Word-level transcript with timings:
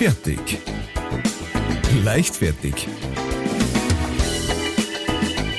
Fertig. 0.00 0.58
Leichtfertig. 2.02 2.88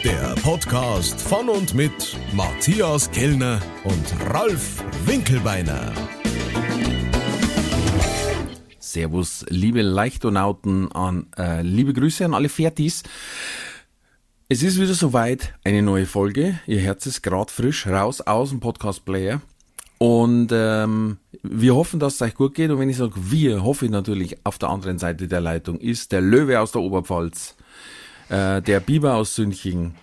Der 0.04 0.34
Podcast 0.42 1.22
von 1.22 1.48
und 1.48 1.76
mit 1.76 2.18
Matthias 2.34 3.12
Kellner 3.12 3.62
und 3.84 4.34
Ralf 4.34 4.84
Winkelbeiner. 5.06 5.92
Servus, 8.80 9.46
liebe 9.50 9.84
Leichtonauten, 9.84 10.92
an, 10.92 11.28
äh, 11.38 11.62
liebe 11.62 11.94
Grüße 11.94 12.26
an 12.26 12.34
alle 12.34 12.50
Fertis. 12.50 13.04
Es 14.50 14.64
ist 14.64 14.82
wieder 14.82 14.96
soweit, 14.96 15.54
eine 15.64 15.84
neue 15.84 16.08
Folge. 16.08 16.60
Ihr 16.66 16.80
Herz 16.80 17.06
ist 17.06 17.22
gerade 17.22 17.54
frisch 17.54 17.86
raus 17.86 18.22
aus 18.22 18.50
dem 18.50 18.60
Podcast-Player. 18.60 19.40
Und 20.00 20.50
ähm, 20.52 21.20
wir 21.44 21.76
hoffen, 21.76 22.00
dass 22.00 22.16
es 22.16 22.22
euch 22.22 22.36
gut 22.36 22.54
geht. 22.54 22.72
Und 22.72 22.80
wenn 22.80 22.90
ich 22.90 22.98
sage 22.98 23.14
wir, 23.16 23.64
hoffe 23.64 23.86
ich 23.86 23.92
natürlich, 23.92 24.38
auf 24.46 24.58
der 24.58 24.70
anderen 24.70 25.00
Seite 25.00 25.28
der 25.28 25.42
Leitung 25.42 25.80
ist 25.80 26.12
der 26.12 26.22
Löwe 26.22 26.60
aus 26.60 26.72
der 26.72 26.82
Oberpfalz, 26.82 27.56
äh, 28.30 28.62
der 28.62 28.80
Biber 28.80 29.16
aus 29.16 29.36
Sünching 29.36 29.96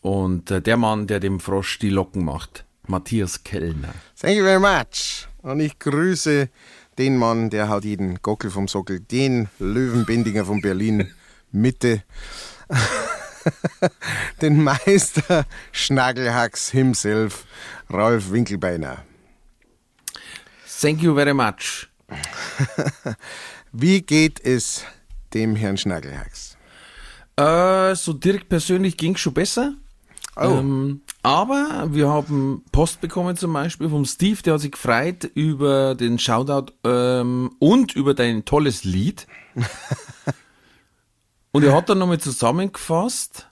und 0.00 0.50
äh, 0.50 0.60
der 0.60 0.76
Mann, 0.76 1.06
der 1.06 1.20
dem 1.20 1.40
Frosch 1.40 1.78
die 1.78 1.90
Locken 1.90 2.24
macht, 2.24 2.64
Matthias 2.86 3.44
Kellner. 3.44 3.94
Thank 4.20 4.36
you 4.36 4.44
very 4.44 4.60
much. 4.60 5.28
Und 5.42 5.60
ich 5.60 5.78
grüße 5.78 6.48
den 6.98 7.16
Mann, 7.16 7.50
der 7.50 7.68
haut 7.68 7.84
jeden 7.84 8.20
Gockel 8.22 8.50
vom 8.50 8.68
Sockel, 8.68 9.00
den 9.00 9.48
Löwenbindinger 9.58 10.44
von 10.44 10.60
Berlin 10.60 11.10
Mitte, 11.52 12.02
den 14.42 14.62
Meister 14.62 15.46
Schnagelhacks 15.72 16.70
himself, 16.70 17.44
Ralf 17.88 18.30
Winkelbeiner. 18.30 19.04
Thank 20.82 21.00
you 21.00 21.14
very 21.14 21.32
much. 21.32 21.86
Wie 23.72 24.02
geht 24.02 24.44
es 24.44 24.84
dem 25.32 25.54
Herrn 25.54 25.76
Schnagelhacks? 25.76 26.56
Äh, 27.36 27.94
so 27.94 28.12
direkt 28.12 28.48
persönlich 28.48 28.96
ging 28.96 29.14
es 29.14 29.20
schon 29.20 29.32
besser. 29.32 29.74
Oh. 30.34 30.40
Ähm, 30.42 31.02
aber 31.22 31.86
wir 31.92 32.08
haben 32.08 32.64
Post 32.72 33.00
bekommen 33.00 33.36
zum 33.36 33.52
Beispiel 33.52 33.88
vom 33.88 34.04
Steve, 34.04 34.42
der 34.42 34.54
hat 34.54 34.60
sich 34.60 34.72
gefreut 34.72 35.30
über 35.34 35.94
den 35.94 36.18
Shoutout 36.18 36.72
ähm, 36.82 37.54
und 37.60 37.94
über 37.94 38.14
dein 38.14 38.44
tolles 38.44 38.82
Lied. 38.82 39.28
und 41.52 41.62
er 41.62 41.76
hat 41.76 41.90
dann 41.90 41.98
nochmal 41.98 42.18
zusammengefasst 42.18 43.46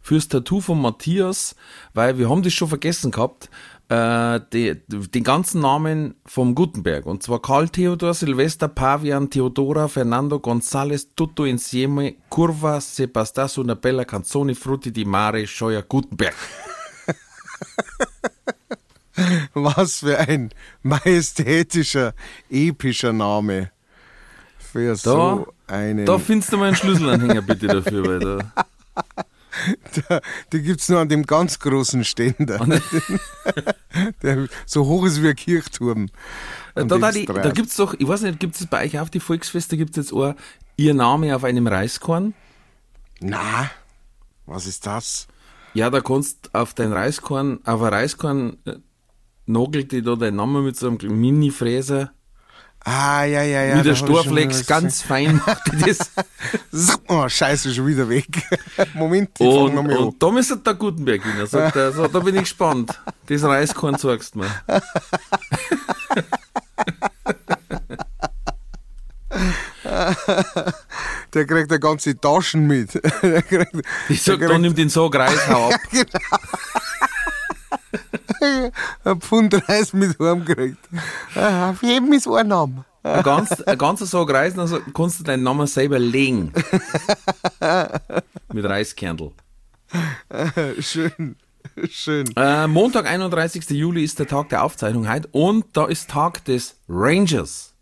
fürs 0.00 0.28
Tattoo 0.28 0.62
von 0.62 0.80
Matthias, 0.80 1.54
weil 1.92 2.16
wir 2.16 2.30
haben 2.30 2.42
das 2.42 2.54
schon 2.54 2.68
vergessen 2.68 3.10
gehabt, 3.10 3.50
äh, 3.88 4.40
die, 4.52 4.80
den 4.88 5.22
ganzen 5.22 5.60
Namen 5.60 6.16
vom 6.26 6.54
Gutenberg. 6.54 7.06
Und 7.06 7.22
zwar 7.22 7.40
Karl 7.40 7.68
Theodor, 7.68 8.14
Silvester, 8.14 8.68
Pavian, 8.68 9.30
Theodora, 9.30 9.88
Fernando, 9.88 10.36
González, 10.36 11.08
Tutto 11.14 11.44
Insieme, 11.44 12.16
Curva, 12.28 12.80
Sebastiano, 12.80 13.50
una 13.58 13.76
bella 13.76 14.04
canzone, 14.04 14.54
Frutti 14.54 14.90
di 14.90 15.04
Mare, 15.04 15.46
Scheuer, 15.46 15.82
Gutenberg. 15.82 16.34
Was 19.54 20.00
für 20.00 20.18
ein 20.18 20.50
majestätischer, 20.82 22.14
epischer 22.50 23.12
Name 23.12 23.70
für 24.58 24.96
so 24.96 25.46
einen. 25.66 26.04
Da 26.04 26.18
findest 26.18 26.52
du 26.52 26.58
mal 26.58 26.66
einen 26.66 26.76
Schlüsselanhänger 26.76 27.42
bitte 27.42 27.66
dafür, 27.66 28.06
weil 28.06 28.18
da. 28.18 28.66
Da, 30.08 30.20
die 30.52 30.62
gibt 30.62 30.80
es 30.80 30.88
nur 30.88 31.00
an 31.00 31.08
dem 31.08 31.24
ganz 31.24 31.58
großen 31.58 32.04
Ständer. 32.04 32.58
der 34.22 34.48
so 34.66 34.86
hoch 34.86 35.06
ist 35.06 35.22
wie 35.22 35.30
ein 35.30 35.36
Kirchturm. 35.36 36.08
an 36.74 36.88
Da, 36.88 36.98
da, 36.98 37.08
es 37.08 37.14
die, 37.14 37.26
da 37.26 37.32
dreht. 37.32 37.54
gibt's 37.54 37.76
doch, 37.76 37.94
ich 37.98 38.06
weiß 38.06 38.22
nicht, 38.22 38.40
gibt 38.40 38.54
es 38.54 38.66
bei 38.66 38.84
euch 38.84 38.98
auf 38.98 39.10
die 39.10 39.20
Volksfeste, 39.20 39.76
gibt 39.76 39.90
es 39.90 39.96
jetzt 39.96 40.12
auch 40.12 40.34
ihr 40.76 40.94
Name 40.94 41.34
auf 41.34 41.44
einem 41.44 41.66
Reiskorn? 41.66 42.34
Na, 43.20 43.70
was 44.44 44.66
ist 44.66 44.86
das? 44.86 45.26
Ja, 45.74 45.90
da 45.90 46.00
kannst 46.00 46.54
auf 46.54 46.74
dein 46.74 46.92
Reiskorn, 46.92 47.60
auf 47.64 47.82
ein 47.82 47.92
Reiskorn 47.92 48.58
äh, 48.64 48.76
nagelt 49.46 49.92
die 49.92 50.02
da 50.02 50.16
dein 50.16 50.36
Name 50.36 50.62
mit 50.62 50.76
so 50.76 50.88
einem 50.88 51.20
Mini-Fräser. 51.20 52.12
Ah, 52.88 53.24
ja, 53.24 53.42
ja, 53.42 53.64
ja. 53.64 53.78
wie 53.78 53.82
der 53.82 53.96
Storflex 53.96 54.64
ganz 54.64 55.02
fein 55.02 55.42
macht 55.44 55.62
das. 55.84 55.98
Oh, 57.08 57.28
scheiße, 57.28 57.74
schon 57.74 57.88
wieder 57.88 58.08
weg. 58.08 58.28
Moment, 58.94 59.30
ich 59.40 59.44
Und, 59.46 59.74
noch 59.74 59.82
mal 59.82 59.92
an. 59.96 60.04
und 60.04 60.22
da 60.22 60.30
müsste 60.30 60.56
der 60.56 60.74
Gutenberg 60.74 61.20
hin. 61.20 61.44
Sagt 61.48 61.74
er, 61.74 61.90
so, 61.92 62.06
da 62.06 62.20
bin 62.20 62.36
ich 62.36 62.42
gespannt. 62.42 62.96
Das 63.26 63.42
Reiskorn 63.42 63.98
sagst 63.98 64.36
du 64.36 64.38
mir. 64.38 64.50
Der 71.34 71.46
kriegt 71.46 71.70
eine 71.70 71.80
ganze 71.80 72.18
Taschen 72.18 72.66
mit. 72.66 72.94
Der 73.22 73.42
kriegt, 73.42 73.72
Ich 74.08 74.22
sag, 74.22 74.38
der 74.38 74.48
da 74.48 74.54
kriegt 74.54 74.62
nimm 74.62 74.74
den 74.74 74.88
Sog 74.88 75.14
Reis, 75.14 75.46
hau 75.48 75.68
ab. 75.70 75.80
Ein 79.04 79.20
Pfund 79.20 79.54
Reis 79.68 79.92
mit 79.92 80.18
heim 80.18 80.44
gekriegt. 80.44 80.78
Ah, 81.34 81.70
Auf 81.70 81.82
jedem 81.82 82.12
ist 82.12 82.26
ein 82.28 82.48
Name. 82.48 82.84
Ein, 83.02 83.22
ganz, 83.22 83.52
ein 83.62 83.78
ganzer 83.78 84.04
Sog 84.06 84.32
Reis, 84.32 84.54
dann 84.54 84.66
so- 84.66 84.80
kannst 84.92 85.20
du 85.20 85.24
deinen 85.24 85.44
Namen 85.44 85.66
selber 85.68 85.98
legen. 85.98 86.52
Mit 88.52 88.64
Reiskernel. 88.64 89.30
Schön, 90.80 91.36
schön. 91.88 92.26
Äh, 92.36 92.66
Montag, 92.66 93.06
31. 93.06 93.70
Juli 93.70 94.02
ist 94.04 94.18
der 94.18 94.26
Tag 94.26 94.48
der 94.48 94.64
Aufzeichnung 94.64 95.08
heute 95.08 95.28
und 95.32 95.64
da 95.74 95.86
ist 95.86 96.10
Tag 96.10 96.44
des 96.46 96.76
Rangers. 96.88 97.74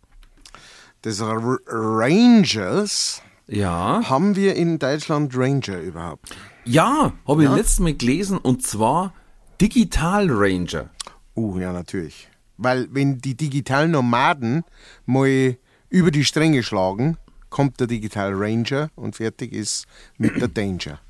Das 1.03 1.21
R 1.21 1.59
Rangers, 1.66 3.22
Ja. 3.47 4.03
haben 4.09 4.37
wir 4.37 4.56
in 4.56 4.78
Deutschland 4.78 5.37
Ranger 5.37 5.81
überhaupt? 5.81 6.34
Ja, 6.65 7.12
habe 7.26 7.44
ich 7.44 7.50
letztes 7.50 7.81
Mal 7.81 7.94
gelesen 7.94 8.38
und 8.38 8.62
zwar 8.66 9.12
Digital 9.61 10.29
Ranger. 10.31 10.91
Uh, 11.37 11.59
ja, 11.59 11.73
natürlich. 11.73 12.29
Weil 12.57 12.89
wenn 12.93 13.19
die 13.19 13.37
digitalen 13.37 13.93
Nomaden 13.93 14.65
mal 15.07 15.57
über 15.89 16.11
die 16.11 16.25
Stränge 16.25 16.63
schlagen, 16.63 17.17
kommt 17.51 17.79
der 17.81 17.87
Digital 17.87 18.33
Ranger 18.35 18.91
und 18.97 19.17
fertig 19.17 19.53
ist 19.53 19.87
mit 20.19 20.41
der 20.41 20.49
Danger. 20.49 21.01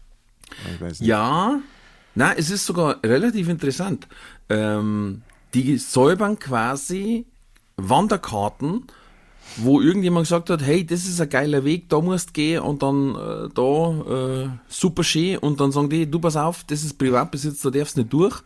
Ja, 1.01 1.61
na, 2.15 2.35
es 2.35 2.51
ist 2.51 2.67
sogar 2.67 3.01
relativ 3.03 3.49
interessant. 3.49 4.07
Ähm, 4.49 5.23
die 5.55 5.79
säubern 5.79 6.39
quasi 6.39 7.27
Wanderkarten, 7.77 8.87
wo 9.57 9.81
irgendjemand 9.81 10.25
gesagt 10.27 10.51
hat, 10.51 10.63
hey, 10.63 10.85
das 10.85 11.05
ist 11.05 11.21
ein 11.21 11.29
geiler 11.29 11.65
Weg, 11.65 11.89
da 11.89 12.01
musst 12.01 12.31
du 12.31 12.33
gehen 12.33 12.61
und 12.63 12.83
dann 12.83 13.15
äh, 13.15 13.49
da 13.55 14.43
äh, 14.45 14.49
super 14.69 15.05
schön 15.05 15.39
und 15.39 15.61
dann 15.61 15.71
sagen 15.73 15.89
die, 15.91 16.11
du 16.11 16.19
pass 16.19 16.37
auf, 16.37 16.65
das 16.65 16.83
ist 16.83 16.99
Privatbesitz, 16.99 17.61
da 17.63 17.71
darfst 17.71 17.97
du 17.97 18.01
nicht 18.01 18.13
durch. 18.13 18.43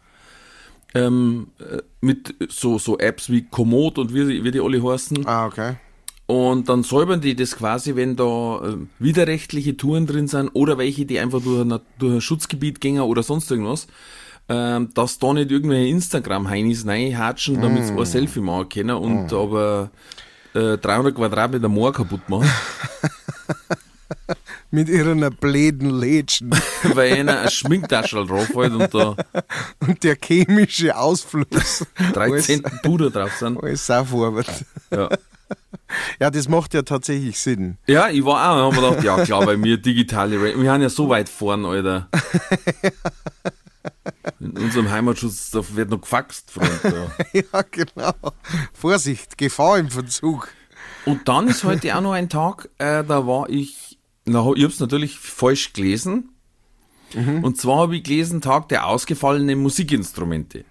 Ähm, 0.94 1.48
äh, 1.58 1.82
mit 2.00 2.34
so, 2.48 2.78
so 2.78 2.98
Apps 2.98 3.28
wie 3.30 3.42
Komoot 3.42 3.98
und 3.98 4.14
wie, 4.14 4.24
die- 4.26 4.44
wie 4.44 4.50
die 4.50 4.60
alle 4.60 4.82
heißen. 4.82 5.26
Ah, 5.26 5.46
okay. 5.46 5.76
Und 6.26 6.68
dann 6.68 6.82
säubern 6.82 7.20
die 7.20 7.34
das 7.36 7.56
quasi, 7.56 7.94
wenn 7.96 8.16
da 8.16 8.60
äh, 8.62 8.76
widerrechtliche 8.98 9.76
Touren 9.76 10.06
drin 10.06 10.28
sind 10.28 10.48
oder 10.54 10.76
welche, 10.78 11.04
die 11.06 11.18
einfach 11.18 11.42
durch 11.42 11.60
ein, 11.62 11.78
durch 11.98 12.14
ein 12.14 12.20
Schutzgebiet 12.20 12.80
gehen 12.80 13.00
oder 13.00 13.22
sonst 13.22 13.50
irgendwas, 13.50 13.86
ähm, 14.48 14.88
dass 14.94 15.18
da 15.18 15.32
nicht 15.34 15.50
irgendwelche 15.50 15.88
Instagram-Heinis 15.88 16.86
reinhatschen, 16.86 17.60
damit 17.60 17.84
sie 17.86 17.92
ein 17.92 18.04
Selfie 18.06 18.40
machen 18.40 18.68
können 18.70 18.96
und 18.96 19.32
aber 19.32 19.90
äh, 20.54 20.76
300 20.78 21.14
Quadratmeter 21.14 21.68
Moor 21.68 21.92
kaputt 21.92 22.28
machen, 22.28 22.50
Mit 24.70 24.90
ihren 24.90 25.20
bläden 25.36 25.88
Lädchen 25.98 26.50
weil 26.94 27.14
einer 27.14 27.40
ein 27.40 27.50
Schminktaschel 27.50 28.26
draufhält 28.26 28.72
und 28.74 28.92
da 28.94 29.16
und 29.80 30.04
der 30.04 30.16
chemische 30.22 30.94
Ausfluss. 30.94 31.86
drei 32.12 32.30
Alles- 32.32 32.46
Zenten 32.46 32.78
Puder 32.82 33.08
drauf 33.10 33.32
sind. 33.36 33.62
Alles 33.62 33.86
sauvorwärts. 33.86 34.64
Ja. 34.90 35.08
Ja, 36.20 36.30
das 36.30 36.46
macht 36.50 36.74
ja 36.74 36.82
tatsächlich 36.82 37.38
Sinn. 37.38 37.78
ja, 37.86 38.10
ich 38.10 38.22
war 38.22 38.50
auch, 38.52 38.68
und 38.68 38.76
hab 38.76 38.82
mir 38.82 38.88
gedacht, 38.90 39.04
ja 39.04 39.24
klar, 39.24 39.46
bei 39.46 39.56
mir 39.56 39.78
digitale, 39.78 40.36
Ra- 40.36 40.60
wir 40.60 40.70
haben 40.70 40.82
ja 40.82 40.90
so 40.90 41.08
weit 41.08 41.30
vorn, 41.30 41.64
Alter. 41.64 42.08
In 44.56 44.64
unserem 44.64 44.90
Heimatschutz, 44.90 45.50
da 45.50 45.62
wird 45.74 45.90
noch 45.90 46.00
gefaxt, 46.00 46.50
Freund. 46.50 46.80
Ja. 46.84 47.10
Ja, 47.52 47.62
genau. 47.62 48.14
Vorsicht, 48.72 49.38
Gefahr 49.38 49.78
im 49.78 49.90
Verzug. 49.90 50.48
Und 51.04 51.28
dann 51.28 51.48
ist 51.48 51.64
heute 51.64 51.96
auch 51.96 52.00
noch 52.00 52.12
ein 52.12 52.28
Tag, 52.28 52.68
äh, 52.78 53.04
da 53.04 53.26
war 53.26 53.48
ich, 53.48 53.98
na, 54.24 54.50
ich 54.54 54.64
hab's 54.64 54.80
natürlich 54.80 55.18
falsch 55.18 55.72
gelesen. 55.72 56.30
Und 57.42 57.56
zwar 57.56 57.78
habe 57.78 57.96
ich 57.96 58.02
gelesen, 58.02 58.42
Tag 58.42 58.68
der 58.68 58.86
ausgefallenen 58.86 59.58
Musikinstrumente. 59.60 60.64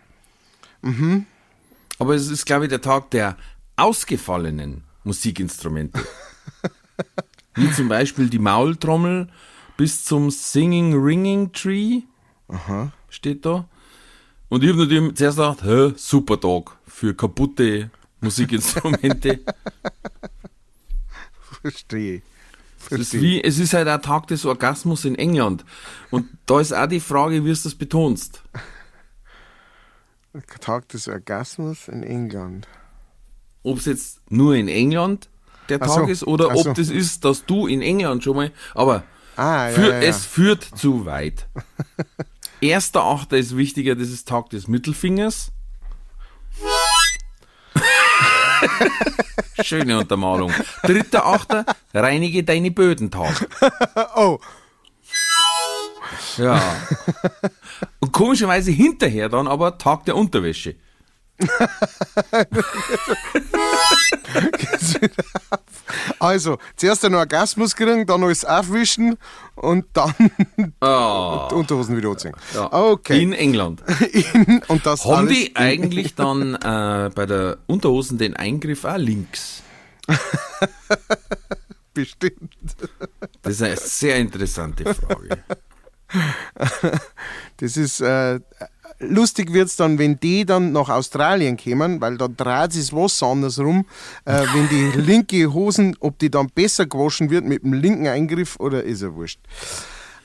Aber 2.00 2.14
es 2.14 2.30
ist, 2.30 2.46
glaube 2.46 2.66
ich, 2.66 2.70
der 2.70 2.82
Tag 2.82 3.10
der 3.12 3.38
ausgefallenen 3.76 4.84
Musikinstrumente. 5.04 6.00
Wie 7.56 7.72
zum 7.72 7.88
Beispiel 7.88 8.30
die 8.30 8.40
Maultrommel 8.40 9.30
bis 9.78 10.06
zum 10.06 10.30
Singing 10.30 10.94
Ringing 10.94 11.52
Tree. 11.54 12.02
Steht 13.10 13.46
da. 13.46 13.66
Und 14.50 14.64
ich 14.64 14.70
habe 14.70 14.80
natürlich 14.80 15.16
zuerst 15.16 15.38
gedacht, 15.38 15.64
hä, 15.64 15.94
super 15.98 16.40
Tag 16.40 16.78
für 16.88 17.14
kaputte 17.14 17.90
Musikinstrumente. 18.22 19.42
Verstehe. 21.62 22.22
Es 22.80 22.84
ist, 22.84 22.88
Verstehe. 23.10 23.22
wie, 23.22 23.44
es 23.44 23.60
ist 23.60 23.74
halt 23.74 23.88
der 23.88 24.02
Tag 24.02 24.28
des 24.28 24.46
Orgasmus 24.46 25.04
in 25.04 25.16
England. 25.16 25.66
Und 26.12 26.28
da 26.46 26.62
ist 26.62 26.74
auch 26.74 26.88
die 26.88 27.02
Frage, 27.02 27.44
wie 27.44 27.50
du 27.54 27.62
das 27.62 27.76
betonst. 27.76 28.42
Tag 30.62 30.88
des 30.90 31.08
Orgasmus 31.08 31.88
in 31.88 32.04
England. 32.04 32.68
Ob 33.64 33.80
es 33.80 33.86
jetzt 33.86 34.32
nur 34.32 34.56
in 34.56 34.68
England 34.68 35.30
der 35.68 35.82
Ach 35.82 35.88
Tag 35.88 36.06
so, 36.06 36.12
ist 36.12 36.24
oder 36.26 36.50
ach 36.52 36.56
ob 36.56 36.64
so. 36.64 36.74
das 36.74 36.90
ist, 36.90 37.26
dass 37.26 37.46
du 37.46 37.68
in 37.68 37.82
England 37.82 38.24
schon 38.24 38.36
mal. 38.36 38.52
Aber 38.74 39.04
Ah, 39.36 39.70
ja, 39.70 39.76
für, 39.76 39.82
ja, 39.90 39.92
ja. 40.00 40.00
es 40.02 40.26
führt 40.26 40.64
zu 40.64 41.06
weit. 41.06 41.48
Erster 42.62 43.04
Achter 43.04 43.38
ist 43.38 43.56
wichtiger, 43.56 43.96
das 43.96 44.10
ist 44.10 44.28
Tag 44.28 44.50
des 44.50 44.68
Mittelfingers. 44.68 45.52
Schöne 49.64 50.00
Untermalung. 50.00 50.52
Dritter 50.84 51.26
Achter, 51.26 51.66
reinige 51.94 52.44
deine 52.44 52.72
Bödentag. 52.72 53.48
Oh, 54.16 54.40
Ja. 56.38 56.60
Und 58.00 58.12
komischerweise 58.12 58.72
hinterher 58.72 59.30
dann 59.30 59.48
aber 59.48 59.78
Tag 59.78 60.06
der 60.06 60.16
Unterwäsche. 60.16 60.76
Also, 66.20 66.58
zuerst 66.76 67.06
einen 67.06 67.16
Orgasmus 67.16 67.76
kriegen, 67.76 68.06
dann 68.06 68.24
alles 68.24 68.44
aufwischen 68.46 69.18
und 69.56 69.86
dann 69.94 70.14
die 70.58 71.54
Unterhosen 71.54 71.98
wieder 71.98 72.10
anziehen. 72.10 72.34
Ja. 72.54 72.72
Okay. 72.72 73.22
In 73.22 73.34
England. 73.34 73.84
In, 74.12 74.62
und 74.68 74.86
das 74.86 75.06
Haben 75.06 75.28
die 75.30 75.56
eigentlich 75.56 76.16
dann 76.16 76.56
äh, 76.56 77.12
bei 77.14 77.26
der 77.26 77.58
Unterhosen 77.68 78.18
den 78.18 78.36
Eingriff 78.36 78.86
auch 78.86 78.98
links? 78.98 79.64
bestimmt. 81.98 82.54
Das 83.42 83.54
ist 83.54 83.62
eine 83.64 83.78
sehr 83.78 84.18
interessante 84.18 84.94
Frage. 84.94 85.44
Das 87.58 87.76
ist 87.76 88.00
äh, 88.02 88.40
lustig 89.00 89.54
wird's 89.54 89.76
dann, 89.76 90.00
wenn 90.00 90.20
die 90.20 90.46
dann 90.46 90.72
nach 90.72 90.90
Australien 90.90 91.58
kommen, 91.58 92.02
weil 92.02 92.18
da 92.18 92.28
dreht 92.28 92.74
sich 92.74 92.90
das 92.90 92.94
Wasser 92.94 93.28
andersrum. 93.28 93.86
Äh, 94.26 94.44
wenn 94.54 94.70
die 94.70 95.00
linke 95.00 95.54
Hosen, 95.54 95.96
ob 96.00 96.20
die 96.20 96.32
dann 96.32 96.50
besser 96.54 96.86
gewaschen 96.86 97.30
wird 97.30 97.46
mit 97.46 97.64
dem 97.64 97.74
linken 97.74 98.08
Eingriff 98.08 98.58
oder 98.60 98.84
ist 98.84 99.02
ja 99.02 99.14
wurscht. 99.14 99.40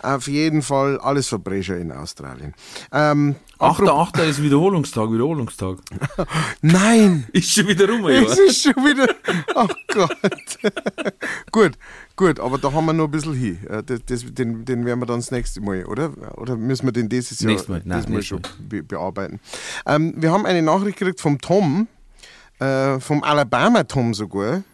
Auf 0.02 0.26
jeden 0.26 0.62
Fall 0.62 0.98
alles 0.98 1.28
Verbrecher 1.28 1.76
in 1.76 1.92
Australien. 1.92 2.54
Ähm, 2.92 3.36
Achter, 3.58 3.94
Achter 3.94 4.24
ist 4.24 4.42
Wiederholungstag, 4.42 5.12
Wiederholungstag. 5.12 5.78
nein! 6.62 7.28
Ist 7.32 7.52
schon 7.52 7.68
wieder 7.68 7.88
rum, 7.88 8.02
ja. 8.08 8.22
Es 8.22 8.36
ist 8.36 8.62
schon 8.62 8.74
wieder. 8.84 9.06
Oh 9.54 9.68
Gott. 9.94 10.58
gut, 11.52 11.72
gut, 12.16 12.40
aber 12.40 12.58
da 12.58 12.72
haben 12.72 12.86
wir 12.86 12.92
noch 12.92 13.04
ein 13.04 13.10
bisschen 13.12 13.34
hin. 13.34 13.58
Äh, 13.68 13.82
Das, 13.84 14.00
das, 14.06 14.24
den, 14.34 14.64
den 14.64 14.84
werden 14.84 14.98
wir 15.00 15.06
dann 15.06 15.20
das 15.20 15.30
nächste 15.30 15.60
Mal, 15.60 15.84
oder? 15.84 16.10
Oder 16.38 16.56
müssen 16.56 16.86
wir 16.86 16.92
den 16.92 17.08
dieses 17.08 17.38
Jahr 17.40 17.50
Nächstes 17.52 17.68
Mal, 17.68 17.82
nein, 17.84 17.98
dieses 17.98 18.10
Mal 18.10 18.22
schon 18.22 18.42
be 18.68 18.82
bearbeiten? 18.82 19.38
Ähm, 19.86 20.14
wir 20.16 20.32
haben 20.32 20.44
eine 20.44 20.62
Nachricht 20.62 20.98
gekriegt 20.98 21.20
vom 21.20 21.40
Tom, 21.40 21.86
äh, 22.58 22.98
vom 22.98 23.22
Alabama-Tom 23.22 24.14
sogar. 24.14 24.64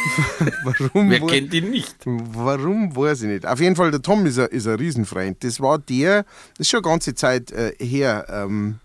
Warum? 0.64 1.10
Wer 1.10 1.20
kennt 1.20 1.54
ihn 1.54 1.70
nicht? 1.70 1.96
Warum, 2.04 2.94
weiß 2.94 3.22
ich 3.22 3.28
nicht. 3.28 3.46
Auf 3.46 3.60
jeden 3.60 3.76
Fall, 3.76 3.90
der 3.90 4.02
Tom 4.02 4.26
ist 4.26 4.38
ein, 4.38 4.48
ist 4.48 4.66
ein 4.66 4.76
Riesenfreund. 4.76 5.42
Das 5.44 5.60
war 5.60 5.78
der, 5.78 6.24
das 6.56 6.60
ist 6.60 6.70
schon 6.70 6.84
eine 6.84 6.90
ganze 6.90 7.14
Zeit 7.14 7.50
äh, 7.52 7.74
her, 7.78 8.26
ähm, 8.28 8.78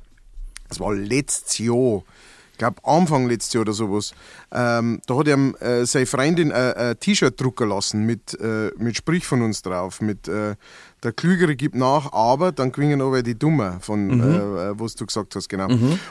das 0.67 0.79
war 0.79 0.94
letztes 0.94 1.59
Jahr, 1.59 2.03
ich 2.51 2.57
glaube 2.57 2.77
Anfang 2.83 3.27
letztes 3.27 3.53
Jahr 3.53 3.62
oder 3.62 3.73
sowas. 3.73 4.13
Ähm, 4.51 5.01
da 5.06 5.17
hat 5.17 5.27
ihm 5.27 5.56
äh, 5.59 5.85
seine 5.85 6.06
Freundin 6.06 6.51
äh, 6.51 6.73
ein 6.75 7.00
T-Shirt 7.00 7.39
drucken 7.39 7.69
lassen 7.69 8.06
mit, 8.06 8.39
äh, 8.39 8.71
mit 8.77 8.95
Sprich 8.97 9.25
von 9.27 9.41
uns 9.41 9.62
drauf, 9.62 10.01
mit 10.01 10.27
äh, 10.27 10.56
der 11.03 11.12
Klügere 11.12 11.56
gibt 11.56 11.75
nach, 11.75 12.12
aber 12.13 12.51
dann 12.51 12.71
gewinnen 12.71 13.01
aber 13.01 13.21
die 13.21 13.38
Dummer, 13.38 13.79
von 13.81 14.19
äh, 14.19 14.79
was 14.79 14.95
du 14.95 15.06
gesagt 15.06 15.35
hast, 15.35 15.50
genau. 15.50 15.67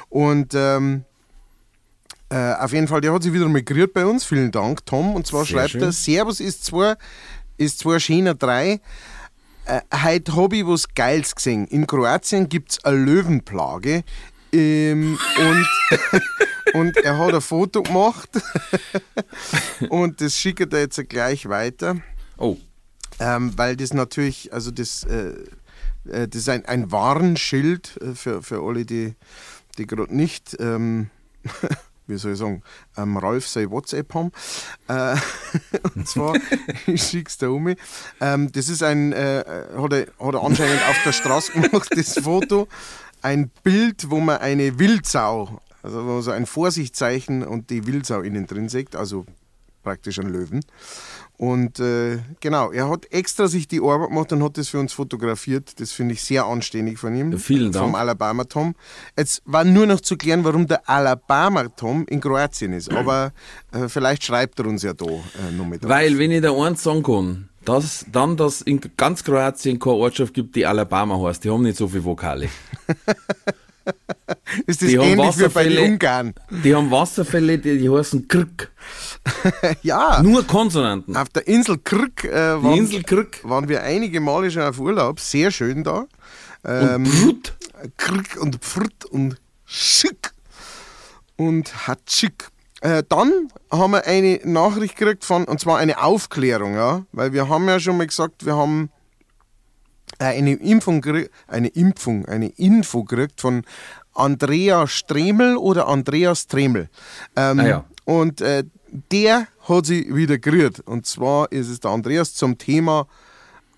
Und 0.09 0.53
ähm, 0.55 1.05
äh, 2.35 2.55
auf 2.55 2.73
jeden 2.73 2.89
Fall, 2.89 3.01
der 3.01 3.13
hat 3.13 3.23
sich 3.23 3.33
wieder 3.33 3.49
mal 3.49 3.63
gerührt 3.63 3.93
bei 3.93 4.05
uns. 4.05 4.25
Vielen 4.25 4.51
Dank, 4.51 4.85
Tom. 4.87 5.15
Und 5.15 5.25
zwar 5.27 5.45
Sehr 5.45 5.57
schreibt 5.57 5.71
schön. 5.71 5.83
er: 5.83 5.93
Servus 5.93 6.41
ist 6.41 6.65
zwar, 6.65 6.97
ist 7.59 7.79
zwar 7.79 8.01
schöner 8.01 8.35
3. 8.35 8.81
Äh, 9.67 9.81
heute 10.03 10.35
habe 10.35 10.57
ich 10.57 10.67
was 10.67 10.89
Geiles 10.95 11.35
gesehen. 11.35 11.67
In 11.69 11.87
Kroatien 11.87 12.49
gibt 12.49 12.73
es 12.73 12.85
eine 12.85 12.97
Löwenplage. 12.97 14.03
Ähm, 14.53 15.17
und, 15.39 15.67
und 16.75 16.97
er 16.97 17.19
hat 17.19 17.35
ein 17.35 17.41
Foto 17.41 17.83
gemacht. 17.83 18.31
und 19.89 20.21
das 20.21 20.37
schickt 20.37 20.73
er 20.73 20.81
jetzt 20.81 21.09
gleich 21.09 21.49
weiter. 21.49 21.97
Oh, 22.37 22.57
Ähm, 23.21 23.53
weil 23.57 23.77
das 23.77 23.95
natürlich, 23.95 24.53
also 24.53 24.73
das, 24.73 25.05
äh, 25.05 25.35
äh, 26.09 26.27
das 26.29 26.43
ist 26.43 26.49
ein, 26.49 26.65
ein 26.67 26.91
Warnschild 26.91 27.97
äh, 28.03 28.15
für, 28.15 28.43
für 28.43 28.61
alle, 28.61 28.85
die, 28.85 29.15
die 29.79 29.87
gerade 29.87 30.15
nicht, 30.15 30.57
ähm, 30.59 31.11
wie 32.07 32.17
soll 32.17 32.33
ich 32.33 32.39
sagen, 32.39 32.63
ähm, 32.97 33.17
Ralf 33.17 33.47
sein 33.47 33.71
WhatsApp 33.71 34.13
haben. 34.15 34.33
Äh, 34.89 35.17
und 35.95 36.09
zwar, 36.09 36.37
ich 36.87 37.03
schick's 37.03 37.39
da 37.39 37.49
um. 37.49 37.75
Ähm, 38.21 38.53
das 38.53 38.69
ist 38.69 38.83
ein, 38.83 39.13
äh, 39.13 39.45
hat, 39.77 39.93
er, 39.93 40.07
hat 40.19 40.35
er 40.35 40.43
anscheinend 40.43 40.83
auf 40.89 41.03
der 41.05 41.13
Straße 41.13 41.53
gemacht, 41.53 41.89
das 41.95 42.19
Foto. 42.19 42.69
Ein 43.23 43.51
Bild, 43.63 44.11
wo 44.11 44.21
man 44.21 44.39
eine 44.39 44.79
Wildsau, 44.79 45.61
also 45.83 46.05
wo 46.05 46.13
man 46.13 46.23
so 46.23 46.31
ein 46.31 46.47
Vorsichtszeichen 46.47 47.43
und 47.43 47.71
die 47.71 47.87
Wildsau 47.87 48.21
innen 48.21 48.47
drin 48.47 48.69
sieht, 48.69 48.97
also 48.97 49.25
praktisch 49.83 50.19
ein 50.19 50.29
Löwen. 50.29 50.65
Und 51.37 51.81
äh, 51.81 52.19
genau, 52.41 52.71
er 52.71 52.89
hat 52.89 53.07
extra 53.11 53.49
sich 53.49 53.67
die 53.67 53.81
Arbeit 53.81 54.09
gemacht 54.09 54.33
und 54.33 54.43
hat 54.45 54.57
das 54.57 54.69
für 54.69 54.79
uns 54.79 54.93
fotografiert. 54.93 55.81
Das 55.81 55.91
finde 55.91 56.15
ich 56.15 56.23
sehr 56.23 56.45
anständig 56.45 56.99
von 56.99 57.15
ihm. 57.15 57.37
Vielen 57.39 57.73
Dank. 57.73 57.85
Vom 57.85 57.95
Alabama 57.97 58.45
Tom. 58.45 58.77
Jetzt 59.19 59.43
war 59.45 59.65
nur 59.65 59.87
noch 59.87 60.01
zu 60.01 60.17
klären, 60.17 60.45
warum 60.45 60.69
der 60.69 60.89
Alabama 60.89 61.65
Tom 61.69 62.07
in 62.09 62.21
Kroatien 62.21 62.73
ist. 62.73 62.91
Aber 62.95 63.33
äh, 63.73 63.89
vielleicht 63.89 64.25
schreibt 64.25 64.61
er 64.61 64.67
uns 64.67 64.85
ja 64.85 64.95
da 64.95 65.07
äh, 65.07 65.53
noch 65.57 65.67
mit. 65.67 65.83
drauf. 65.83 65.91
weil 65.91 66.19
wenn 66.19 66.31
ich 66.31 66.41
da 66.41 66.53
eins 66.53 66.85
sagen 66.85 67.03
kann, 67.03 67.49
dass 67.65 68.07
dann, 68.13 68.37
dass 68.37 68.63
in 68.63 68.81
ganz 68.97 69.25
Kroatien 69.25 69.79
keine 69.79 69.97
Ortschaft 69.97 70.35
gibt, 70.35 70.55
die 70.55 70.67
Alabama 70.67 71.21
heißt, 71.21 71.43
die 71.45 71.51
haben 71.51 71.63
nicht 71.63 71.79
so 71.79 71.89
viele 71.89 72.05
Vokale. 72.05 72.49
ist 74.67 74.83
das 74.83 74.89
die 74.89 74.99
haben 74.99 75.09
ähnlich 75.09 75.39
wie 75.39 75.49
bei 75.49 75.65
den 75.65 75.73
Wasserfälle. 75.77 75.83
Ungarn? 75.83 76.35
Die 76.63 76.75
haben 76.75 76.91
Wasserfälle, 76.91 77.59
die, 77.59 77.79
die 77.79 77.91
heißen 77.91 78.29
Krk. 78.29 78.71
ja, 79.83 80.23
Nur 80.23 80.47
Konsonanten. 80.47 81.17
auf 81.17 81.29
der 81.31 81.47
Insel 81.47 81.79
Krk 81.79 82.25
äh, 82.25 82.63
waren, 82.63 82.77
Insel 82.77 83.03
Krk 83.03 83.41
waren 83.45 83.69
wir 83.69 83.83
einige 83.83 84.21
Male 84.21 84.51
schon 84.51 84.63
auf 84.63 84.79
Urlaub. 84.79 85.21
Sehr 85.21 85.51
schön 85.51 85.83
da. 85.85 86.07
und 86.63 87.05
Brut. 87.05 87.55
Krk 87.97 88.37
und 88.41 88.57
Pfrt 88.57 89.05
und 89.07 89.41
Schick 89.65 90.33
und 91.37 91.87
Hatschik. 91.87 92.49
Äh, 92.81 93.03
dann 93.09 93.49
haben 93.71 93.93
wir 93.93 94.07
eine 94.07 94.41
Nachricht 94.45 94.97
gekriegt 94.97 95.25
von, 95.25 95.45
und 95.45 95.59
zwar 95.59 95.79
eine 95.79 96.03
Aufklärung, 96.03 96.75
ja, 96.75 97.05
weil 97.13 97.33
wir 97.33 97.49
haben 97.49 97.67
ja 97.67 97.81
schon 97.81 97.97
mal 97.97 98.07
gesagt, 98.07 98.45
wir 98.45 98.57
haben 98.57 98.91
äh, 100.19 100.25
eine 100.27 100.53
Impfung, 100.55 101.05
eine 101.49 101.69
Impfung, 101.69 102.27
eine 102.27 102.49
Info 102.49 103.05
gekriegt 103.05 103.41
von 103.41 103.65
Andrea 104.13 104.87
Stremel 104.87 105.57
oder 105.57 105.89
Andreas 105.89 106.47
Tremel. 106.47 106.89
Ähm, 107.37 107.61
Ah 107.61 107.67
ja. 107.67 107.85
Und 108.05 108.43
äh, 108.43 108.65
der 109.11 109.49
hat 109.69 109.87
sie 109.87 110.15
wieder 110.15 110.39
gerührt. 110.39 110.81
Und 110.81 111.07
zwar 111.07 111.51
ist 111.51 111.69
es 111.69 111.81
der 111.81 111.91
Andreas 111.91 112.35
zum 112.35 112.59
Thema 112.59 113.07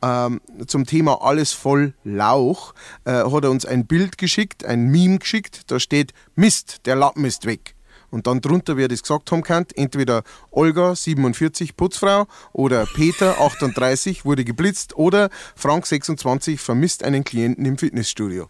ähm, 0.02 0.40
zum 0.66 0.85
Thema 0.85 1.23
alles 1.23 1.52
voll 1.52 1.94
Lauch, 2.04 2.75
äh, 3.04 3.12
hat 3.12 3.44
er 3.44 3.50
uns 3.50 3.64
ein 3.64 3.87
Bild 3.87 4.18
geschickt, 4.18 4.64
ein 4.64 4.88
Meme 4.88 5.18
geschickt, 5.18 5.70
da 5.70 5.80
steht 5.80 6.12
Mist, 6.35 6.82
der 6.85 6.96
Lappen 6.96 7.25
ist 7.25 7.46
weg. 7.46 7.75
Und 8.10 8.26
dann 8.26 8.40
drunter, 8.40 8.76
wer 8.76 8.88
das 8.88 9.02
gesagt 9.02 9.30
haben 9.32 9.42
kann, 9.42 9.66
entweder 9.75 10.22
Olga, 10.50 10.94
47, 10.94 11.76
Putzfrau, 11.76 12.26
oder 12.52 12.86
Peter, 12.86 13.40
38, 13.40 14.25
wurde 14.25 14.44
geblitzt, 14.44 14.96
oder 14.96 15.30
Frank, 15.54 15.86
26, 15.86 16.60
vermisst 16.60 17.04
einen 17.04 17.25
Klienten 17.25 17.64
im 17.64 17.78
Fitnessstudio. 17.78 18.48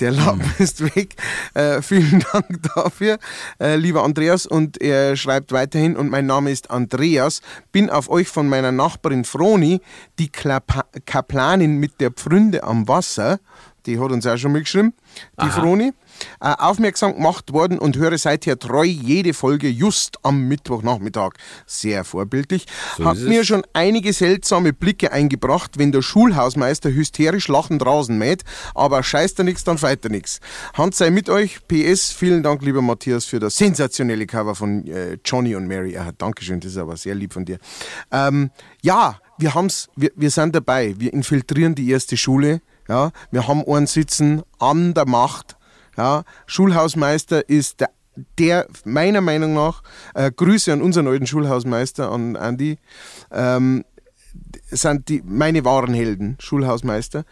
Der 0.00 0.12
Lappen 0.12 0.50
ist 0.58 0.82
weg. 0.94 1.16
Äh, 1.54 1.82
vielen 1.82 2.24
Dank 2.32 2.62
dafür, 2.74 3.18
äh, 3.60 3.76
lieber 3.76 4.02
Andreas. 4.04 4.46
Und 4.46 4.80
er 4.80 5.16
schreibt 5.16 5.52
weiterhin, 5.52 5.96
und 5.96 6.10
mein 6.10 6.26
Name 6.26 6.50
ist 6.50 6.70
Andreas, 6.70 7.40
bin 7.72 7.90
auf 7.90 8.08
euch 8.08 8.28
von 8.28 8.48
meiner 8.48 8.72
Nachbarin 8.72 9.24
Froni, 9.24 9.80
die 10.18 10.28
Klapa 10.28 10.84
Kaplanin 11.06 11.78
mit 11.78 12.00
der 12.00 12.10
Pfründe 12.10 12.64
am 12.64 12.88
Wasser, 12.88 13.40
die 13.86 13.98
hat 13.98 14.10
uns 14.10 14.26
auch 14.26 14.36
schon 14.36 14.52
mitgeschrieben, 14.52 14.94
die 15.42 15.48
Froni. 15.48 15.92
Äh, 16.40 16.54
aufmerksam 16.58 17.14
gemacht 17.14 17.52
worden 17.52 17.78
und 17.78 17.96
höre 17.96 18.16
seither 18.18 18.58
treu 18.58 18.84
jede 18.84 19.34
Folge 19.34 19.68
just 19.68 20.18
am 20.22 20.46
Mittwochnachmittag. 20.48 21.32
Sehr 21.66 22.04
vorbildlich. 22.04 22.66
Hat 23.02 23.16
ist 23.16 23.22
es. 23.22 23.28
mir 23.28 23.44
schon 23.44 23.64
einige 23.72 24.12
seltsame 24.12 24.72
Blicke 24.72 25.12
eingebracht, 25.12 25.78
wenn 25.78 25.92
der 25.92 26.02
Schulhausmeister 26.02 26.90
hysterisch 26.90 27.48
lachend 27.48 27.84
Rasen 27.84 28.18
mäht, 28.18 28.44
aber 28.74 29.02
scheißt 29.02 29.38
er 29.40 29.44
nix, 29.44 29.64
dann 29.64 29.78
feit 29.78 30.04
er 30.04 30.10
nix. 30.10 30.40
Hand 30.74 30.94
sei 30.94 31.10
mit 31.10 31.28
euch. 31.28 31.58
PS, 31.66 32.12
vielen 32.12 32.42
Dank, 32.42 32.62
lieber 32.62 32.82
Matthias, 32.82 33.24
für 33.24 33.40
das 33.40 33.56
sensationelle 33.56 34.26
Cover 34.26 34.54
von 34.54 34.86
äh, 34.86 35.18
Johnny 35.24 35.54
und 35.56 35.66
Mary. 35.66 35.94
Ja, 35.94 36.12
Dankeschön, 36.16 36.60
das 36.60 36.72
ist 36.72 36.78
aber 36.78 36.96
sehr 36.96 37.14
lieb 37.14 37.32
von 37.32 37.44
dir. 37.44 37.58
Ähm, 38.10 38.50
ja, 38.82 39.18
wir 39.38 39.54
haben's, 39.54 39.88
wir, 39.96 40.10
wir 40.14 40.30
sind 40.30 40.54
dabei. 40.54 40.94
Wir 40.98 41.12
infiltrieren 41.12 41.74
die 41.74 41.90
erste 41.90 42.16
Schule. 42.16 42.60
Ja, 42.88 43.12
wir 43.30 43.48
haben 43.48 43.64
einen 43.66 43.86
sitzen 43.86 44.42
an 44.58 44.94
der 44.94 45.06
Macht. 45.06 45.56
Ja, 45.96 46.24
Schulhausmeister 46.46 47.48
ist 47.48 47.80
der, 47.80 47.90
der 48.38 48.66
meiner 48.84 49.20
Meinung 49.20 49.54
nach, 49.54 49.82
äh, 50.14 50.30
Grüße 50.30 50.72
an 50.72 50.82
unseren 50.82 51.06
alten 51.06 51.26
Schulhausmeister, 51.26 52.10
an 52.10 52.34
Andy, 52.34 52.78
ähm, 53.30 53.84
sind 54.70 55.08
die 55.08 55.22
meine 55.24 55.64
wahren 55.64 55.94
Helden, 55.94 56.36
Schulhausmeister. 56.40 57.24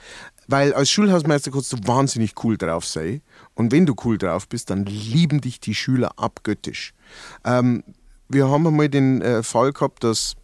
Weil 0.49 0.75
als 0.75 0.91
Schulhausmeister 0.91 1.51
kannst 1.51 1.73
du 1.73 1.79
wahnsinnig 1.87 2.35
cool 2.45 2.57
drauf 2.57 2.85
sein. 2.85 3.23
Und 3.55 3.73
wenn 3.73 3.87
du 3.87 3.95
cool 4.05 4.19
drauf 4.19 4.49
bist, 4.49 4.71
dann 4.71 4.85
lieben 4.85 5.41
dich 5.41 5.61
die 5.61 5.75
Schüler 5.75 6.19
abgöttisch. 6.19 6.95
Ähm, 7.45 7.85
wir 8.29 8.49
haben 8.49 8.67
einmal 8.67 8.89
den 8.89 9.23
äh, 9.23 9.43
Fall 9.43 9.73
gehabt, 9.73 10.05
dass, 10.05 10.35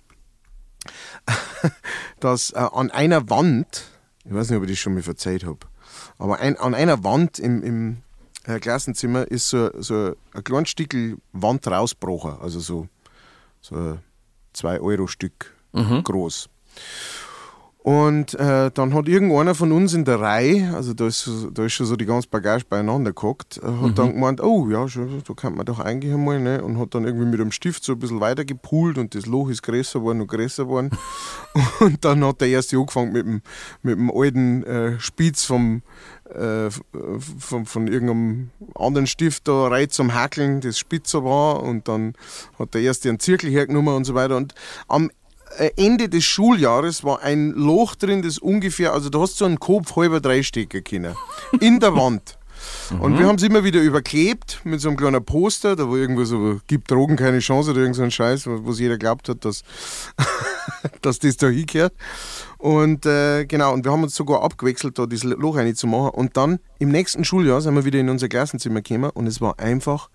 dass 2.20 2.50
äh, 2.50 2.58
an 2.58 2.90
einer 2.90 3.28
Wand, 3.28 3.84
ich 4.28 4.34
weiß 4.34 4.50
nicht, 4.50 4.58
ob 4.58 4.64
ich 4.64 4.70
das 4.70 4.78
schon 4.78 4.94
mal 4.94 5.02
verzeiht 5.02 5.44
habe, 5.44 5.58
aber 6.18 6.38
ein, 6.38 6.56
an 6.58 6.74
einer 6.74 7.02
Wand 7.02 7.38
im, 7.38 7.62
im 7.62 7.96
äh, 8.44 8.58
Klassenzimmer 8.60 9.26
ist 9.26 9.48
so, 9.48 9.70
so 9.80 10.14
ein 10.32 10.44
kleines 10.44 10.68
Stückel 10.68 11.16
Wand 11.32 11.66
rausgebrochen, 11.66 12.38
also 12.40 12.60
so, 12.60 12.88
so 13.60 13.74
ein 13.74 14.00
2-Euro-Stück 14.54 15.54
groß. 16.04 16.48
Und 17.80 18.34
äh, 18.34 18.72
dann 18.72 18.92
hat 18.92 19.08
irgendeiner 19.08 19.54
von 19.54 19.70
uns 19.70 19.94
in 19.94 20.04
der 20.04 20.20
Reihe, 20.20 20.74
also 20.74 20.94
da 20.94 21.06
ist, 21.06 21.30
da 21.54 21.64
ist 21.64 21.74
schon 21.74 21.86
so 21.86 21.94
die 21.94 22.06
ganze 22.06 22.28
Bagage 22.28 22.64
beieinander 22.68 23.12
gehockt, 23.12 23.58
äh, 23.58 23.66
hat 23.66 23.96
dann 23.96 24.14
gemeint, 24.14 24.42
oh 24.42 24.68
ja, 24.68 24.84
da 24.84 25.34
kann 25.34 25.54
man 25.54 25.64
doch 25.64 25.78
eingehen 25.78 26.22
mal, 26.22 26.40
ne? 26.40 26.62
Und 26.62 26.78
hat 26.78 26.94
dann 26.94 27.04
irgendwie 27.04 27.26
mit 27.26 27.38
dem 27.38 27.52
Stift 27.52 27.84
so 27.84 27.92
ein 27.92 27.98
bisschen 28.00 28.20
weiter 28.20 28.44
gepult 28.44 28.98
und 28.98 29.14
das 29.14 29.26
Loch 29.26 29.48
ist 29.48 29.62
größer 29.62 30.00
geworden 30.00 30.20
und 30.20 30.26
größer 30.26 30.64
geworden. 30.64 30.90
und 31.80 32.04
dann 32.04 32.24
hat 32.24 32.40
der 32.40 32.48
erste 32.48 32.76
angefangen 32.76 33.12
mit 33.12 33.24
dem, 33.24 33.42
mit 33.82 33.96
dem 33.96 34.10
alten 34.10 34.64
äh, 34.64 35.00
Spitz 35.00 35.44
vom, 35.44 35.82
äh, 36.34 36.70
von, 37.38 37.64
von 37.64 37.86
irgendeinem 37.86 38.50
anderen 38.74 39.06
Stift 39.06 39.46
da 39.46 39.68
rein 39.68 39.88
zum 39.88 40.14
Hackeln, 40.14 40.60
das 40.60 40.78
spitzer 40.78 41.24
war. 41.24 41.62
Und 41.62 41.86
dann 41.86 42.14
hat 42.58 42.74
der 42.74 42.82
erste 42.82 43.08
einen 43.08 43.20
Zirkel 43.20 43.50
hergenommen 43.50 43.94
und 43.94 44.04
so 44.04 44.14
weiter. 44.14 44.36
Und 44.36 44.54
am 44.88 45.10
Ende 45.76 46.08
des 46.08 46.24
Schuljahres 46.24 47.04
war 47.04 47.22
ein 47.22 47.50
Loch 47.52 47.94
drin, 47.94 48.22
das 48.22 48.38
ungefähr, 48.38 48.92
also 48.92 49.08
da 49.10 49.20
hast 49.20 49.34
du 49.34 49.36
so 49.38 49.44
einen 49.46 49.58
Kopf 49.60 49.96
halber 49.96 50.20
drei 50.20 50.42
stecken 50.42 50.84
können. 50.84 51.14
In 51.60 51.80
der 51.80 51.94
Wand. 51.94 52.38
Und 52.98 53.18
wir 53.18 53.26
haben 53.26 53.36
es 53.36 53.42
immer 53.42 53.62
wieder 53.62 53.80
überklebt 53.80 54.60
mit 54.64 54.80
so 54.80 54.88
einem 54.88 54.96
kleinen 54.96 55.24
Poster, 55.24 55.76
da 55.76 55.88
war 55.88 55.96
irgendwo 55.96 56.24
so, 56.24 56.60
gibt 56.66 56.90
Drogen 56.90 57.16
keine 57.16 57.38
Chance 57.38 57.70
oder 57.70 57.80
irgend 57.80 57.96
so 57.96 58.02
ein 58.02 58.10
Scheiß, 58.10 58.46
wo 58.46 58.64
wo 58.64 58.72
jeder 58.72 58.98
glaubt 58.98 59.28
hat, 59.28 59.44
dass, 59.44 59.62
dass 61.02 61.18
das 61.18 61.36
da 61.36 61.48
hingehört. 61.48 61.92
Und 62.58 63.06
äh, 63.06 63.44
genau, 63.46 63.72
und 63.72 63.84
wir 63.84 63.92
haben 63.92 64.02
uns 64.02 64.16
sogar 64.16 64.42
abgewechselt, 64.42 64.98
da 64.98 65.06
das 65.06 65.22
Loch 65.22 65.56
zu 65.74 65.86
machen. 65.86 66.10
Und 66.10 66.36
dann 66.36 66.58
im 66.78 66.90
nächsten 66.90 67.24
Schuljahr 67.24 67.60
sind 67.60 67.74
wir 67.74 67.84
wieder 67.84 68.00
in 68.00 68.08
unser 68.08 68.28
Klassenzimmer 68.28 68.82
gekommen 68.82 69.10
und 69.10 69.26
es 69.26 69.40
war 69.40 69.58
einfach 69.60 70.10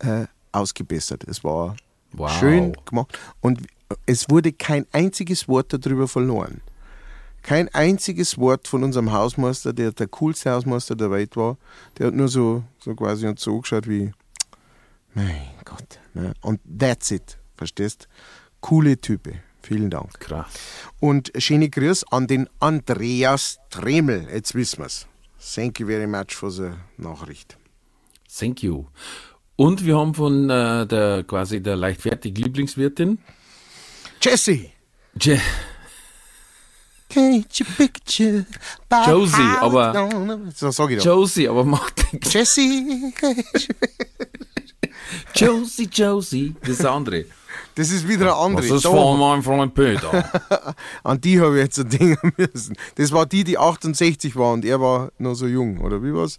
äh, 0.00 0.26
ausgebessert. 0.52 1.24
Es 1.24 1.42
war 1.44 1.76
Wow. 2.12 2.30
schön 2.30 2.76
gemacht. 2.84 3.18
Und 3.40 3.60
es 4.06 4.28
wurde 4.28 4.52
kein 4.52 4.86
einziges 4.92 5.48
Wort 5.48 5.72
darüber 5.72 6.08
verloren. 6.08 6.60
Kein 7.42 7.72
einziges 7.72 8.38
Wort 8.38 8.66
von 8.66 8.82
unserem 8.82 9.12
Hausmeister, 9.12 9.72
der 9.72 9.92
der 9.92 10.08
coolste 10.08 10.50
Hausmeister 10.50 10.96
der 10.96 11.10
Welt 11.10 11.36
war. 11.36 11.58
Der 11.96 12.08
hat 12.08 12.14
nur 12.14 12.28
so, 12.28 12.64
so 12.78 12.94
quasi 12.94 13.26
uns 13.26 13.42
so 13.42 13.54
angeschaut 13.54 13.88
wie, 13.88 14.12
mein 15.14 15.42
Gott. 15.64 16.00
Ne? 16.14 16.34
Und 16.40 16.60
that's 16.78 17.10
it, 17.10 17.38
verstehst? 17.56 18.08
Coole 18.60 19.00
Type. 19.00 19.34
Vielen 19.62 19.90
Dank. 19.90 20.20
Krass. 20.20 20.46
Und 21.00 21.32
schöne 21.38 21.68
Grüß 21.68 22.04
an 22.12 22.26
den 22.26 22.48
Andreas 22.60 23.58
Tremel. 23.70 24.28
Jetzt 24.32 24.54
wissen 24.54 24.78
wir's. 24.78 25.06
Thank 25.54 25.80
you 25.80 25.86
very 25.86 26.06
much 26.06 26.34
for 26.34 26.50
the 26.50 26.70
Nachricht. 26.96 27.56
Thank 28.38 28.62
you. 28.62 28.86
Und 29.56 29.84
wir 29.84 29.96
haben 29.96 30.14
von 30.14 30.50
äh, 30.50 30.86
der 30.86 31.24
quasi 31.24 31.62
der 31.62 31.76
leichtfertig 31.76 32.36
Lieblingswirtin 32.36 33.18
Jesse! 34.20 34.70
Je 35.20 35.38
Paint 37.08 37.60
your 37.60 37.66
picture 37.76 38.44
Josie, 39.06 39.42
aber- 39.60 39.92
So 40.54 40.70
ich 40.70 40.98
doch. 40.98 41.04
Josie, 41.04 41.48
aber 41.48 41.64
macht. 41.64 41.94
Jesse! 42.32 43.12
Josie, 45.34 45.88
Josie, 45.92 46.54
das 46.60 46.70
ist 46.70 46.82
der 46.82 46.90
andere. 46.92 47.24
Das 47.74 47.90
ist 47.90 48.08
wieder 48.08 48.26
ein 48.38 48.54
Was 48.54 48.64
anderes. 48.64 48.70
ist 48.72 48.82
von 48.86 49.18
meinem 49.18 49.42
Freund 49.42 49.74
Peter? 49.74 50.74
An 51.04 51.20
die 51.20 51.40
habe 51.40 51.56
ich 51.58 51.64
jetzt 51.64 51.78
ein 51.78 51.88
Ding 51.88 52.18
müssen. 52.36 52.76
Das 52.96 53.12
war 53.12 53.26
die, 53.26 53.44
die 53.44 53.56
68 53.58 54.34
war 54.36 54.52
und 54.52 54.64
er 54.64 54.80
war 54.80 55.12
noch 55.18 55.34
so 55.34 55.46
jung, 55.46 55.80
oder 55.80 56.02
wie 56.02 56.12
war's? 56.12 56.38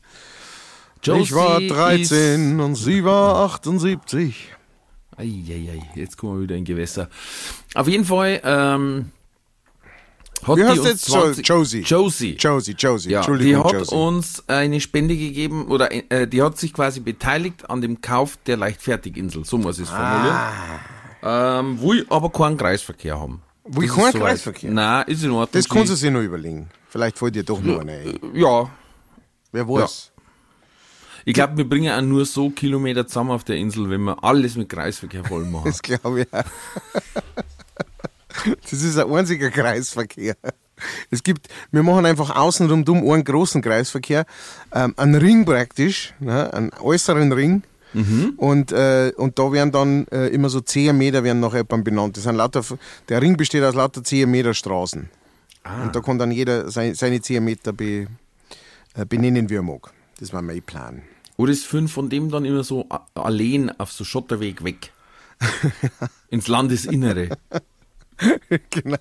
ich 1.01 1.33
war 1.33 1.59
Josie 1.61 1.67
13 1.67 2.59
und 2.59 2.75
sie 2.75 3.03
war 3.05 3.35
78. 3.45 4.53
Eieiei, 5.17 5.81
jetzt 5.95 6.17
kommen 6.17 6.35
wir 6.37 6.43
wieder 6.43 6.55
in 6.55 6.63
Gewässer. 6.65 7.09
Auf 7.73 7.87
jeden 7.87 8.05
Fall, 8.05 8.39
ähm, 8.43 9.11
hat 10.43 10.55
Wie 10.57 10.61
die 10.61 10.67
heißt 10.67 10.79
uns 10.79 10.87
jetzt 10.89 11.05
so? 11.05 11.19
20 11.21 11.47
Josie. 11.47 11.81
Josie. 11.81 12.35
Josie, 12.37 12.71
Josie, 12.77 13.09
Ja, 13.09 13.21
die 13.21 13.25
Entschuldigung, 13.31 13.63
hat 13.63 13.73
Josie. 13.73 13.95
uns 13.95 14.43
eine 14.47 14.79
Spende 14.79 15.17
gegeben 15.17 15.65
oder 15.67 15.91
äh, 16.11 16.27
die 16.27 16.41
hat 16.43 16.59
sich 16.59 16.71
quasi 16.73 16.99
beteiligt 16.99 17.67
an 17.69 17.81
dem 17.81 17.99
Kauf 18.01 18.37
der 18.45 18.57
Leichtfertiginsel, 18.57 19.43
so 19.45 19.57
muss 19.57 19.77
ich 19.79 19.85
es 19.85 19.89
formulieren. 19.89 20.35
Ah. 21.23 21.59
Ähm, 21.59 21.79
wo 21.81 21.93
ich 21.93 22.09
aber 22.11 22.29
keinen 22.31 22.57
Kreisverkehr 22.57 23.19
haben. 23.19 23.41
Das 23.65 23.75
keinen 23.75 23.85
ist 23.87 23.95
soweit. 23.95 24.13
Kreisverkehr? 24.15 24.71
Nein, 24.71 25.03
ist 25.07 25.23
in 25.23 25.31
Ordnung. 25.31 25.49
Das 25.51 25.67
kannst 25.67 25.89
du 25.89 25.93
Die- 25.95 25.99
sich 25.99 26.11
noch 26.11 26.21
überlegen. 26.21 26.69
Vielleicht 26.89 27.17
fällt 27.17 27.35
dir 27.35 27.43
doch 27.43 27.59
noch 27.59 27.79
eine 27.79 27.93
ein. 27.93 28.19
Ja, 28.35 28.69
Wer 29.51 29.67
weiß. 29.67 30.11
Ich 31.27 31.33
glaube, 31.33 31.57
wir 31.57 31.67
bringen 31.67 31.91
auch 31.91 32.01
nur 32.01 32.25
so 32.25 32.49
Kilometer 32.51 33.05
zusammen 33.05 33.31
auf 33.31 33.43
der 33.43 33.57
Insel, 33.57 33.89
wenn 33.89 33.99
wir 34.03 34.23
alles 34.23 34.55
mit 34.55 34.69
Kreisverkehr 34.69 35.25
voll 35.25 35.43
machen. 35.51 35.65
Das 35.65 35.81
glaube 35.81 36.21
ich 36.21 36.33
auch. 36.33 36.45
Das 38.61 38.71
ist 38.71 38.97
ein 38.97 39.11
einziger 39.11 39.51
Kreisverkehr. 39.51 40.37
Es 41.11 41.23
gibt, 41.23 41.49
wir 41.69 41.83
machen 41.83 42.05
einfach 42.05 42.33
außenrum 42.33 42.85
dumm 42.85 42.99
einen 43.11 43.25
großen 43.25 43.61
Kreisverkehr, 43.61 44.25
ähm, 44.73 44.93
einen 44.95 45.15
Ring 45.15 45.43
praktisch, 45.43 46.13
ne, 46.21 46.53
einen 46.53 46.71
äußeren 46.79 47.33
Ring. 47.33 47.63
Und, 48.37 48.71
äh, 48.71 49.11
und 49.17 49.37
da 49.37 49.51
werden 49.51 49.71
dann 49.73 50.07
äh, 50.11 50.27
immer 50.27 50.47
so 50.47 50.61
10 50.61 50.97
Meter 50.97 51.25
werden 51.25 51.41
nach 51.41 51.53
jemandem 51.53 51.83
benannt. 51.83 52.15
Das 52.15 52.23
sind 52.23 52.35
lauter, 52.35 52.63
der 53.09 53.21
Ring 53.21 53.35
besteht 53.35 53.63
aus 53.63 53.75
lauter 53.75 54.01
10 54.01 54.31
Meter 54.31 54.53
Straßen. 54.53 55.09
Und 55.83 55.93
da 55.95 55.99
kann 55.99 56.19
dann 56.19 56.31
jeder 56.31 56.71
sein, 56.71 56.93
seine 56.95 57.19
10 57.19 57.43
Meter 57.43 57.73
be, 57.73 58.07
äh, 58.93 59.05
benennen, 59.05 59.49
wie 59.49 59.55
er 59.55 59.63
mag. 59.63 59.91
Das 60.19 60.31
war 60.31 60.41
mein 60.41 60.61
Plan. 60.61 61.01
Oder 61.37 61.51
ist 61.51 61.65
fünf 61.65 61.93
von 61.93 62.09
dem 62.09 62.29
dann 62.29 62.45
immer 62.45 62.63
so 62.63 62.87
allein 63.13 63.71
auf 63.79 63.91
so 63.91 64.03
Schotterweg 64.03 64.63
weg? 64.63 64.91
Ins 66.29 66.47
Landesinnere. 66.47 67.37
genau. 68.71 68.97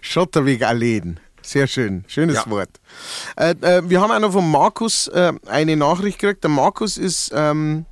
Schotterweg 0.00 0.62
Alleen. 0.64 1.20
Sehr 1.42 1.68
schön. 1.68 2.04
Schönes 2.08 2.36
Ja. 2.36 2.50
Wort. 2.50 2.80
Äh, 3.36 3.54
äh, 3.60 3.88
wir 3.88 4.00
haben 4.00 4.10
auch 4.10 4.18
noch 4.18 4.32
von 4.32 4.50
Markus 4.50 5.06
äh, 5.06 5.32
eine 5.46 5.76
Nachricht 5.76 6.18
gekriegt. 6.18 6.42
Der 6.42 6.50
Markus 6.50 6.98
ist, 6.98 7.30
ähm, 7.32 7.86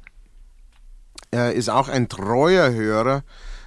äh, 1.33 1.57
ist 1.57 1.69
auch 1.69 1.89
ein 1.89 2.09
treuer 2.09 2.73
Hörer. 2.73 3.23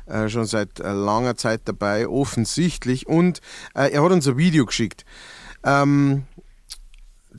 Äh, 0.05 0.27
schon 0.27 0.45
seit 0.45 0.81
äh, 0.81 0.91
langer 0.91 1.37
Zeit 1.37 1.61
dabei, 1.65 2.05
offensichtlich. 2.05 3.07
Und 3.07 3.39
er 3.73 4.03
hat 4.03 4.11
uns 4.11 4.27
ein 4.27 4.37
Video 4.37 4.65
geschickt. 4.65 5.05
Ähm, 5.63 6.23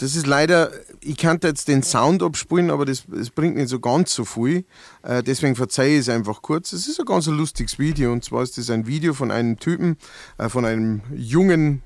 das 0.03 0.17
ist 0.17 0.27
leider, 0.27 0.71
ich 1.01 1.17
kann 1.17 1.39
jetzt 1.43 1.69
den 1.69 1.83
Sound 1.83 2.23
abspielen, 2.23 2.71
aber 2.71 2.85
das, 2.85 3.05
das 3.09 3.31
bringt 3.31 3.57
nicht 3.57 3.69
so 3.69 3.81
ganz 3.81 4.15
so 4.15 4.25
viel. 4.25 4.65
Äh, 5.03 5.23
deswegen 5.23 5.57
verzeihe 5.57 5.95
ich 5.95 6.01
es 6.01 6.09
einfach 6.09 6.43
kurz. 6.43 6.73
Es 6.73 6.89
ist 6.89 7.01
ein 7.01 7.07
ganz 7.07 7.27
lustiges 7.27 7.79
Video 7.79 8.13
und 8.13 8.25
zwar 8.25 8.43
ist 8.43 8.59
das 8.59 8.71
ein 8.71 8.87
Video 8.87 9.15
von 9.15 9.31
einem 9.31 9.59
Typen, 9.59 9.97
äh, 10.39 10.49
von 10.49 10.65
einem 10.65 11.03
jungen 11.15 11.83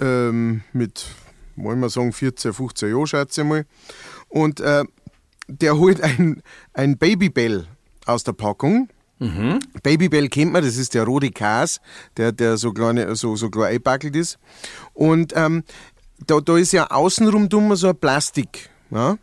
ähm, 0.00 0.62
mit, 0.72 1.06
wollen 1.56 1.80
wir 1.80 1.90
sagen, 1.90 2.12
14, 2.12 2.52
15 2.52 2.90
Jahren, 2.90 3.06
schätze 3.06 3.42
ich 3.42 3.46
mal. 3.46 3.66
Und 4.28 4.60
äh, 4.60 4.84
der 5.48 5.78
holt 5.78 6.00
ein, 6.00 6.42
ein 6.72 6.96
Babybell 6.96 7.66
aus 8.06 8.24
der 8.24 8.32
Packung. 8.32 8.88
Babybell 9.84 10.28
kennt 10.28 10.52
man, 10.52 10.64
das 10.64 10.76
ist 10.76 10.94
der 10.94 11.04
rote 11.04 11.30
Käse, 11.30 11.78
der, 12.16 12.32
der 12.32 12.56
so 12.56 12.72
kleine, 12.72 13.14
so, 13.14 13.36
so 13.36 13.50
klein 13.50 13.68
eingebackelt 13.68 14.16
ist. 14.16 14.38
Und 14.94 15.32
ähm, 15.36 15.62
da, 16.26 16.40
da 16.40 16.56
ist 16.56 16.72
ja 16.72 16.90
außenrum 16.90 17.48
dummer 17.48 17.76
so 17.76 17.88
ein 17.88 17.96
Plastik. 17.96 18.70
Ja? 18.90 19.16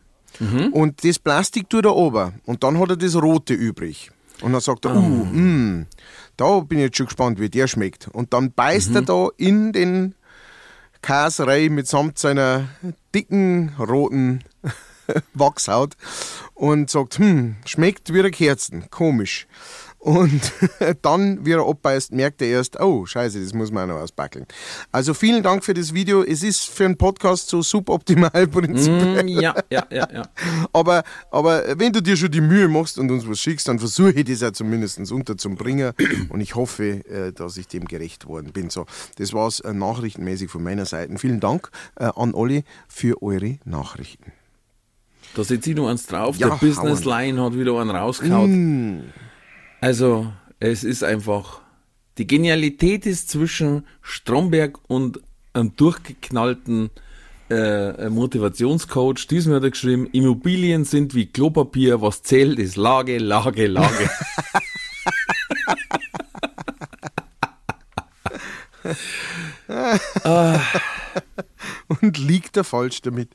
Und 0.72 1.04
das 1.04 1.20
Plastik 1.20 1.70
tut 1.70 1.86
er 1.86 1.96
ober. 1.96 2.34
Und 2.46 2.64
dann 2.64 2.80
hat 2.80 2.90
er 2.90 2.98
das 2.98 3.16
Rote 3.16 3.54
übrig. 3.54 4.12
Und 4.42 4.54
dann 4.54 4.62
sagt 4.62 4.86
er, 4.86 4.96
uh, 4.96 5.00
mm, 5.00 5.86
da 6.38 6.60
bin 6.62 6.78
ich 6.78 6.86
jetzt 6.86 6.98
schon 6.98 7.08
gespannt, 7.08 7.40
wie 7.40 7.50
der 7.50 7.68
schmeckt. 7.68 8.08
Und 8.08 8.34
dann 8.34 8.54
beißt 8.54 8.96
er 8.96 9.02
da 9.02 9.28
in 9.36 9.74
den 9.74 10.16
Käserei 11.02 11.70
mitsamt 11.70 12.18
seiner 12.18 12.70
dicken 13.14 13.74
roten 13.78 14.44
Wachshaut 15.34 15.96
und 16.54 16.90
sagt, 16.90 17.20
hm, 17.20 17.56
schmeckt 17.66 18.14
wie 18.14 18.22
ein 18.22 18.32
Kerzen, 18.32 18.90
komisch. 18.90 19.48
Und 20.00 20.54
dann, 21.02 21.46
wie 21.46 21.52
er 21.52 21.68
abbeißt, 21.68 22.14
merkt 22.14 22.42
er 22.42 22.48
erst, 22.48 22.80
oh, 22.80 23.06
scheiße, 23.06 23.42
das 23.42 23.54
muss 23.54 23.70
man 23.70 23.84
auch 23.84 23.96
noch 23.96 24.02
ausbackeln. 24.02 24.46
Also 24.94 25.14
vielen 25.14 25.44
Dank 25.44 25.64
für 25.64 25.74
das 25.74 25.94
Video. 25.94 26.24
Es 26.24 26.42
ist 26.42 26.70
für 26.70 26.86
einen 26.86 26.98
Podcast 26.98 27.50
so 27.50 27.62
suboptimal 27.62 28.30
prinzipiell. 28.48 29.24
Mm, 29.26 29.28
ja, 29.28 29.56
ja, 29.70 29.86
ja, 29.92 30.08
ja. 30.12 30.30
Aber, 30.72 31.04
aber 31.32 31.78
wenn 31.78 31.92
du 31.92 32.02
dir 32.02 32.16
schon 32.16 32.32
die 32.32 32.40
Mühe 32.40 32.70
machst 32.70 32.98
und 32.98 33.12
uns 33.12 33.28
was 33.28 33.40
schickst, 33.40 33.68
dann 33.68 33.78
versuche 33.78 34.12
ich 34.12 34.26
das 34.26 34.40
ja 34.40 34.54
zumindest 34.54 35.00
unterzubringen. 35.12 35.94
Und 36.30 36.42
ich 36.42 36.56
hoffe, 36.56 37.06
äh, 37.06 37.32
dass 37.34 37.58
ich 37.58 37.68
dem 37.68 37.86
gerecht 37.86 38.26
worden 38.26 38.52
bin. 38.54 38.70
So, 38.70 38.86
das 39.18 39.34
war 39.34 39.48
es 39.48 39.62
nachrichtenmäßig 39.64 40.50
von 40.50 40.64
meiner 40.64 40.86
Seite. 40.86 41.18
Vielen 41.18 41.40
Dank 41.40 41.70
äh, 41.96 42.10
an 42.16 42.34
alle 42.36 42.64
für 42.88 43.22
eure 43.22 43.60
Nachrichten. 43.66 44.32
Da 45.36 45.44
setzt 45.44 45.68
ich 45.68 45.76
noch 45.76 45.88
eins 45.90 46.06
drauf. 46.06 46.38
Ja, 46.38 46.50
der 46.50 46.56
Business 46.56 47.04
Line 47.06 47.42
hat 47.42 47.54
wieder 47.54 47.80
einen 47.80 47.92
rausgehauen. 47.92 49.14
Also, 49.82 50.32
es 50.60 50.84
ist 50.84 51.04
einfach. 51.04 51.62
Die 52.18 52.28
Genialität 52.28 53.06
ist 53.06 53.30
zwischen 53.30 53.88
Stromberg 54.02 54.78
und 54.88 55.22
einem 55.54 55.76
durchgeknallten 55.78 56.90
äh, 57.50 58.10
Motivationscoach. 58.10 59.28
Diesmal 59.28 59.58
hat 59.58 59.64
er 59.64 59.72
geschrieben: 59.72 60.08
Immobilien 60.12 60.84
sind 60.84 61.16
wie 61.16 61.28
Klopapier, 61.28 62.02
was 62.02 62.24
zählt 62.24 62.60
ist 62.60 62.76
Lage, 62.76 63.20
Lage, 63.20 63.68
Lage. 63.68 64.10
Und 72.02 72.18
liegt 72.18 72.58
er 72.58 72.64
falsch 72.64 73.02
damit? 73.02 73.30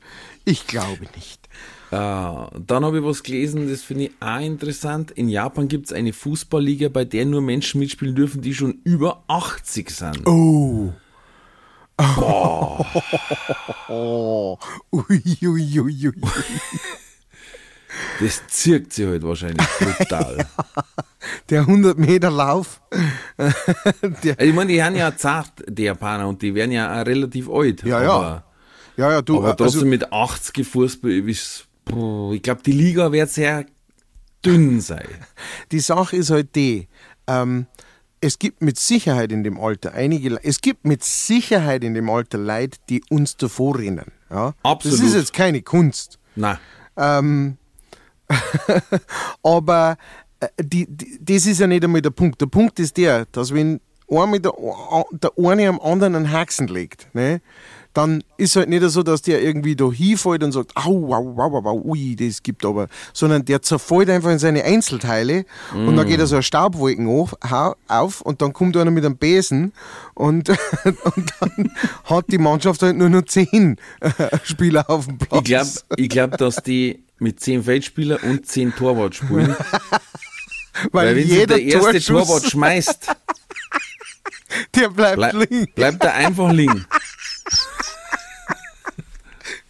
Ich 0.44 0.66
glaube 0.66 1.06
nicht. 1.14 1.48
Ja, 1.94 2.50
dann 2.66 2.84
habe 2.84 2.98
ich 2.98 3.04
was 3.04 3.22
gelesen, 3.22 3.68
das 3.70 3.82
finde 3.82 4.06
ich 4.06 4.10
auch 4.18 4.40
interessant. 4.40 5.12
In 5.12 5.28
Japan 5.28 5.68
gibt 5.68 5.86
es 5.86 5.92
eine 5.92 6.12
Fußballliga, 6.12 6.88
bei 6.88 7.04
der 7.04 7.24
nur 7.24 7.40
Menschen 7.40 7.78
mitspielen 7.78 8.16
dürfen, 8.16 8.42
die 8.42 8.52
schon 8.52 8.80
über 8.82 9.22
80 9.28 9.90
sind. 9.90 10.26
Oh. 10.26 10.92
Oh. 11.96 12.84
Ui, 14.90 15.22
ui, 15.44 15.80
ui, 15.80 15.80
ui. 15.80 16.12
Das 18.18 18.42
zirkt 18.48 18.92
sich 18.92 19.06
halt 19.06 19.22
wahrscheinlich 19.22 19.64
brutal. 19.78 20.44
Der 21.50 21.60
100 21.60 21.96
Meter 21.96 22.28
Lauf. 22.28 22.80
Also 23.36 23.56
ich 24.36 24.52
meine, 24.52 24.72
die 24.72 24.82
haben 24.82 24.96
ja 24.96 25.16
zart, 25.16 25.52
die 25.68 25.84
Japaner, 25.84 26.26
und 26.26 26.42
die 26.42 26.56
werden 26.56 26.72
ja 26.72 27.00
auch 27.00 27.06
relativ 27.06 27.48
alt. 27.48 27.84
Ja, 27.84 28.02
ja. 28.02 28.10
Aber, 28.10 28.44
ja, 28.96 29.12
ja, 29.12 29.22
du. 29.22 29.38
aber 29.38 29.56
trotzdem 29.56 29.78
also, 29.82 29.86
mit 29.86 30.12
80 30.12 30.66
Fußball, 30.66 31.12
ist- 31.28 31.68
ich 31.88 32.42
glaube, 32.42 32.62
die 32.64 32.72
Liga 32.72 33.12
wird 33.12 33.30
sehr 33.30 33.66
dünn 34.44 34.80
sein. 34.80 35.08
die 35.72 35.80
Sache 35.80 36.16
ist 36.16 36.30
halt 36.30 36.54
die, 36.54 36.88
ähm, 37.26 37.66
es 38.20 38.38
gibt 38.38 38.62
mit 38.62 38.78
Sicherheit 38.78 39.32
in 39.32 39.44
dem 39.44 39.60
Alter 39.60 39.92
einige, 39.92 40.42
es 40.42 40.60
gibt 40.60 40.86
mit 40.86 41.04
Sicherheit 41.04 41.84
in 41.84 41.94
dem 41.94 42.08
Alter 42.08 42.38
Leute, 42.38 42.78
die 42.88 43.02
uns 43.10 43.36
davor 43.36 43.78
rennen. 43.78 44.12
Ja? 44.30 44.54
Absolut. 44.62 44.98
Das 44.98 45.06
ist 45.06 45.14
jetzt 45.14 45.32
keine 45.32 45.62
Kunst. 45.62 46.18
Nein. 46.34 46.58
Ähm, 46.96 47.58
aber 49.42 49.96
äh, 50.40 50.48
die, 50.58 50.86
die, 50.88 51.18
das 51.20 51.46
ist 51.46 51.60
ja 51.60 51.66
nicht 51.66 51.84
einmal 51.84 52.00
der 52.00 52.10
Punkt. 52.10 52.40
Der 52.40 52.46
Punkt 52.46 52.78
ist 52.78 52.96
der, 52.96 53.26
dass 53.26 53.52
wenn 53.52 53.80
einer 54.08 54.38
der, 54.38 54.52
der 55.12 55.30
eine 55.36 55.68
am 55.68 55.80
anderen 55.80 56.14
einen 56.14 56.30
Haxen 56.30 56.68
legt, 56.68 57.14
ne, 57.14 57.40
dann 57.94 58.22
ist 58.36 58.56
halt 58.56 58.68
nicht 58.68 58.82
so, 58.90 59.02
dass 59.02 59.22
der 59.22 59.42
irgendwie 59.42 59.76
da 59.76 59.90
hinfällt 59.90 60.42
und 60.42 60.52
sagt, 60.52 60.76
au, 60.76 61.14
au, 61.14 61.34
au, 61.38 61.64
au, 61.64 61.82
ui, 61.84 62.16
das 62.16 62.42
gibt 62.42 62.64
aber, 62.64 62.88
sondern 63.12 63.44
der 63.44 63.62
zerfällt 63.62 64.10
einfach 64.10 64.30
in 64.30 64.38
seine 64.38 64.64
Einzelteile 64.64 65.46
und 65.72 65.96
dann 65.96 66.06
geht 66.06 66.18
er 66.18 66.26
so 66.26 66.36
eine 66.36 66.42
Staubwolken 66.42 67.08
auf, 67.08 67.36
auf 67.88 68.20
und 68.20 68.42
dann 68.42 68.52
kommt 68.52 68.76
einer 68.76 68.90
mit 68.90 69.04
einem 69.04 69.16
Besen 69.16 69.72
und, 70.14 70.48
und 70.84 71.32
dann 71.40 71.70
hat 72.04 72.26
die 72.28 72.38
Mannschaft 72.38 72.82
halt 72.82 72.96
nur 72.96 73.08
noch 73.08 73.22
zehn 73.22 73.76
äh, 74.00 74.10
Spieler 74.42 74.90
auf 74.90 75.06
dem 75.06 75.18
Platz. 75.18 75.38
Ich 75.38 75.44
glaube, 75.44 75.70
ich 75.96 76.08
glaub, 76.08 76.36
dass 76.36 76.56
die 76.56 77.04
mit 77.18 77.40
10 77.40 77.64
Feldspieler 77.64 78.22
und 78.22 78.46
10 78.46 78.74
Torwart 78.74 79.14
spielen. 79.14 79.56
Weil 80.92 81.16
wenn 81.16 81.28
sich 81.28 81.46
der 81.46 81.62
erste 81.62 81.92
Torschuss, 81.92 82.26
Torwart 82.26 82.50
schmeißt, 82.50 83.06
der 84.74 84.88
bleibt 84.88 85.16
bleib, 85.16 85.34
liegen. 85.34 85.72
bleibt 85.74 86.04
er 86.04 86.14
einfach 86.14 86.52
liegen. 86.52 86.84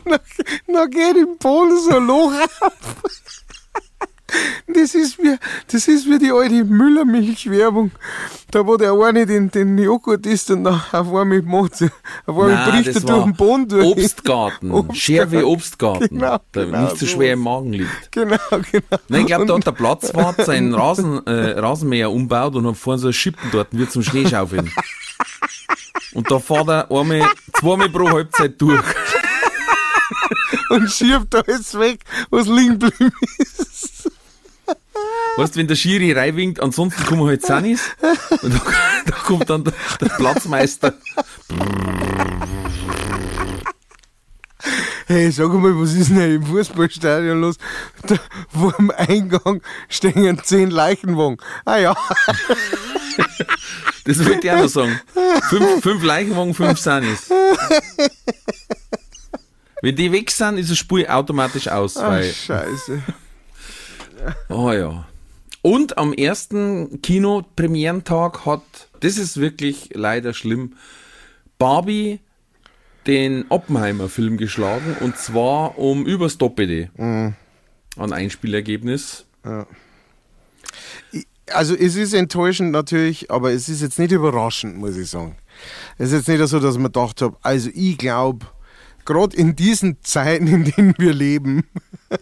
Dann 0.05 0.90
geht 0.90 1.17
im 1.17 1.38
Boden 1.38 1.79
so 1.79 1.97
ein 1.97 2.07
Loch 2.07 2.33
auf. 2.61 2.97
Das 4.67 4.95
ist 4.95 5.19
wie, 5.19 5.37
das 5.71 5.87
ist 5.87 6.07
wie 6.07 6.19
die 6.19 6.33
alte 6.33 6.64
Müllermilch-Werbung. 6.64 7.93
Da 8.51 8.67
wo 8.67 8.77
der 8.77 8.93
eine 8.93 9.27
den, 9.27 9.51
den 9.51 9.79
Joghurt 9.79 10.27
isst 10.27 10.51
und 10.51 10.64
dann 10.64 10.81
auf 10.93 11.14
einmal 11.14 11.43
macht 11.43 11.83
auf 11.83 11.90
einmal 12.27 12.53
Nein, 12.53 12.71
bricht 12.83 12.97
er 12.97 13.01
durch 13.03 13.25
den 13.25 13.35
Boden 13.35 13.69
durch. 13.69 13.87
Obstgarten. 13.87 14.71
Obstgarten. 14.73 14.95
Scherwe 14.97 15.47
Obstgarten. 15.47 16.09
Genau, 16.09 16.38
der 16.55 16.67
genau, 16.67 16.83
nicht 16.83 16.99
so 16.99 17.07
schwer 17.07 17.35
im. 17.35 17.40
Magen 17.40 17.75
liegt. 17.75 18.12
Genau, 18.12 18.37
genau. 18.51 18.99
Nein, 19.09 19.21
ich 19.21 19.27
glaube, 19.27 19.47
da 19.47 19.55
hat 19.55 19.67
der 19.67 19.73
Platzwart 19.73 20.45
seinen 20.45 20.75
Rasen, 20.75 21.25
äh, 21.27 21.59
Rasenmäher 21.59 22.11
umbaut 22.11 22.57
und 22.57 22.67
hat 22.67 22.77
vorne 22.77 22.99
so 22.99 23.12
Schippen 23.12 23.51
dort, 23.53 23.69
wird 23.77 23.93
zum 23.93 24.03
Schneeschaufeln. 24.03 24.71
Und 26.14 26.31
da 26.31 26.38
fährt 26.38 26.69
er 26.69 26.90
einmal, 26.93 27.29
zweimal 27.55 27.88
pro 27.88 28.09
Halbzeit 28.09 28.61
durch. 28.61 28.85
Und 30.71 30.90
schiebt 30.90 31.35
alles 31.35 31.79
weg, 31.79 32.01
was 32.31 32.47
liegen 32.47 32.79
geblieben 32.79 33.12
ist. 33.38 34.11
Weißt 35.37 35.55
du, 35.55 35.61
wenn 35.61 35.67
der 35.67 35.75
Schiri 35.75 36.12
reinwinkt, 36.12 36.61
ansonsten 36.61 37.05
kommen 37.05 37.27
halt 37.27 37.45
Sunnis. 37.45 37.83
Und 38.43 38.55
da, 38.55 38.61
da 39.07 39.17
kommt 39.17 39.51
dann 39.51 39.64
der, 39.64 39.73
der 40.01 40.09
Platzmeister. 40.11 40.95
Hey, 45.07 45.31
sag 45.31 45.53
mal, 45.53 45.79
was 45.79 45.93
ist 45.93 46.11
denn 46.11 46.37
im 46.37 46.47
Fußballstadion 46.47 47.40
los? 47.40 47.57
Da, 48.07 48.17
vor 48.49 48.73
dem 48.73 48.90
Eingang 48.90 49.61
stehen 49.88 50.40
zehn 50.43 50.71
Leichenwagen. 50.71 51.37
Ah 51.67 51.77
ja, 51.77 51.97
Das 54.05 54.19
wollte 54.25 54.47
ich 54.47 54.51
auch 54.53 54.59
noch 54.59 54.69
sagen. 54.69 55.01
Fünf, 55.49 55.83
fünf 55.83 56.03
Leichenwagen, 56.03 56.55
fünf 56.55 56.79
Sunnis. 56.79 57.31
Wenn 59.85 59.97
die 59.97 60.11
weg 60.12 60.31
sind, 60.31 60.57
ist 60.57 60.70
das 60.70 60.79
Spiel 60.79 61.07
automatisch 61.07 61.68
aus. 61.68 61.99
Ach, 61.99 62.23
scheiße. 62.23 63.03
oh 64.49 64.73
ja. 64.73 65.07
Und 65.61 65.99
am 65.99 66.14
ersten 66.14 67.03
Kinopremierentag 67.03 68.47
hat, 68.47 68.62
das 69.01 69.18
ist 69.18 69.37
wirklich 69.38 69.90
leider 69.92 70.33
schlimm, 70.33 70.73
Barbie 71.59 72.20
den 73.07 73.44
Oppenheimer-Film 73.51 74.38
geschlagen 74.38 74.97
und 75.01 75.18
zwar 75.18 75.79
um 75.79 76.07
übers 76.07 76.38
Doppelte 76.38 76.88
an 76.97 77.35
Einspielergebnis. 77.99 79.27
Also 81.53 81.75
es 81.75 81.97
ist 81.97 82.14
enttäuschend 82.14 82.73
natürlich, 82.73 83.31
aber 83.31 83.53
es 83.53 83.68
ist 83.68 83.83
jetzt 83.83 83.99
nicht 83.99 84.12
überraschend, 84.12 84.79
muss 84.79 84.97
ich 84.97 85.11
sagen. 85.11 85.37
Es 85.99 86.11
ist 86.11 86.27
jetzt 86.27 86.38
nicht 86.38 86.49
so, 86.49 86.59
dass 86.59 86.77
man 86.77 86.85
gedacht 86.85 87.20
habe, 87.20 87.37
also 87.42 87.68
ich 87.75 87.99
glaube, 87.99 88.47
gerade 89.05 89.37
in 89.37 89.57
diesen 89.57 89.99
Zeiten, 90.03 90.47
in 90.47 90.64
denen 90.64 90.95
wir 90.99 91.12
leben, 91.12 91.64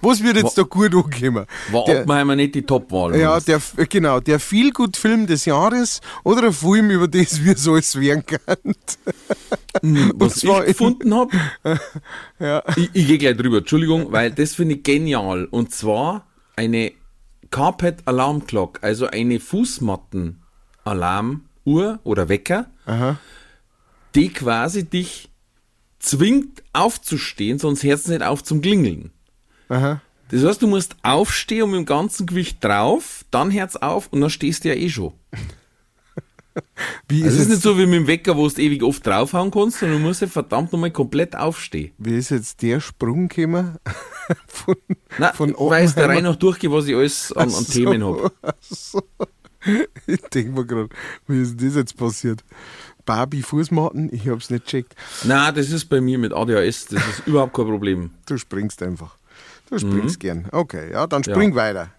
was 0.00 0.22
wird 0.22 0.36
jetzt 0.36 0.56
da 0.58 0.62
gut 0.62 0.94
ankommen? 0.94 1.46
War 1.70 1.84
Der- 1.84 2.00
Oppenheimer 2.02 2.36
nicht 2.36 2.54
die 2.54 2.62
Topwahl? 2.62 3.16
Ja, 3.18 3.38
der, 3.40 3.60
genau, 3.88 4.20
der 4.20 4.38
Feelgood-Film 4.40 5.26
des 5.26 5.44
Jahres 5.44 6.00
oder 6.22 6.44
ein 6.44 6.52
Film, 6.52 6.90
über 6.90 7.08
das 7.08 7.42
wir 7.44 7.56
so 7.56 7.74
alles 7.74 7.98
werden 8.00 8.24
können. 8.26 8.74
was 10.18 10.36
zwar 10.36 10.62
ich 10.62 10.68
gefunden 10.76 11.14
habe, 11.14 11.36
Ja. 12.38 12.62
ich, 12.76 12.90
ich 12.92 13.06
gehe 13.06 13.18
gleich 13.18 13.36
drüber, 13.36 13.58
Entschuldigung, 13.58 14.12
weil 14.12 14.30
das 14.30 14.54
finde 14.54 14.76
ich 14.76 14.82
genial. 14.82 15.46
Und 15.46 15.72
zwar 15.72 16.26
eine 16.56 16.92
Carpet 17.50 18.00
Alarm 18.06 18.46
Clock, 18.46 18.78
also 18.82 19.06
eine 19.06 19.40
Fußmatten-Alarmuhr 19.40 21.98
oder 22.04 22.28
Wecker, 22.28 22.66
die 24.14 24.28
quasi 24.30 24.84
dich 24.84 25.28
zwingt 26.04 26.62
aufzustehen, 26.72 27.58
sonst 27.58 27.82
hörst 27.82 28.06
du 28.06 28.12
nicht 28.12 28.22
auf 28.22 28.44
zum 28.44 28.60
Klingeln. 28.60 29.10
Aha. 29.68 30.00
Das 30.30 30.44
heißt, 30.44 30.62
du 30.62 30.66
musst 30.66 30.96
aufstehen 31.02 31.64
und 31.64 31.70
mit 31.70 31.78
dem 31.80 31.86
ganzen 31.86 32.26
Gewicht 32.26 32.62
drauf, 32.62 33.24
dann 33.30 33.52
hört's 33.52 33.76
auf 33.76 34.08
und 34.08 34.20
dann 34.20 34.30
stehst 34.30 34.64
du 34.64 34.68
ja 34.68 34.74
eh 34.74 34.88
schon. 34.88 35.12
Wie 37.08 37.22
Es 37.22 37.34
ist, 37.34 37.40
ist 37.40 37.48
nicht 37.48 37.62
so 37.62 37.76
wie 37.76 37.86
mit 37.86 37.94
dem 37.94 38.06
Wecker, 38.06 38.36
wo 38.36 38.48
du 38.48 38.62
ewig 38.62 38.82
oft 38.84 39.04
draufhauen 39.04 39.50
kannst, 39.50 39.80
sondern 39.80 40.00
du 40.00 40.06
musst 40.06 40.20
ja 40.20 40.28
verdammt 40.28 40.72
nochmal 40.72 40.92
komplett 40.92 41.34
aufstehen. 41.34 41.92
wie 41.98 42.16
ist 42.16 42.30
jetzt 42.30 42.62
der 42.62 42.78
Sprung 42.78 43.26
gekommen? 43.26 43.76
von, 44.46 44.76
Nein, 45.18 45.34
von 45.34 45.54
weil 45.58 45.86
ich 45.86 45.92
da 45.92 46.06
rein 46.06 46.22
noch 46.22 46.36
durchgehe, 46.36 46.70
was 46.70 46.86
ich 46.86 46.94
alles 46.94 47.32
an, 47.32 47.44
an 47.44 47.50
so, 47.50 47.72
Themen 47.72 48.04
habe. 48.04 48.30
so. 48.60 49.02
Ich 50.06 50.20
denke 50.32 50.52
mir 50.52 50.64
gerade, 50.64 50.90
wie 51.26 51.40
ist 51.40 51.60
das 51.60 51.74
jetzt 51.74 51.96
passiert? 51.96 52.44
Barbie 53.04 53.42
Fußmatten, 53.42 54.12
ich 54.12 54.28
hab's 54.28 54.50
nicht 54.50 54.66
checkt. 54.66 54.94
Nein, 55.24 55.54
das 55.54 55.70
ist 55.70 55.86
bei 55.86 56.00
mir 56.00 56.18
mit 56.18 56.32
ADHS, 56.32 56.86
das 56.86 57.06
ist 57.06 57.22
überhaupt 57.26 57.54
kein 57.54 57.66
Problem. 57.66 58.10
Du 58.26 58.38
springst 58.38 58.82
einfach. 58.82 59.16
Du 59.70 59.78
springst 59.78 60.20
gern. 60.20 60.46
Okay, 60.52 60.92
ja, 60.92 61.06
dann 61.06 61.24
spring 61.24 61.54
weiter. 61.54 61.90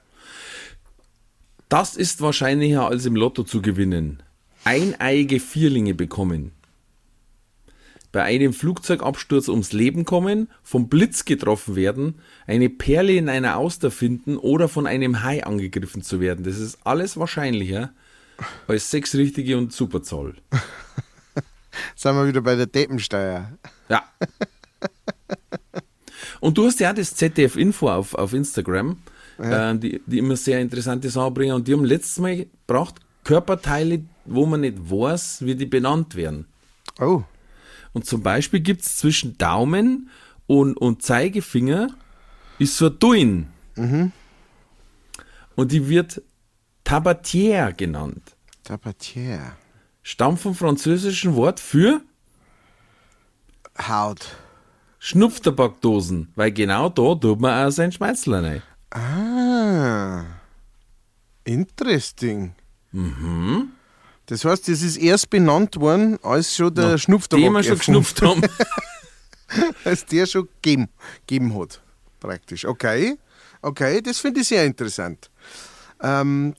Das 1.70 1.96
ist 1.96 2.22
wahrscheinlicher 2.22 2.88
als 2.88 3.06
im 3.06 3.16
Lotto 3.16 3.44
zu 3.44 3.62
gewinnen. 3.62 4.22
Eineiige 4.64 5.40
Vierlinge 5.40 5.94
bekommen. 5.94 6.52
Bei 8.12 8.24
einem 8.24 8.54
Flugzeugabsturz 8.54 9.50
ums 9.50 9.74
Leben 9.74 10.06
kommen, 10.06 10.48
vom 10.64 10.88
Blitz 10.88 11.26
getroffen 11.26 11.76
werden, 11.76 12.16
eine 12.48 12.70
Perle 12.70 13.14
in 13.14 13.28
einer 13.28 13.58
Auster 13.58 13.92
finden 13.92 14.38
oder 14.38 14.70
von 14.70 14.88
einem 14.88 15.22
Hai 15.24 15.44
angegriffen 15.44 16.02
zu 16.02 16.22
werden. 16.22 16.46
Das 16.46 16.58
ist 16.58 16.78
alles 16.86 17.18
wahrscheinlicher 17.18 17.92
als 18.68 18.90
sechs 18.92 19.16
richtige 19.16 19.58
und 19.58 19.74
Superzahl. 19.74 20.36
Sind 21.96 22.16
wir 22.16 22.28
wieder 22.28 22.42
bei 22.42 22.56
der 22.56 22.68
Deppensteuer. 22.68 23.52
Ja. 23.90 24.04
Und 26.40 26.58
du 26.58 26.66
hast 26.66 26.80
ja 26.80 26.92
auch 26.92 26.96
das 26.96 27.16
ZDF-Info 27.16 27.90
auf, 27.90 28.14
auf 28.14 28.34
Instagram, 28.34 28.98
äh, 29.38 29.76
die, 29.76 30.02
die 30.06 30.20
immer 30.20 30.36
sehr 30.36 30.60
interessante 30.60 31.10
Sachen 31.10 31.34
bringen. 31.34 31.56
Und 31.56 31.68
die 31.68 31.74
haben 31.74 31.86
letztes 31.86 32.20
Mal 32.20 32.38
gebracht 32.38 32.96
Körperteile, 33.24 34.04
wo 34.26 34.46
man 34.46 34.62
nicht 34.62 34.78
weiß, 34.80 35.46
wie 35.46 35.56
die 35.56 35.66
benannt 35.66 36.16
werden. 36.16 36.46
Oh, 37.00 37.24
Und 37.94 38.06
zum 38.06 38.22
Beispiel 38.22 38.60
gibt 38.60 38.84
es 38.84 38.98
zwischen 38.98 39.38
Daumen 39.38 40.10
und, 40.48 40.78
und 40.78 41.02
Zeigefinger 41.02 41.88
ist 42.60 42.78
so 42.78 42.88
ein 42.88 43.00
Duin. 43.00 43.48
Und 45.56 45.72
die 45.72 45.90
wird 45.90 46.22
Tabatière 46.86 47.74
genannt. 47.74 48.36
Tabatier. 48.64 49.58
Stammt 50.04 50.40
vom 50.40 50.54
französischen 50.54 51.36
Wort 51.36 51.60
für 51.60 52.02
Haut. 53.78 54.36
Schnupftabakdosen, 55.00 56.32
weil 56.36 56.52
genau 56.52 56.90
da 56.90 57.16
tut 57.16 57.42
man 57.42 57.68
auch 57.68 57.72
sein 57.72 57.92
Schmeizler 57.92 58.44
rein. 58.44 58.62
Ah, 58.92 60.24
interesting. 61.44 62.54
Mhm. 62.92 63.72
Das 64.28 64.46
heißt, 64.46 64.68
das 64.68 64.82
ist 64.82 64.98
erst 64.98 65.30
benannt 65.30 65.80
worden, 65.80 66.18
als 66.24 66.56
schon 66.56 66.74
der 66.74 66.98
Schnupftabak 66.98 67.44
Die 67.44 67.50
wir 67.50 67.64
schon 67.64 67.78
geschnupft 67.78 68.22
haben. 68.22 68.42
als 69.86 70.06
der 70.06 70.26
schon 70.28 70.48
gegeben, 70.62 70.90
gegeben 71.28 71.60
hat, 71.60 71.82
praktisch. 72.20 72.66
Okay, 72.66 73.18
okay, 73.62 74.02
das 74.02 74.20
finde 74.20 74.42
ich 74.42 74.48
sehr 74.48 74.66
interessant. 74.66 75.30
Ähm, 76.02 76.56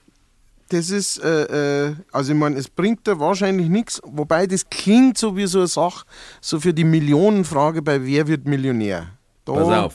das 0.69 0.91
ist, 0.91 1.19
äh, 1.19 1.89
äh, 1.89 1.95
also 2.11 2.33
ich 2.33 2.39
meine, 2.39 2.57
es 2.57 2.69
bringt 2.69 3.07
da 3.07 3.19
wahrscheinlich 3.19 3.69
nichts, 3.69 4.01
wobei 4.05 4.47
das 4.47 4.69
klingt 4.69 5.17
so 5.17 5.37
wie 5.37 5.47
so 5.47 5.59
eine 5.59 5.69
Sache, 5.69 6.05
so 6.41 6.59
für 6.59 6.75
die 6.75 6.85
Millionenfrage 6.85 7.83
bei 7.83 8.05
Wer 8.05 8.27
wird 8.27 8.47
Millionär? 8.47 9.09
Da, 9.45 9.53
Pass 9.53 9.69
auf. 9.69 9.95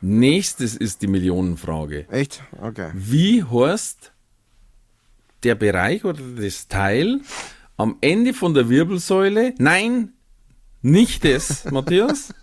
Nächstes 0.00 0.76
ist 0.76 1.02
die 1.02 1.06
Millionenfrage. 1.06 2.06
Echt? 2.10 2.42
Okay. 2.62 2.90
Wie 2.94 3.44
heißt 3.44 4.12
der 5.42 5.54
Bereich 5.54 6.04
oder 6.04 6.22
das 6.38 6.68
Teil 6.68 7.20
am 7.76 7.96
Ende 8.00 8.32
von 8.32 8.54
der 8.54 8.70
Wirbelsäule? 8.70 9.54
Nein, 9.58 10.14
nicht 10.80 11.24
das, 11.24 11.64
Matthias. 11.70 12.34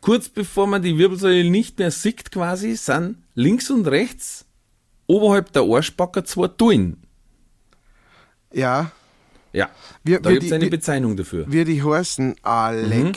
Kurz 0.00 0.28
bevor 0.28 0.66
man 0.66 0.82
die 0.82 0.98
Wirbelsäule 0.98 1.48
nicht 1.48 1.78
mehr 1.78 1.92
sieht, 1.92 2.32
quasi, 2.32 2.74
sind 2.74 3.18
links 3.34 3.70
und 3.70 3.86
rechts 3.86 4.45
oberhalb 5.06 5.52
der 5.52 5.62
Arschbacker 5.62 6.24
zwei 6.24 6.48
Tuen. 6.48 7.02
Ja, 8.52 8.90
Ja, 9.52 9.70
Wir- 10.04 10.20
da 10.20 10.28
wir 10.30 10.34
gibt 10.38 10.46
es 10.46 10.52
eine 10.52 10.64
wir- 10.64 10.70
Bezeichnung 10.70 11.16
dafür. 11.16 11.44
wie 11.48 11.64
die 11.64 11.82
heißen, 11.82 12.36
Alec. 12.42 13.04
Mhm. 13.06 13.12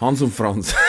Hans 0.00 0.22
und 0.22 0.34
Franz. 0.34 0.74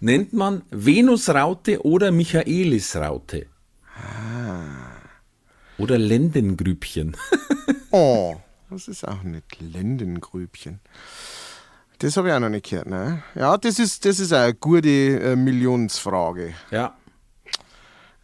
Nennt 0.00 0.32
man 0.32 0.62
Venusraute 0.70 1.84
oder 1.84 2.12
Michaelisraute. 2.12 3.46
Oder 5.78 5.98
Lendengrübchen. 5.98 7.16
Oh, 7.90 8.36
das 8.70 8.88
ist 8.88 9.06
auch 9.06 9.22
nicht 9.22 9.60
Lendengrübchen. 9.60 10.80
Das 11.98 12.16
habe 12.16 12.28
ich 12.28 12.34
auch 12.34 12.40
noch 12.40 12.50
nicht 12.50 12.68
gehört, 12.68 12.88
ne? 12.88 13.22
Ja, 13.34 13.56
das 13.56 13.78
ist, 13.78 14.04
das 14.04 14.20
ist 14.20 14.32
eine 14.32 14.52
gute 14.52 14.88
äh, 14.88 15.36
Millionsfrage. 15.36 16.52
Ja. 16.70 16.94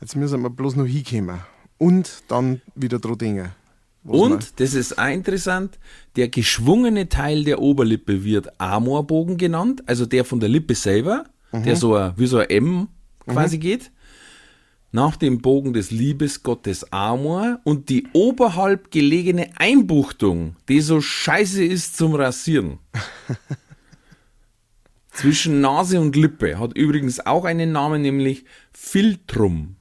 Jetzt 0.01 0.15
müssen 0.15 0.43
wir 0.43 0.51
bloß 0.51 0.77
noch 0.77 0.85
hinkommen. 0.85 1.41
Und 1.79 2.23
dann 2.29 2.61
wieder 2.75 2.99
denken. 2.99 3.53
was 4.03 4.21
Und, 4.21 4.61
das 4.61 4.75
ist 4.75 4.99
auch 4.99 5.09
interessant, 5.09 5.79
der 6.17 6.29
geschwungene 6.29 7.09
Teil 7.09 7.45
der 7.45 7.61
Oberlippe 7.61 8.25
wird 8.25 8.61
Amorbogen 8.61 9.39
genannt, 9.39 9.83
also 9.87 10.05
der 10.07 10.25
von 10.25 10.39
der 10.39 10.49
Lippe 10.49 10.75
selber, 10.75 11.25
der 11.53 11.77
so 11.77 11.95
wie 12.17 12.27
so 12.27 12.39
ein 12.39 12.51
M 12.51 12.89
quasi 13.27 13.59
geht. 13.59 13.91
Nach 14.95 15.17
dem 15.17 15.41
Bogen 15.41 15.73
des 15.73 15.91
Liebesgottes 15.91 16.93
Amor 16.93 17.61
und 17.65 17.89
die 17.89 18.07
oberhalb 18.13 18.91
gelegene 18.91 19.49
Einbuchtung, 19.57 20.57
die 20.69 20.83
so 20.83 21.01
scheiße 21.01 21.65
ist 21.65 21.97
zum 21.97 22.15
Rasieren. 22.15 22.79
Zwischen 25.11 25.63
Nase 25.63 25.99
und 25.99 26.15
Lippe 26.15 26.59
hat 26.59 26.77
übrigens 26.77 27.21
auch 27.21 27.47
einen 27.47 27.73
Namen, 27.73 28.03
nämlich 28.03 28.45
Filtrum. 28.73 29.77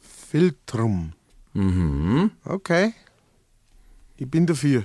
Filtrum. 0.00 1.14
Mhm. 1.52 2.30
Okay. 2.44 2.92
Ich 4.16 4.30
bin 4.30 4.46
dafür. 4.46 4.84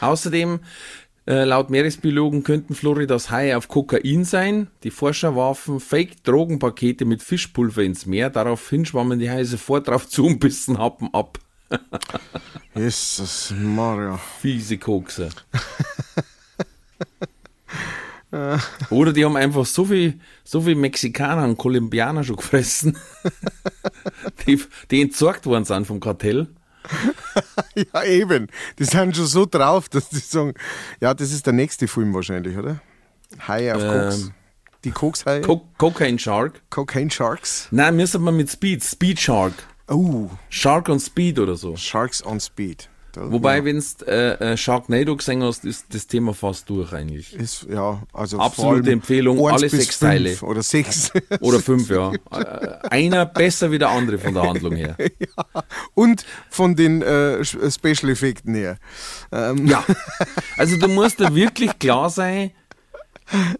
Außerdem, 0.00 0.60
äh, 1.28 1.44
laut 1.44 1.68
Meeresbiologen 1.68 2.42
könnten 2.42 2.74
Floridas 2.74 3.30
Haie 3.30 3.54
auf 3.56 3.68
Kokain 3.68 4.24
sein. 4.24 4.68
Die 4.82 4.90
Forscher 4.90 5.36
warfen 5.36 5.78
Fake-Drogenpakete 5.78 7.04
mit 7.04 7.22
Fischpulver 7.22 7.82
ins 7.82 8.06
Meer. 8.06 8.30
Daraufhin 8.30 8.86
schwammen 8.86 9.18
die 9.18 9.30
Haie 9.30 9.44
sofort 9.44 9.88
drauf 9.88 10.08
zu 10.08 10.24
und 10.24 10.40
bissen 10.40 10.78
Happen 10.78 11.12
ab. 11.12 11.38
Jesus 12.74 13.52
Maria. 13.54 14.18
Fiese 14.40 14.78
Kokser. 14.78 15.28
Oder 18.88 19.12
die 19.12 19.24
haben 19.24 19.36
einfach 19.36 19.66
so 19.66 19.84
viel, 19.84 20.20
so 20.44 20.62
viel 20.62 20.76
Mexikaner 20.76 21.44
und 21.44 21.58
Kolumbianer 21.58 22.24
schon 22.24 22.36
gefressen, 22.36 22.96
die, 24.46 24.62
die 24.90 25.02
entsorgt 25.02 25.44
worden 25.46 25.64
sind 25.64 25.86
vom 25.86 26.00
Kartell. 26.00 26.48
Ja, 27.92 28.02
eben. 28.04 28.48
Die 28.78 28.84
sind 28.84 29.16
schon 29.16 29.26
so 29.26 29.46
drauf, 29.46 29.88
dass 29.88 30.08
die 30.08 30.18
sagen, 30.18 30.54
ja, 31.00 31.14
das 31.14 31.32
ist 31.32 31.46
der 31.46 31.52
nächste 31.52 31.86
Film 31.88 32.12
wahrscheinlich, 32.14 32.56
oder? 32.56 32.80
Haie 33.46 33.74
auf 33.74 33.82
Koks. 33.82 34.22
Ähm, 34.22 34.32
Die 34.84 34.90
Kokshaie. 34.90 35.40
Co 35.42 35.66
Cocaine 35.78 36.18
Shark. 36.18 36.60
Cocaine 36.70 37.10
Sharks. 37.10 37.68
Nein, 37.70 37.96
müssen 37.96 38.22
wir 38.24 38.32
mit 38.32 38.50
Speed, 38.50 38.82
Speed 38.82 39.20
Shark. 39.20 39.52
Oh, 39.88 40.28
Shark 40.48 40.88
on 40.88 41.00
Speed 41.00 41.38
oder 41.38 41.56
so. 41.56 41.76
Sharks 41.76 42.24
on 42.24 42.40
Speed. 42.40 42.88
Wobei, 43.16 43.58
ja, 43.58 43.64
wenn 43.64 43.78
du 43.78 44.04
äh, 44.06 44.52
äh, 44.52 44.56
Sharknado 44.56 45.16
gesehen 45.16 45.42
hast, 45.42 45.64
ist 45.64 45.86
das 45.94 46.06
Thema 46.06 46.34
fast 46.34 46.68
durch 46.68 46.92
eigentlich. 46.92 47.34
ist, 47.34 47.66
ja, 47.68 48.02
also 48.12 48.38
Absolute 48.38 48.92
Empfehlung, 48.92 49.44
alle 49.48 49.68
sechs 49.68 49.98
Teile. 49.98 50.36
Oder 50.42 50.62
sechs. 50.62 51.10
Oder 51.40 51.60
fünf, 51.60 51.90
ja. 51.90 52.12
Äh, 52.30 52.88
Einer 52.90 53.26
besser 53.26 53.70
wie 53.70 53.78
der 53.78 53.88
andere 53.88 54.18
von 54.18 54.34
der 54.34 54.42
Handlung 54.42 54.76
her. 54.76 54.96
Und 55.94 56.24
von 56.50 56.76
den 56.76 57.02
äh, 57.02 57.36
äh, 57.38 57.44
Special 57.44 58.10
Effekten 58.10 58.54
her. 58.54 58.78
Ähm, 59.32 59.66
Ja. 59.66 59.84
Also 60.56 60.76
du 60.76 60.88
musst 60.88 61.20
da 61.20 61.34
wirklich 61.34 61.78
klar 61.78 62.10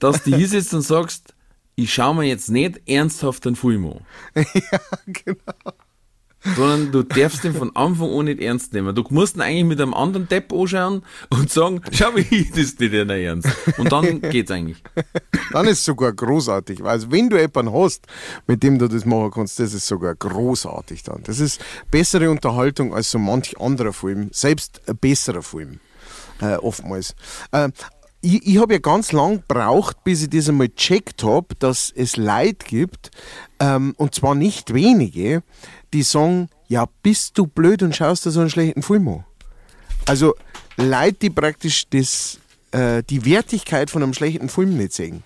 dass 0.00 0.22
du 0.22 0.36
hier 0.36 0.48
sitzt 0.48 0.74
und 0.74 0.82
sagst, 0.82 1.34
ich 1.74 1.92
schaue 1.94 2.16
mir 2.16 2.24
jetzt 2.24 2.50
nicht 2.50 2.80
ernsthaft 2.88 3.46
einen 3.46 3.56
Film 3.56 3.86
an. 3.86 4.00
ja, 4.54 4.80
genau. 5.06 5.72
Sondern 6.56 6.92
du 6.92 7.02
darfst 7.02 7.44
den 7.44 7.54
von 7.54 7.74
Anfang 7.76 8.10
an 8.10 8.24
nicht 8.26 8.40
ernst 8.40 8.72
nehmen. 8.72 8.94
Du 8.94 9.04
musst 9.10 9.36
ihn 9.36 9.42
eigentlich 9.42 9.64
mit 9.64 9.80
einem 9.80 9.94
anderen 9.94 10.28
Depp 10.28 10.52
anschauen 10.52 11.02
und 11.30 11.50
sagen, 11.50 11.82
schau 11.92 12.14
wie 12.14 12.20
ich 12.30 12.50
das 12.50 12.78
nicht 12.78 12.92
in 12.92 13.10
ernst. 13.10 13.48
Und 13.76 13.92
dann 13.92 14.20
geht's 14.20 14.50
eigentlich. 14.50 14.82
Dann 15.52 15.66
ist 15.66 15.78
es 15.78 15.84
sogar 15.84 16.12
großartig. 16.12 16.84
Also 16.84 17.10
wenn 17.10 17.28
du 17.28 17.38
jemanden 17.38 17.72
hast, 17.72 18.06
mit 18.46 18.62
dem 18.62 18.78
du 18.78 18.88
das 18.88 19.04
machen 19.04 19.30
kannst, 19.32 19.58
das 19.58 19.74
ist 19.74 19.86
sogar 19.86 20.14
großartig 20.14 21.02
dann. 21.02 21.22
Das 21.24 21.40
ist 21.40 21.60
bessere 21.90 22.30
Unterhaltung 22.30 22.94
als 22.94 23.10
so 23.10 23.18
manch 23.18 23.60
anderer 23.60 23.92
Film. 23.92 24.30
Selbst 24.32 24.80
ein 24.86 24.96
besserer 24.96 25.42
Film. 25.42 25.80
Äh, 26.40 26.56
oftmals. 26.56 27.16
Äh, 27.50 27.70
ich, 28.20 28.46
ich 28.46 28.58
habe 28.58 28.74
ja 28.74 28.78
ganz 28.80 29.12
lang 29.12 29.44
gebraucht, 29.46 30.02
bis 30.04 30.22
ich 30.22 30.30
das 30.30 30.48
einmal 30.48 30.68
gecheckt 30.68 31.22
habe, 31.22 31.54
dass 31.58 31.92
es 31.94 32.16
Leute 32.16 32.66
gibt, 32.66 33.10
ähm, 33.60 33.94
und 33.96 34.14
zwar 34.14 34.34
nicht 34.34 34.74
wenige, 34.74 35.42
die 35.92 36.02
sagen, 36.02 36.48
ja, 36.68 36.86
bist 37.02 37.38
du 37.38 37.46
blöd 37.46 37.82
und 37.82 37.94
schaust 37.96 38.26
dir 38.26 38.30
so 38.30 38.40
einen 38.40 38.50
schlechten 38.50 38.82
Film 38.82 39.08
an. 39.08 39.24
Also 40.06 40.34
Leute, 40.76 41.14
die 41.22 41.30
praktisch 41.30 41.88
das, 41.90 42.38
äh, 42.72 43.02
die 43.08 43.24
Wertigkeit 43.24 43.90
von 43.90 44.02
einem 44.02 44.14
schlechten 44.14 44.48
Film 44.48 44.76
nicht 44.76 44.92
sehen. 44.92 45.22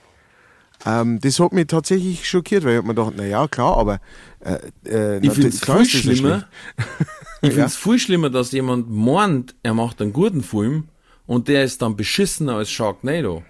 Ähm, 0.84 1.20
das 1.20 1.38
hat 1.38 1.52
mich 1.52 1.66
tatsächlich 1.68 2.28
schockiert, 2.28 2.64
weil 2.64 2.78
ich 2.78 2.82
mir 2.82 2.94
gedacht, 2.94 3.16
naja, 3.16 3.46
klar, 3.48 3.76
aber 3.76 4.00
äh, 4.40 4.58
äh, 4.88 5.18
Ich 5.24 5.32
finde 5.32 5.48
es 5.48 5.60
viel 5.64 5.84
schlimmer. 5.86 6.48
Ich 6.76 6.84
finde 7.50 7.56
Ja. 7.58 7.66
es 7.66 7.76
viel 7.76 7.98
schlimmer, 7.98 8.30
dass 8.30 8.50
jemand 8.52 8.90
meint, 8.90 9.54
er 9.62 9.74
macht 9.74 10.00
einen 10.02 10.12
guten 10.12 10.42
Film 10.42 10.88
und 11.26 11.46
der 11.48 11.62
ist 11.64 11.82
dann 11.82 11.94
beschissener 11.96 12.56
als 12.56 12.70
Sharknado. 12.70 13.44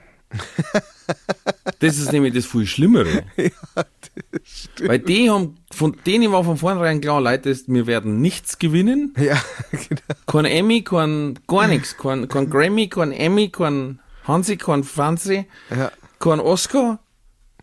Das 1.81 1.99
ist 1.99 2.13
nämlich 2.13 2.35
das 2.35 2.47
viel 2.47 2.67
Schlimmere. 2.67 3.25
Weil 4.81 4.99
die 4.99 5.31
haben, 5.31 5.57
von 5.73 5.97
denen 6.07 6.33
war 6.33 6.45
von 6.45 6.57
vornherein 6.57 7.01
klar, 7.01 7.21
Leute, 7.21 7.51
das- 7.51 7.65
wir 7.67 7.87
werden 7.87 8.21
nichts 8.21 8.59
gewinnen. 8.59 9.15
Ja, 9.19 9.41
genau. 9.71 10.01
Kein 10.27 10.45
Emmy, 10.45 10.83
kein, 10.83 11.39
gar 11.47 11.67
nichts. 11.69 11.97
Kein, 11.97 12.29
kein 12.29 12.51
Grammy, 12.51 12.89
kein 12.89 13.13
Emmy, 13.13 13.49
kein 13.51 14.01
Hansi, 14.25 14.57
kein 14.57 14.85
Franzi, 14.85 15.47
Ja. 15.71 15.91
kein 16.19 16.41
Oscar, 16.41 16.99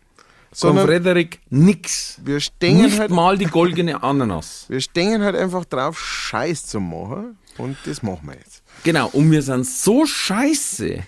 kein 0.06 0.16
Sondern 0.52 0.86
Frederik, 0.86 1.40
nix. 1.48 2.20
wir 2.24 2.40
stehen 2.40 2.82
Nicht 2.82 2.98
halt, 2.98 3.10
mal 3.10 3.38
die 3.38 3.46
goldene 3.46 4.02
Ananas. 4.02 4.66
wir 4.68 4.80
stehen 4.80 5.22
halt 5.22 5.36
einfach 5.36 5.64
drauf, 5.64 5.98
Scheiß 5.98 6.66
zu 6.66 6.80
machen. 6.80 7.36
Und 7.58 7.76
das 7.84 8.02
machen 8.02 8.20
wir 8.28 8.34
jetzt. 8.34 8.62
Genau, 8.84 9.08
und 9.08 9.30
wir 9.30 9.42
sind 9.42 9.66
so 9.66 10.06
scheiße, 10.06 11.00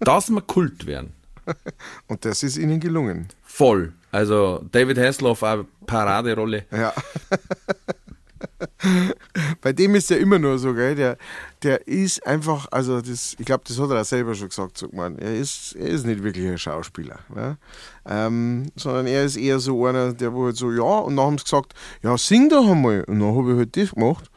dass 0.00 0.30
wir 0.30 0.40
Kult 0.42 0.86
werden. 0.86 1.12
Und 2.06 2.24
das 2.24 2.42
ist 2.42 2.56
ihnen 2.56 2.80
gelungen. 2.80 3.28
Voll. 3.42 3.92
Also 4.10 4.64
David 4.70 4.98
Hasselhoff, 4.98 5.42
auch 5.42 5.64
Paraderolle. 5.86 6.64
Ja. 6.70 6.92
Bei 9.60 9.72
dem 9.72 9.94
ist 9.94 10.10
ja 10.10 10.16
immer 10.16 10.38
nur 10.38 10.58
so, 10.58 10.72
gell? 10.74 10.94
Der, 10.94 11.16
der 11.62 11.86
ist 11.86 12.24
einfach, 12.26 12.68
also 12.70 13.00
das, 13.00 13.34
ich 13.38 13.44
glaube, 13.44 13.64
das 13.66 13.78
hat 13.78 13.90
er 13.90 14.00
auch 14.00 14.04
selber 14.04 14.34
schon 14.34 14.48
gesagt, 14.48 14.78
sagt 14.78 14.92
man. 14.92 15.18
Er 15.18 15.34
ist, 15.34 15.74
er 15.76 15.88
ist 15.88 16.06
nicht 16.06 16.22
wirklich 16.22 16.46
ein 16.46 16.58
Schauspieler, 16.58 17.18
ne? 17.34 17.58
ähm, 18.06 18.70
sondern 18.76 19.06
er 19.06 19.24
ist 19.24 19.36
eher 19.36 19.58
so 19.58 19.84
einer, 19.86 20.12
der 20.12 20.32
wo 20.32 20.46
halt 20.46 20.56
so, 20.56 20.70
ja, 20.72 20.82
und 20.82 21.16
dann 21.16 21.26
haben 21.26 21.38
sie 21.38 21.44
gesagt, 21.44 21.74
ja, 22.02 22.16
sing 22.16 22.48
doch 22.48 22.68
einmal. 22.68 23.04
Und 23.04 23.20
dann 23.20 23.36
habe 23.36 23.52
ich 23.52 23.58
halt 23.58 23.76
das 23.76 23.90
gemacht. 23.92 24.30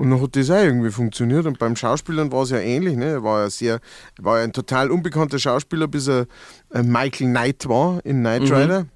Und 0.00 0.08
dann 0.08 0.22
hat 0.22 0.34
das 0.34 0.48
auch 0.48 0.54
irgendwie 0.54 0.90
funktioniert. 0.90 1.44
Und 1.44 1.58
beim 1.58 1.76
Schauspielern 1.76 2.32
war 2.32 2.44
es 2.44 2.50
ja 2.50 2.56
ähnlich. 2.58 2.96
Ne? 2.96 3.04
Er 3.04 3.22
war 3.22 3.42
ja 3.42 3.50
sehr, 3.50 3.80
war 4.18 4.38
ja 4.38 4.44
ein 4.44 4.54
total 4.54 4.90
unbekannter 4.90 5.38
Schauspieler, 5.38 5.88
bis 5.88 6.08
er 6.08 6.26
äh, 6.72 6.82
Michael 6.82 7.28
Knight 7.28 7.68
war 7.68 8.00
in 8.06 8.20
Knight 8.20 8.44
Rider. 8.62 8.86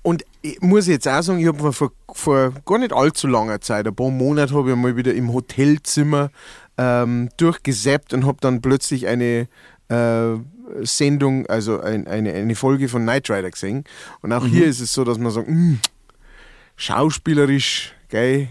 Und 0.00 0.24
ich 0.40 0.58
muss 0.62 0.86
jetzt 0.86 1.06
auch 1.06 1.20
sagen, 1.20 1.40
ich 1.40 1.46
habe 1.46 1.62
mir 1.62 1.74
vor, 1.74 1.92
vor 2.10 2.54
gar 2.64 2.78
nicht 2.78 2.94
allzu 2.94 3.26
langer 3.26 3.60
Zeit, 3.60 3.86
ein 3.86 3.94
paar 3.94 4.10
Monate, 4.10 4.54
habe 4.54 4.70
ich 4.70 4.76
mal 4.76 4.96
wieder 4.96 5.12
im 5.12 5.30
Hotelzimmer 5.30 6.30
ähm, 6.78 7.28
durchgesäppt 7.36 8.14
und 8.14 8.24
habe 8.24 8.38
dann 8.40 8.62
plötzlich 8.62 9.08
eine 9.08 9.46
äh, 9.90 10.36
Sendung, 10.84 11.46
also 11.48 11.80
ein, 11.80 12.06
eine, 12.06 12.32
eine 12.32 12.54
Folge 12.54 12.88
von 12.88 13.02
Knight 13.02 13.28
Rider 13.28 13.50
gesehen. 13.50 13.84
Und 14.22 14.32
auch 14.32 14.46
hier 14.46 14.64
ist 14.64 14.80
es 14.80 14.94
so, 14.94 15.04
dass 15.04 15.18
man 15.18 15.32
sagt, 15.32 15.50
"Mm, 15.50 15.74
schauspielerisch, 16.76 17.94
geil. 18.08 18.48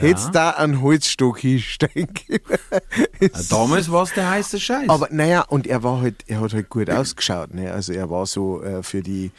Hättest 0.00 0.34
da 0.34 0.50
einen 0.50 0.80
Holzstock 0.80 1.38
hinsteigen 1.38 2.08
können. 2.14 3.32
Damals 3.50 3.90
war 3.90 4.04
es 4.04 4.14
der 4.14 4.30
heiße 4.30 4.60
Scheiß. 4.60 4.88
Aber 4.88 5.08
naja, 5.10 5.42
und 5.42 5.66
er 5.66 5.82
war 5.82 6.00
halt, 6.00 6.24
er 6.26 6.40
hat 6.40 6.54
halt 6.54 6.68
gut 6.68 6.88
ausgeschaut. 6.90 7.54
Ne? 7.54 7.72
Also 7.72 7.92
er 7.92 8.08
war 8.10 8.26
so 8.26 8.62
äh, 8.62 8.82
für 8.82 9.02
die 9.02 9.32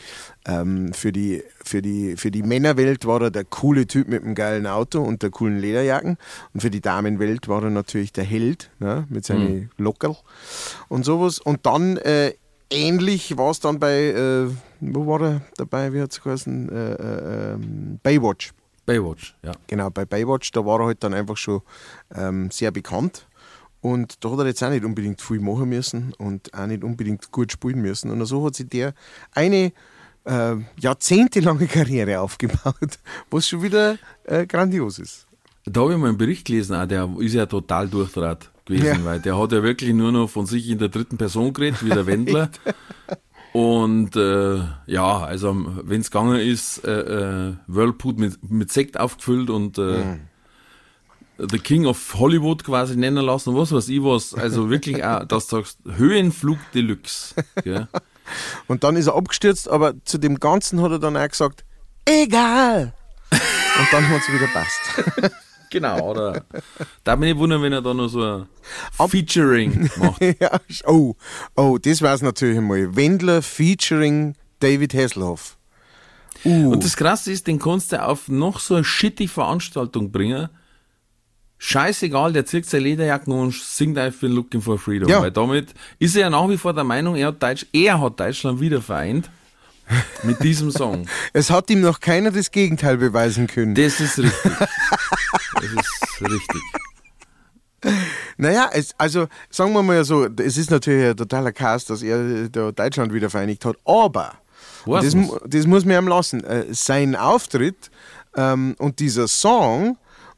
ähm, 0.45 0.93
für 0.93 1.11
die 1.11 1.43
für 1.63 1.81
die 1.81 2.15
für 2.17 2.31
die 2.31 2.43
Männerwelt 2.43 3.05
war 3.05 3.21
er 3.21 3.31
der 3.31 3.45
coole 3.45 3.87
Typ 3.87 4.07
mit 4.07 4.23
dem 4.23 4.35
geilen 4.35 4.67
Auto 4.67 5.01
und 5.01 5.23
der 5.23 5.29
coolen 5.29 5.59
Lederjacken 5.59 6.17
und 6.53 6.61
für 6.61 6.69
die 6.69 6.81
Damenwelt 6.81 7.47
war 7.47 7.63
er 7.63 7.69
natürlich 7.69 8.13
der 8.13 8.23
Held 8.23 8.69
ne? 8.79 9.05
mit 9.09 9.25
seinen 9.25 9.71
Lockerl 9.77 10.15
und 10.87 11.05
sowas. 11.05 11.39
Und 11.39 11.65
dann 11.65 11.97
äh, 11.97 12.33
ähnlich 12.69 13.37
war 13.37 13.51
es 13.51 13.59
dann 13.59 13.79
bei 13.79 14.09
äh, 14.09 14.49
wo 14.81 15.07
war 15.07 15.21
er 15.21 15.41
dabei? 15.57 15.93
Wie 15.93 16.01
hat 16.01 16.11
es 16.11 16.21
geheißen? 16.21 16.69
Äh, 16.69 16.93
äh, 16.93 17.53
ähm, 17.53 17.99
Baywatch. 18.01 18.53
Baywatch, 18.89 19.35
ja. 19.43 19.51
Genau, 19.67 19.89
bei 19.89 20.05
Baywatch, 20.05 20.51
da 20.51 20.65
war 20.65 20.79
er 20.81 20.87
halt 20.87 21.03
dann 21.03 21.13
einfach 21.13 21.37
schon 21.37 21.61
ähm, 22.15 22.49
sehr 22.51 22.71
bekannt. 22.71 23.27
Und 23.81 24.23
da 24.25 24.31
hat 24.31 24.39
er 24.39 24.47
jetzt 24.47 24.63
auch 24.63 24.69
nicht 24.71 24.83
unbedingt 24.83 25.21
viel 25.21 25.39
machen 25.39 25.69
müssen 25.69 26.13
und 26.17 26.53
auch 26.53 26.65
nicht 26.65 26.83
unbedingt 26.83 27.31
gut 27.31 27.51
spielen 27.51 27.81
müssen. 27.81 28.11
Und 28.11 28.25
so 28.25 28.45
hat 28.45 28.55
sich 28.55 28.67
der 28.67 28.93
eine 29.33 29.71
äh, 30.25 30.55
jahrzehntelange 30.79 31.67
Karriere 31.67 32.19
aufgebaut, 32.19 32.99
was 33.31 33.47
schon 33.47 33.61
wieder 33.61 33.97
äh, 34.25 34.45
grandios 34.45 34.99
ist. 34.99 35.27
Da 35.65 35.81
habe 35.81 35.93
ich 35.93 35.97
mal 35.99 36.09
einen 36.09 36.17
Bericht 36.17 36.45
gelesen, 36.47 36.75
auch, 36.75 36.87
der 36.87 37.09
ist 37.19 37.33
ja 37.33 37.45
total 37.45 37.87
durchdraht 37.87 38.49
gewesen, 38.65 38.85
Ja. 38.85 39.03
weil 39.05 39.19
der 39.19 39.37
hat 39.37 39.51
ja 39.51 39.61
wirklich 39.63 39.93
nur 39.93 40.11
noch 40.11 40.29
von 40.29 40.45
sich 40.45 40.67
in 40.69 40.79
der 40.79 40.89
dritten 40.89 41.17
Person 41.17 41.53
geredet, 41.53 41.85
wie 41.85 41.89
der 41.89 42.05
Wendler. 42.07 42.49
Und 43.53 44.15
äh, 44.15 44.59
ja, 44.85 45.19
also 45.19 45.55
wenn 45.83 46.01
es 46.01 46.11
gegangen 46.11 46.39
ist, 46.39 46.85
äh, 46.85 47.49
äh, 47.49 47.53
Whirlpool 47.67 48.13
mit, 48.13 48.49
mit 48.49 48.71
Sekt 48.71 48.99
aufgefüllt 48.99 49.49
und 49.49 49.77
äh, 49.77 50.17
The 51.39 51.57
King 51.57 51.85
of 51.85 52.15
Hollywood 52.15 52.63
quasi 52.63 52.95
nennen 52.95 53.25
lassen, 53.25 53.55
was 53.55 53.71
weiß 53.71 53.87
ich 53.89 54.03
was. 54.03 54.33
Also 54.33 54.69
wirklich 54.69 55.03
auch, 55.03 55.25
dass 55.25 55.47
du 55.47 55.57
sagst, 55.57 55.79
Höhenflug 55.85 56.57
Deluxe. 56.73 57.33
Gell? 57.63 57.87
Und 58.67 58.83
dann 58.83 58.95
ist 58.95 59.07
er 59.07 59.15
abgestürzt, 59.15 59.69
aber 59.69 59.93
zu 60.05 60.19
dem 60.19 60.39
Ganzen 60.39 60.81
hat 60.81 60.91
er 60.91 60.99
dann 60.99 61.17
auch 61.17 61.27
gesagt, 61.27 61.63
egal. 62.05 62.93
Und 63.31 63.87
dann 63.91 64.07
hat 64.09 64.21
es 64.21 64.31
wieder 64.31 64.47
passt. 64.47 65.33
Genau, 65.69 66.11
oder? 66.11 66.45
Da 67.03 67.15
bin 67.15 67.29
ich 67.29 67.37
wundern, 67.37 67.61
wenn 67.61 67.73
er 67.73 67.81
da 67.81 67.93
noch 67.93 68.07
so 68.07 68.23
ein 68.23 69.09
Featuring 69.09 69.89
macht. 69.97 70.21
ja, 70.39 70.59
oh, 70.85 71.15
oh, 71.55 71.77
das 71.81 72.01
war 72.01 72.13
es 72.13 72.21
natürlich 72.21 72.57
einmal. 72.57 72.95
Wendler 72.95 73.41
featuring 73.41 74.35
David 74.59 74.93
Hasselhoff. 74.93 75.57
Uh, 76.45 76.71
Und 76.71 76.83
das 76.83 76.95
Krasse 76.95 77.31
ist, 77.31 77.47
den 77.47 77.59
kannst 77.59 77.91
du 77.91 78.01
auf 78.01 78.27
noch 78.27 78.59
so 78.59 78.75
eine 78.75 78.83
shitty 78.83 79.27
Veranstaltung 79.27 80.11
bringen. 80.11 80.49
Scheißegal, 81.57 82.31
der 82.31 82.45
zieht 82.45 82.65
seine 82.65 82.85
Lederjacken 82.85 83.33
und 83.33 83.53
singt 83.53 83.97
einfach 83.97 84.27
Looking 84.29 84.61
for 84.61 84.79
Freedom. 84.79 85.09
Ja. 85.09 85.21
Weil 85.21 85.31
damit 85.31 85.73
ist 85.99 86.15
er 86.15 86.21
ja 86.21 86.29
nach 86.29 86.47
wie 86.47 86.57
vor 86.57 86.73
der 86.73 86.85
Meinung, 86.85 87.15
er 87.15 87.27
hat, 87.27 87.43
Deutsch, 87.43 87.65
er 87.73 87.99
hat 87.99 88.19
Deutschland 88.19 88.61
wieder 88.61 88.81
vereint. 88.81 89.29
Mit 90.23 90.43
diesem 90.43 90.71
Song. 90.71 91.07
es 91.33 91.49
hat 91.49 91.69
ihm 91.69 91.81
noch 91.81 91.99
keiner 91.99 92.31
das 92.31 92.51
Gegenteil 92.51 92.97
beweisen 92.97 93.47
können. 93.47 93.73
Das 93.73 93.99
ist 93.99 94.19
richtig. 94.19 94.51
Das 95.61 95.71
ist 95.71 96.21
richtig. 96.21 96.61
Naja, 98.37 98.69
es, 98.73 98.93
also 98.97 99.27
sagen 99.49 99.73
wir 99.73 99.83
mal 99.83 100.03
so, 100.03 100.25
es 100.25 100.57
ist 100.57 100.71
natürlich 100.71 101.11
ein 101.11 101.17
totaler 101.17 101.51
Chaos, 101.51 101.85
dass 101.85 102.01
er 102.01 102.19
äh, 102.19 102.49
da 102.49 102.71
Deutschland 102.71 103.13
wieder 103.13 103.29
vereinigt 103.29 103.63
hat, 103.65 103.77
aber 103.85 104.33
das, 104.85 105.15
das 105.45 105.67
muss 105.67 105.85
man 105.85 106.03
ihm 106.03 106.07
lassen. 106.07 106.43
Äh, 106.43 106.65
sein 106.71 107.15
Auftritt 107.15 107.89
ähm, 108.35 108.75
und 108.79 108.99
dieser 108.99 109.27
Song 109.27 109.97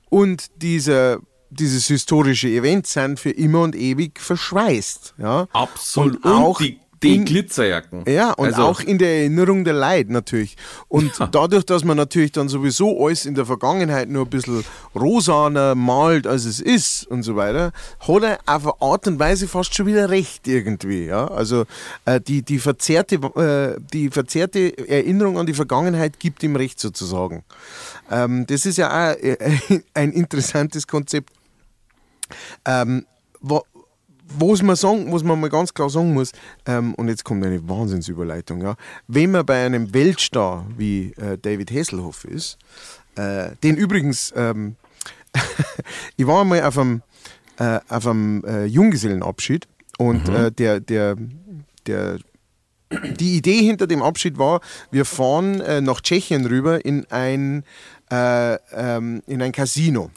und 0.10 0.50
dieser, 0.62 1.20
dieses 1.50 1.88
historische 1.88 2.50
Event 2.50 2.88
sind 2.88 3.20
für 3.20 3.32
immer 3.32 3.62
und 3.62 3.76
ewig 3.76 4.20
verschweißt. 4.20 5.16
Ja? 5.18 5.48
Absolut. 5.54 6.24
Und 6.24 6.32
auch 6.32 6.58
die, 6.60 6.80
die 7.04 7.16
in- 7.16 7.26
Glitzerjacken. 7.26 8.04
Ja, 8.08 8.32
und 8.34 8.48
Also, 8.48 8.64
auch 8.64 8.80
in 8.82 8.98
der 8.98 9.10
Erinnerung 9.20 9.64
der 9.64 9.74
Leute 9.74 10.12
natürlich. 10.14 10.56
Und 10.88 11.12
dadurch, 11.32 11.66
dass 11.66 11.84
man 11.84 11.98
natürlich 11.98 12.32
dann 12.32 12.50
sowieso 12.50 13.06
alles 13.06 13.26
in 13.26 13.36
der 13.36 13.46
Vergangenheit 13.46 14.10
nur 14.10 14.26
ein 14.26 14.30
bisschen 14.30 14.64
rosaner 14.96 15.76
malt, 15.76 16.28
als 16.28 16.46
es 16.46 16.60
ist 16.60 17.06
und 17.08 17.24
so 17.24 17.36
weiter, 17.36 17.72
hat 18.00 18.24
er 18.24 18.40
auf 18.46 18.64
eine 18.66 18.82
Art 18.82 19.08
und 19.08 19.20
Weise 19.20 19.48
fast 19.48 19.76
schon 19.76 19.86
wieder 19.88 20.10
recht 20.10 20.48
irgendwie. 20.48 21.06
Ja? 21.06 21.28
Also 21.28 21.66
äh, 22.06 22.20
die, 22.22 22.42
die, 22.44 22.60
verzerrte, 22.60 23.16
äh, 23.16 23.80
die 23.94 24.10
verzerrte 24.10 24.78
Erinnerung 24.88 25.38
an 25.38 25.46
die 25.46 25.54
Vergangenheit 25.54 26.20
gibt 26.20 26.44
ihm 26.44 26.56
recht 26.56 26.80
sozusagen. 26.80 27.44
Ähm, 28.10 28.46
das 28.48 28.66
ist 28.66 28.78
ja 28.78 28.90
auch 28.90 29.16
äh, 29.18 29.38
ein 29.94 30.12
interessantes 30.12 30.88
Konzept. 30.88 31.30
Ähm, 32.66 33.06
wo, 33.42 33.64
was 34.40 34.62
man 34.62 34.76
sagen, 34.76 35.12
was 35.12 35.24
man 35.24 35.40
mal 35.40 35.50
ganz 35.50 35.74
klar 35.74 35.90
sagen 35.90 36.14
muss, 36.14 36.32
ähm, 36.66 36.94
und 36.96 37.08
jetzt 37.08 37.24
kommt 37.24 37.46
eine 37.46 37.68
Wahnsinnsüberleitung, 37.68 38.62
ja, 38.62 38.76
wenn 39.08 39.32
man 39.32 39.46
bei 39.46 39.66
einem 39.66 39.94
Weltstar 39.94 40.66
wie 40.78 41.14
äh, 41.14 41.38
David 41.38 41.72
Hasselhoff 41.72 42.26
ist, 42.26 42.58
äh, 43.16 43.52
den 43.64 43.78
übrigens, 43.78 44.34
ähm, 44.36 44.76
ich 46.18 46.28
war 46.28 46.42
einmal 46.42 46.64
auf 46.64 46.78
einem, 46.78 47.02
äh, 47.58 47.80
auf 47.90 48.08
einem 48.08 48.44
äh, 48.46 48.66
Junggesellenabschied 48.66 49.68
und 49.98 50.28
äh, 50.30 50.52
der, 50.52 50.80
der, 50.80 51.16
der, 51.86 52.20
die 53.20 53.38
Idee 53.38 53.62
hinter 53.64 53.88
dem 53.88 54.02
Abschied 54.02 54.38
war, 54.38 54.62
wir 54.92 55.06
fahren 55.06 55.62
äh, 55.62 55.82
nach 55.82 56.02
Tschechien 56.02 56.46
rüber 56.46 56.84
in 56.84 57.06
ein, 57.10 57.64
äh, 58.12 58.56
ähm, 58.74 59.22
in 59.28 59.42
ein 59.42 59.52
Casino. 59.52 60.12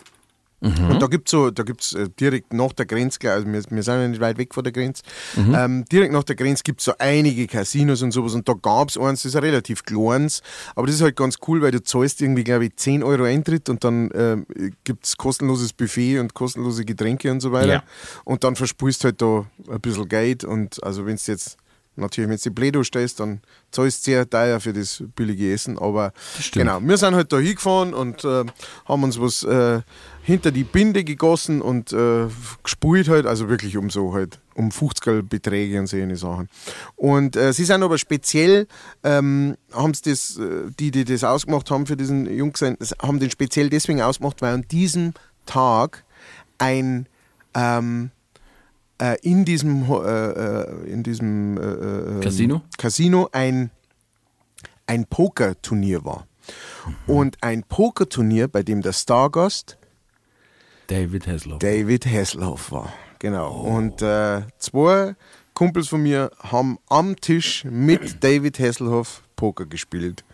Und 0.65 1.03
da 1.03 1.07
gibt 1.07 1.29
es 1.29 1.33
so, 1.33 1.51
da 1.51 1.63
gibt's 1.63 1.93
äh, 1.93 2.09
direkt 2.19 2.53
nach 2.53 2.73
der 2.73 2.87
Grenze, 2.87 3.19
also 3.31 3.47
wir, 3.47 3.63
wir 3.69 3.83
sind 3.83 3.95
ja 3.95 4.09
nicht 4.09 4.21
weit 4.21 4.39
weg 4.39 4.55
von 4.55 4.65
der 4.65 4.73
Grenze, 4.73 5.03
ähm, 5.37 5.85
direkt 5.91 6.13
nach 6.13 6.25
der 6.25 6.37
Grenze 6.37 6.63
gibt 6.63 6.81
es 6.81 6.87
so 6.87 6.93
einige 6.99 7.47
Casinos 7.47 8.03
und 8.03 8.13
sowas 8.13 8.35
und 8.35 8.49
da 8.49 8.55
gab 8.55 8.89
es 8.89 8.97
eins, 8.97 9.23
das 9.23 9.31
ist 9.31 9.37
ein 9.37 9.45
relativ 9.45 9.85
kleines, 9.85 10.43
aber 10.75 10.87
das 10.87 10.97
ist 10.97 11.03
halt 11.03 11.17
ganz 11.17 11.37
cool, 11.47 11.61
weil 11.63 11.71
du 11.71 11.83
zahlst 11.83 12.23
irgendwie, 12.23 12.45
glaube 12.45 12.67
ich, 12.67 12.77
10 12.77 13.03
Euro 13.03 13.25
Eintritt 13.25 13.69
und 13.69 13.85
dann 13.85 14.11
ähm, 14.15 14.47
gibt 14.85 15.05
es 15.05 15.17
kostenloses 15.17 15.73
Buffet 15.73 16.19
und 16.19 16.35
kostenlose 16.35 16.85
Getränke 16.85 17.31
und 17.31 17.41
so 17.41 17.53
weiter. 17.53 17.73
Ja. 17.73 17.83
Und 18.25 18.45
dann 18.45 18.57
verspulst 18.57 19.05
halt 19.05 19.21
da 19.21 19.47
ein 19.69 19.81
bisschen 19.81 20.09
Geld 20.09 20.45
und 20.45 20.83
also 20.83 21.07
wenn 21.07 21.17
du 21.17 21.23
jetzt 21.27 21.57
Natürlich, 21.97 22.29
wenn 22.29 22.37
du 22.37 22.43
die 22.43 22.51
Bledo 22.51 22.83
stehst, 22.83 23.21
dann 23.21 23.41
zahlst 23.71 24.07
du 24.07 24.11
sehr 24.11 24.29
teuer 24.29 24.59
für 24.59 24.73
das 24.73 25.03
billige 25.15 25.53
Essen. 25.53 25.79
Aber 25.79 26.13
genau, 26.53 26.81
wir 26.81 26.97
sind 26.97 27.15
halt 27.15 27.33
da 27.33 27.39
hingefahren 27.39 27.95
und 27.95 28.25
äh, 28.25 28.45
haben 28.87 29.03
uns 29.05 29.21
was 29.21 29.45
äh, 29.45 29.81
hinter 30.23 30.51
die 30.51 30.65
Binde 30.65 31.05
gegossen 31.05 31.63
und 31.63 31.93
äh, 31.93 32.27
gespult 32.63 33.09
halt, 33.09 33.27
also 33.27 33.49
wirklich 33.49 33.77
um 33.77 33.91
so 33.91 34.13
halt, 34.13 34.41
um 34.55 34.73
50 34.73 35.29
Beträge 35.29 35.79
und 35.79 35.87
solche 35.87 36.17
Sachen. 36.17 36.49
Und 36.97 37.37
äh, 37.37 37.53
sie 37.53 37.65
sind 37.65 37.83
aber 37.83 37.99
speziell, 37.99 38.67
ähm, 39.05 39.57
haben 39.73 39.95
sie 39.95 40.11
das, 40.11 40.37
äh, 40.39 40.71
die, 40.79 40.91
die 40.91 41.05
das 41.05 41.23
ausgemacht 41.23 41.71
haben 41.71 41.87
für 41.87 41.97
diesen 41.97 42.25
das 42.79 42.95
haben 43.03 43.21
den 43.21 43.31
speziell 43.31 43.71
deswegen 43.71 44.03
ausgemacht, 44.03 44.43
weil 44.43 44.55
an 44.55 44.67
diesem 44.69 45.13
Tag 45.47 46.05
ein 46.59 47.07
ähm, 47.55 48.11
äh, 49.01 49.17
in 49.23 49.45
diesem, 49.45 49.85
äh, 49.91 50.29
äh, 50.31 50.91
in 50.91 51.03
diesem 51.03 51.59
äh, 51.59 52.19
äh, 52.19 52.21
Casino? 52.21 52.63
Casino 52.79 53.29
ein, 53.33 53.71
ein 54.87 55.07
Pokerturnier 55.07 56.05
war. 56.05 56.27
Und 57.07 57.43
ein 57.43 57.63
Pokerturnier, 57.63 58.49
bei 58.49 58.63
dem 58.63 58.83
der 58.83 58.93
Stargast 58.93 59.79
David 60.87 61.27
Hasselhoff. 61.27 61.59
David 61.61 62.07
Hasselhoff 62.07 62.71
war. 62.71 62.93
Genau. 63.19 63.53
Und 63.53 64.03
äh, 64.03 64.43
zwei 64.59 65.17
Kumpels 65.55 65.89
von 65.89 66.03
mir 66.03 66.31
haben 66.41 66.79
am 66.89 67.17
Tisch 67.17 67.65
mit 67.65 68.19
David 68.23 68.59
Hasselhoff 68.59 69.23
Poker 69.37 69.67
gespielt. 69.67 70.25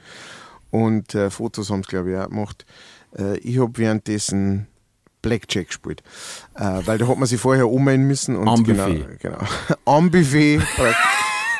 Und 0.70 1.14
äh, 1.14 1.30
Fotos 1.30 1.70
haben 1.70 1.82
sie, 1.82 1.90
glaube 1.90 2.12
ich, 2.12 2.16
auch 2.16 2.28
gemacht. 2.28 2.66
Äh, 3.16 3.38
ich 3.38 3.58
habe 3.58 3.78
währenddessen 3.78 4.66
Blackjack 5.22 5.68
gespielt. 5.68 6.02
Äh, 6.54 6.80
weil 6.84 6.98
da 6.98 7.08
hat 7.08 7.18
man 7.18 7.26
sich 7.26 7.40
vorher 7.40 7.68
ummelden 7.68 8.06
müssen. 8.06 8.36
Und 8.36 8.48
Am 8.48 8.64
genau, 8.64 8.86
Buffet. 8.86 9.18
Genau. 9.20 9.38
Am 9.84 10.10
Buffet. 10.10 10.60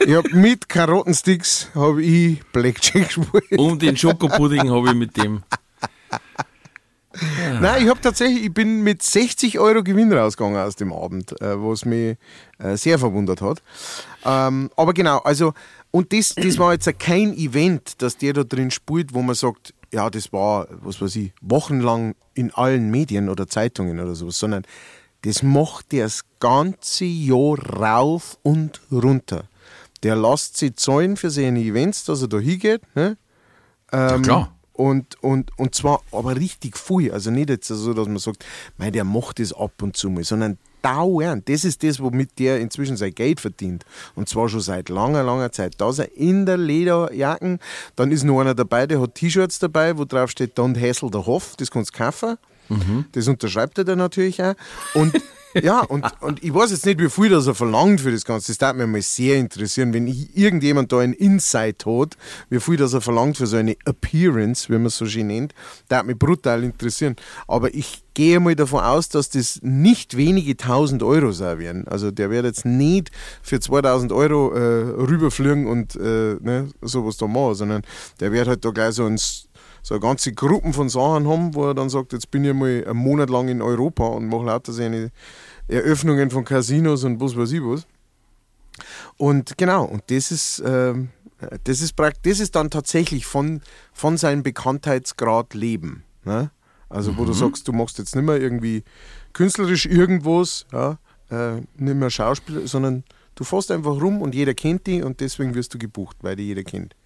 ich 0.01 0.14
habe 0.14 0.35
mit 0.35 0.68
Karottensticks 0.68 1.68
habe 1.75 2.03
ich 2.03 2.42
Blackjack 2.53 3.14
gespielt. 3.14 3.59
Und 3.59 3.83
den 3.83 3.96
Schokopudding 3.96 4.70
habe 4.70 4.88
ich 4.88 4.94
mit 4.94 5.16
dem. 5.16 5.42
Nein, 7.61 7.83
ich 7.83 7.88
habe 7.88 8.01
tatsächlich, 8.01 8.44
ich 8.44 8.55
bin 8.55 8.83
mit 8.83 9.03
60 9.03 9.59
Euro 9.59 9.83
Gewinn 9.83 10.12
rausgegangen 10.12 10.61
aus 10.61 10.77
dem 10.77 10.92
Abend, 10.92 11.33
äh, 11.40 11.61
was 11.61 11.85
mich 11.85 12.16
äh, 12.59 12.77
sehr 12.77 12.99
verwundert 12.99 13.40
hat. 13.40 13.62
Ähm, 14.25 14.70
aber 14.77 14.94
genau, 14.94 15.18
also, 15.18 15.53
und 15.90 16.12
das, 16.12 16.35
das 16.35 16.59
war 16.59 16.73
jetzt 16.73 16.88
kein 16.99 17.35
Event, 17.35 18.01
dass 18.01 18.16
der 18.16 18.33
da 18.33 18.44
drin 18.44 18.70
spielt, 18.70 19.12
wo 19.12 19.23
man 19.23 19.35
sagt, 19.35 19.75
ja, 19.92 20.11
das 20.11 20.33
war, 20.33 20.68
was 20.70 21.00
weiß 21.00 21.16
ich, 21.16 21.33
wochenlang 21.40 22.14
in 22.35 22.53
allen 22.53 22.90
Medien 22.90 23.29
oder 23.29 23.48
Zeitungen 23.48 23.98
oder 24.00 24.14
sowas, 24.14 24.38
sondern 24.38 24.64
das 25.22 25.42
macht 25.42 25.92
der 25.92 26.05
das 26.05 26.24
ganze 26.38 27.05
Jahr 27.05 27.59
rauf 27.59 28.38
und 28.42 28.81
runter. 28.90 29.44
Der 30.03 30.16
lässt 30.16 30.57
sich 30.57 30.76
zahlen 30.76 31.16
für 31.16 31.31
seine 31.31 31.61
Events, 31.61 32.05
dass 32.05 32.22
er 32.22 32.29
da 32.29 32.38
hingeht. 32.38 32.83
Ne? 32.94 33.18
Ähm, 33.92 34.22
klar. 34.22 34.57
Und, 34.80 35.22
und, 35.22 35.50
und 35.58 35.74
zwar 35.74 36.00
aber 36.10 36.36
richtig 36.36 36.78
viel. 36.78 37.12
Also 37.12 37.30
nicht 37.30 37.50
jetzt 37.50 37.68
so, 37.68 37.92
dass 37.92 38.06
man 38.08 38.16
sagt, 38.16 38.46
mei, 38.78 38.90
der 38.90 39.04
macht 39.04 39.38
das 39.38 39.52
ab 39.52 39.72
und 39.82 39.94
zu 39.94 40.08
mal, 40.08 40.24
sondern 40.24 40.56
dauernd. 40.80 41.46
Das 41.50 41.66
ist 41.66 41.82
das, 41.82 42.00
womit 42.00 42.38
der 42.38 42.60
inzwischen 42.60 42.96
sein 42.96 43.14
Geld 43.14 43.40
verdient. 43.40 43.84
Und 44.14 44.30
zwar 44.30 44.48
schon 44.48 44.62
seit 44.62 44.88
langer, 44.88 45.22
langer 45.22 45.52
Zeit. 45.52 45.74
Da 45.76 45.90
ist 45.90 45.98
er 45.98 46.16
in 46.16 46.46
der 46.46 46.56
Lederjacken. 46.56 47.58
Dann 47.94 48.10
ist 48.10 48.24
noch 48.24 48.40
einer 48.40 48.54
dabei, 48.54 48.86
der 48.86 49.02
hat 49.02 49.16
T-Shirts 49.16 49.58
dabei, 49.58 49.98
wo 49.98 50.06
drauf 50.06 50.30
steht 50.30 50.56
Don 50.56 50.74
Hassel 50.74 51.10
der 51.10 51.26
Hoff. 51.26 51.56
Das 51.58 51.70
kannst 51.70 51.92
du 51.92 51.98
kaufen. 51.98 52.38
Das 53.12 53.28
unterschreibt 53.28 53.76
er 53.76 53.84
dann 53.84 53.98
natürlich 53.98 54.42
auch. 54.42 54.54
Und 54.94 55.12
ja, 55.62 55.80
und, 55.80 56.04
und 56.20 56.42
ich 56.44 56.54
weiß 56.54 56.70
jetzt 56.70 56.86
nicht, 56.86 57.00
wie 57.00 57.10
viel 57.10 57.30
das 57.30 57.46
er 57.46 57.54
verlangt 57.54 58.00
für 58.00 58.12
das 58.12 58.24
Ganze. 58.24 58.52
Das 58.52 58.60
würde 58.60 58.86
mich 58.86 58.88
mal 58.88 59.02
sehr 59.02 59.38
interessieren, 59.38 59.92
wenn 59.92 60.06
irgendjemand 60.06 60.92
da 60.92 61.00
einen 61.00 61.12
Insight 61.12 61.86
hat, 61.86 62.16
wie 62.50 62.60
viel 62.60 62.76
das 62.76 62.92
er 62.92 63.00
verlangt 63.00 63.36
für 63.36 63.46
so 63.46 63.56
eine 63.56 63.76
Appearance, 63.84 64.68
wie 64.68 64.74
man 64.74 64.86
es 64.86 64.96
so 64.96 65.06
schön 65.06 65.26
nennt. 65.26 65.54
Würde 65.88 66.06
mich 66.06 66.18
brutal 66.18 66.62
interessieren. 66.62 67.16
Aber 67.48 67.74
ich 67.74 68.04
gehe 68.14 68.38
mal 68.38 68.54
davon 68.54 68.84
aus, 68.84 69.08
dass 69.08 69.30
das 69.30 69.60
nicht 69.62 70.16
wenige 70.16 70.56
tausend 70.56 71.02
Euro 71.02 71.32
sein 71.32 71.58
werden. 71.58 71.88
Also 71.88 72.10
der 72.10 72.30
wird 72.30 72.44
jetzt 72.44 72.64
nicht 72.64 73.10
für 73.42 73.60
2000 73.60 74.12
Euro 74.12 74.52
äh, 74.52 74.58
rüberfliegen 75.02 75.66
und 75.66 75.96
äh, 75.96 76.36
ne, 76.40 76.68
sowas 76.82 77.16
da 77.16 77.26
machen, 77.26 77.54
sondern 77.54 77.82
der 78.20 78.32
wird 78.32 78.48
halt 78.48 78.64
da 78.64 78.70
gleich 78.70 78.94
so 78.94 79.06
ein 79.06 79.18
so 79.82 79.94
eine 79.94 80.00
ganze 80.00 80.32
Gruppen 80.32 80.72
von 80.72 80.88
Sachen 80.88 81.28
haben, 81.28 81.54
wo 81.54 81.68
er 81.68 81.74
dann 81.74 81.88
sagt, 81.90 82.12
jetzt 82.12 82.30
bin 82.30 82.44
ich 82.44 82.52
mal 82.52 82.84
einen 82.86 82.98
Monat 82.98 83.30
lang 83.30 83.48
in 83.48 83.62
Europa 83.62 84.06
und 84.06 84.26
mache 84.26 84.44
lauter 84.44 84.72
seine 84.72 85.10
Eröffnungen 85.68 86.30
von 86.30 86.44
Casinos 86.44 87.04
und 87.04 87.20
was 87.20 87.36
weiß 87.36 87.52
ich 87.52 87.62
was. 87.62 87.86
Und 89.16 89.56
genau, 89.58 89.84
und 89.84 90.02
das 90.08 90.30
ist, 90.30 90.62
ähm, 90.64 91.10
das 91.64 91.80
ist, 91.80 91.96
prakt- 91.96 92.20
das 92.24 92.40
ist 92.40 92.54
dann 92.54 92.70
tatsächlich 92.70 93.26
von, 93.26 93.62
von 93.92 94.16
seinem 94.16 94.42
Bekanntheitsgrad 94.42 95.54
leben. 95.54 96.04
Ne? 96.24 96.50
Also 96.88 97.16
wo 97.16 97.24
du 97.24 97.32
sagst, 97.32 97.68
du 97.68 97.72
machst 97.72 97.98
jetzt 97.98 98.16
nicht 98.16 98.24
mehr 98.24 98.40
irgendwie 98.40 98.82
künstlerisch 99.32 99.86
irgendwas, 99.86 100.66
ja, 100.72 100.98
äh, 101.30 101.60
nicht 101.76 101.96
mehr 101.96 102.10
Schauspieler, 102.10 102.66
sondern 102.66 103.04
du 103.36 103.44
fährst 103.44 103.70
einfach 103.70 104.00
rum 104.00 104.20
und 104.20 104.34
jeder 104.34 104.54
kennt 104.54 104.86
dich 104.86 105.02
und 105.02 105.20
deswegen 105.20 105.54
wirst 105.54 105.72
du 105.72 105.78
gebucht, 105.78 106.16
weil 106.22 106.36
dich 106.36 106.46
jeder 106.46 106.64
kennt. 106.64 106.96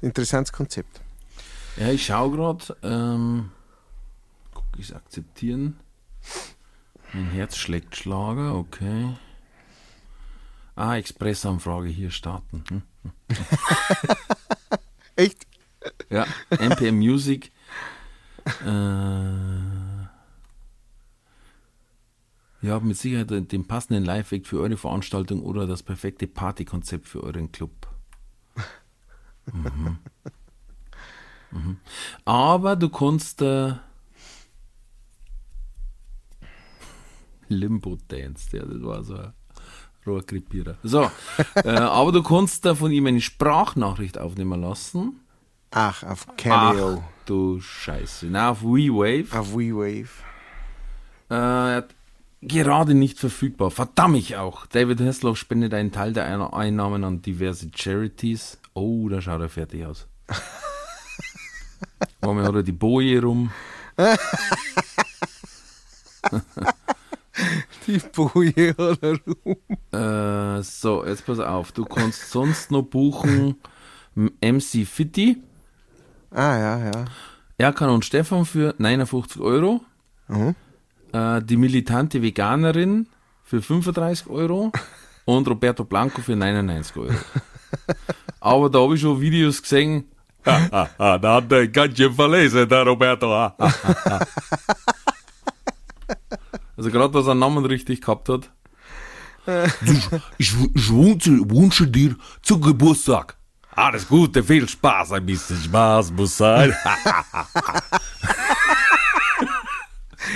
Interessantes 0.00 0.52
Konzept. 0.52 1.00
Ja, 1.78 1.90
ich 1.92 2.04
schaue 2.06 2.30
gerade. 2.36 2.76
Ähm, 2.82 3.50
guck 4.52 4.64
ich 4.78 4.94
akzeptieren. 4.94 5.78
Mein 7.12 7.30
Herz 7.30 7.56
schlägt 7.56 7.96
Schlager, 7.96 8.54
okay. 8.56 9.16
Ah, 10.74 10.96
Expressanfrage 10.96 11.88
hier 11.88 12.10
starten. 12.10 12.64
Hm? 12.68 12.82
Echt? 15.16 15.46
Ja, 16.10 16.26
MPM 16.50 16.96
Music. 16.98 17.50
Äh, 18.64 18.68
ihr 22.62 22.72
habt 22.72 22.84
mit 22.84 22.96
Sicherheit 22.96 23.30
den- 23.30 23.48
den 23.48 23.66
passenden 23.66 24.04
Live-Act 24.04 24.46
für 24.46 24.60
eure 24.60 24.76
Veranstaltung 24.76 25.42
oder 25.42 25.66
das 25.66 25.82
perfekte 25.82 26.26
Partykonzept 26.26 27.06
für 27.08 27.22
euren 27.22 27.52
Club. 27.52 27.72
Mhm. 29.52 29.98
Mhm. 31.50 31.78
Aber 32.24 32.76
du 32.76 32.88
kannst 32.88 33.40
äh, 33.42 33.72
Limbo 37.48 37.96
Dance, 38.08 38.56
ja, 38.56 38.64
das 38.64 38.82
war 38.82 39.02
so 39.02 39.14
ein 39.16 39.32
Rohrkrepierer. 40.06 40.76
So, 40.82 41.10
äh, 41.54 41.68
aber 41.70 42.12
du 42.12 42.22
kannst 42.22 42.64
da 42.64 42.74
von 42.74 42.92
ihm 42.92 43.06
eine 43.06 43.20
Sprachnachricht 43.20 44.18
aufnehmen 44.18 44.60
lassen. 44.60 45.20
Ach, 45.70 46.02
auf 46.02 46.26
Cameo. 46.36 47.02
Ach, 47.02 47.24
du 47.26 47.60
Scheiße. 47.60 48.26
Na, 48.30 48.50
auf 48.50 48.62
WeWave. 48.62 49.26
Auf 49.38 49.52
WeWave. 49.54 50.08
Äh, 51.30 51.34
er 51.34 51.76
hat 51.76 51.94
gerade 52.40 52.94
nicht 52.94 53.18
verfügbar. 53.18 53.70
Verdammt 53.70 54.16
ich 54.16 54.36
auch. 54.36 54.66
David 54.66 55.00
Hasselhoff 55.00 55.36
spendet 55.38 55.74
einen 55.74 55.92
Teil 55.92 56.12
der 56.12 56.24
Ein- 56.26 56.40
Einnahmen 56.40 57.04
an 57.04 57.20
diverse 57.22 57.70
Charities. 57.74 58.58
Oh, 58.74 59.08
da 59.08 59.20
schaut 59.20 59.40
er 59.40 59.48
fertig 59.48 59.84
aus. 59.86 60.06
Warum 62.20 62.38
hat 62.40 62.54
er 62.54 62.62
die 62.62 62.72
Boje 62.72 63.22
rum? 63.22 63.50
Die 67.86 68.00
Boje 68.14 68.74
oder 68.76 69.18
rum. 69.26 69.56
Äh, 69.92 70.62
so, 70.62 71.04
jetzt 71.06 71.24
pass 71.24 71.38
auf. 71.38 71.72
Du 71.72 71.84
kannst 71.84 72.30
sonst 72.30 72.70
noch 72.70 72.82
buchen 72.82 73.56
MC 74.14 74.84
Fitti, 74.86 75.40
Ah, 76.30 76.58
ja, 76.58 76.78
ja. 76.84 77.04
Erkan 77.56 77.90
und 77.90 78.04
Stefan 78.04 78.44
für 78.44 78.74
59 78.78 79.40
Euro. 79.40 79.80
Mhm. 80.28 80.54
Äh, 81.12 81.42
die 81.42 81.56
militante 81.56 82.22
Veganerin 82.22 83.06
für 83.42 83.62
35 83.62 84.28
Euro. 84.28 84.70
Und 85.24 85.48
Roberto 85.48 85.84
Blanco 85.84 86.20
für 86.22 86.36
99 86.36 86.96
Euro. 86.96 87.14
Aber 88.40 88.70
da 88.70 88.80
habe 88.80 88.94
ich 88.94 89.00
schon 89.00 89.20
Videos 89.20 89.62
gesehen. 89.62 90.04
Er 90.48 91.68
ganz 91.68 91.96
schön 91.96 92.14
verlesen, 92.14 92.68
der 92.68 92.82
Roberto. 92.86 93.52
Also 96.76 96.90
gerade, 96.90 97.14
was 97.14 97.26
er 97.26 97.34
Namen 97.34 97.64
richtig 97.64 98.00
gehabt 98.00 98.28
hat. 98.28 98.50
Ich, 99.86 100.08
ich 100.38 100.58
wünsche, 100.90 101.30
wünsche 101.50 101.86
dir 101.86 102.16
zu 102.42 102.60
Geburtstag 102.60 103.38
alles 103.78 104.08
Gute, 104.08 104.42
viel 104.42 104.68
Spaß, 104.68 105.12
ein 105.12 105.24
bisschen 105.24 105.56
Spaß 105.56 106.10
muss 106.12 106.36
sein. 106.36 106.74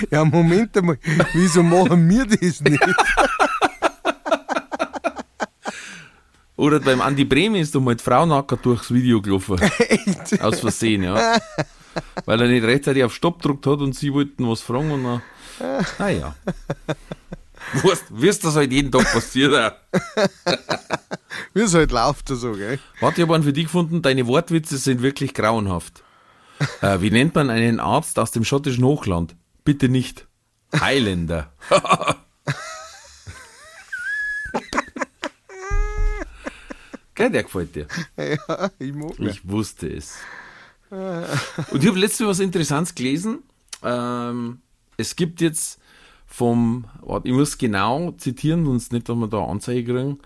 Ja, 0.09 0.25
Moment 0.25 0.75
einmal, 0.75 0.97
wieso 1.33 1.61
machen 1.61 2.09
wir 2.09 2.25
das 2.25 2.61
nicht? 2.61 2.83
Oder 6.55 6.79
beim 6.79 7.01
Andi 7.01 7.25
Bremi 7.25 7.59
ist 7.59 7.73
doch 7.73 7.81
mal 7.81 7.95
die 7.95 8.03
Frau 8.03 8.25
nackert 8.25 8.65
durchs 8.65 8.93
Video 8.93 9.21
gelaufen. 9.21 9.59
Echt? 9.59 10.41
Aus 10.41 10.59
Versehen, 10.59 11.03
ja. 11.03 11.39
Weil 12.25 12.41
er 12.41 12.47
nicht 12.47 12.63
rechtzeitig 12.63 13.03
auf 13.03 13.13
Stopp 13.13 13.41
gedrückt 13.41 13.67
hat 13.67 13.79
und 13.79 13.93
sie 13.93 14.13
wollten 14.13 14.47
was 14.47 14.61
fragen 14.61 14.91
und 14.91 15.03
dann. 15.03 15.21
Naja. 15.99 16.35
Weißt, 17.73 18.05
wirst 18.09 18.43
das 18.43 18.55
halt 18.55 18.71
jeden 18.71 18.91
Tag 18.91 19.11
passiert. 19.11 19.51
Wie 21.53 21.61
es 21.61 21.73
halt 21.73 21.91
läuft, 21.91 22.27
so, 22.27 22.53
gell? 22.53 22.79
Warte, 22.99 23.21
ich 23.21 23.27
habe 23.27 23.35
einen 23.35 23.43
für 23.43 23.53
dich 23.53 23.65
gefunden, 23.65 24.01
deine 24.01 24.27
Wortwitze 24.27 24.77
sind 24.77 25.01
wirklich 25.01 25.33
grauenhaft. 25.33 26.03
Äh, 26.81 27.01
wie 27.01 27.11
nennt 27.11 27.35
man 27.35 27.49
einen 27.49 27.79
Arzt 27.79 28.19
aus 28.19 28.31
dem 28.31 28.43
schottischen 28.43 28.83
Hochland? 28.83 29.35
Bitte 29.63 29.89
nicht. 29.89 30.27
Highlander. 30.79 31.51
Gell, 37.15 37.29
der 37.29 37.43
gefällt 37.43 37.75
dir. 37.75 37.87
Ja, 38.17 38.71
ich 38.79 38.93
mag. 38.93 39.19
Ich 39.19 39.47
wusste 39.47 39.87
es. 39.87 40.17
Und 40.89 41.83
ich 41.83 41.87
habe 41.87 41.99
letztens 41.99 42.29
was 42.29 42.39
Interessantes 42.39 42.93
gelesen. 42.93 43.39
Ähm, 43.81 44.59
es 44.97 45.15
gibt 45.15 45.41
jetzt 45.41 45.79
vom, 46.27 46.85
warte, 47.01 47.27
ich 47.27 47.33
muss 47.33 47.57
genau 47.57 48.11
zitieren, 48.11 48.65
sonst 48.65 48.91
nicht, 48.91 49.09
wenn 49.09 49.19
wir 49.19 49.27
da 49.27 49.43
Anzeige 49.43 49.93
kriegen. 49.93 50.19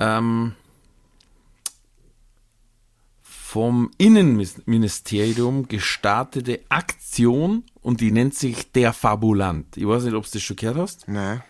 Ähm, 0.00 0.54
vom 3.22 3.90
Innenministerium 3.98 5.68
gestartete 5.68 6.60
Aktion 6.68 7.64
und 7.80 8.00
die 8.00 8.12
nennt 8.12 8.34
sich 8.34 8.72
Der 8.72 8.92
Fabulant. 8.92 9.76
Ich 9.76 9.86
weiß 9.86 10.04
nicht, 10.04 10.14
ob 10.14 10.24
du 10.24 10.30
das 10.32 10.42
schon 10.42 10.56
gehört 10.56 10.76
hast. 10.76 11.08
Nein. 11.08 11.42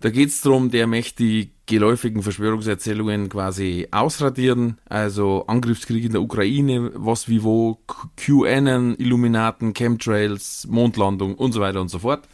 Da 0.00 0.08
geht's 0.08 0.40
drum, 0.40 0.70
der 0.70 0.86
möchte 0.86 1.22
die 1.22 1.50
geläufigen 1.70 2.22
Verschwörungserzählungen 2.22 3.28
quasi 3.28 3.88
ausradieren. 3.92 4.78
Also 4.88 5.44
Angriffskrieg 5.46 6.04
in 6.04 6.12
der 6.12 6.20
Ukraine, 6.20 6.90
was 6.94 7.28
wie 7.28 7.44
wo, 7.44 7.78
QAnon, 8.16 8.96
Illuminaten, 8.98 9.72
Chemtrails, 9.72 10.66
Mondlandung 10.68 11.36
und 11.36 11.52
so 11.52 11.60
weiter 11.60 11.80
und 11.80 11.88
so 11.88 12.00
fort. 12.00 12.28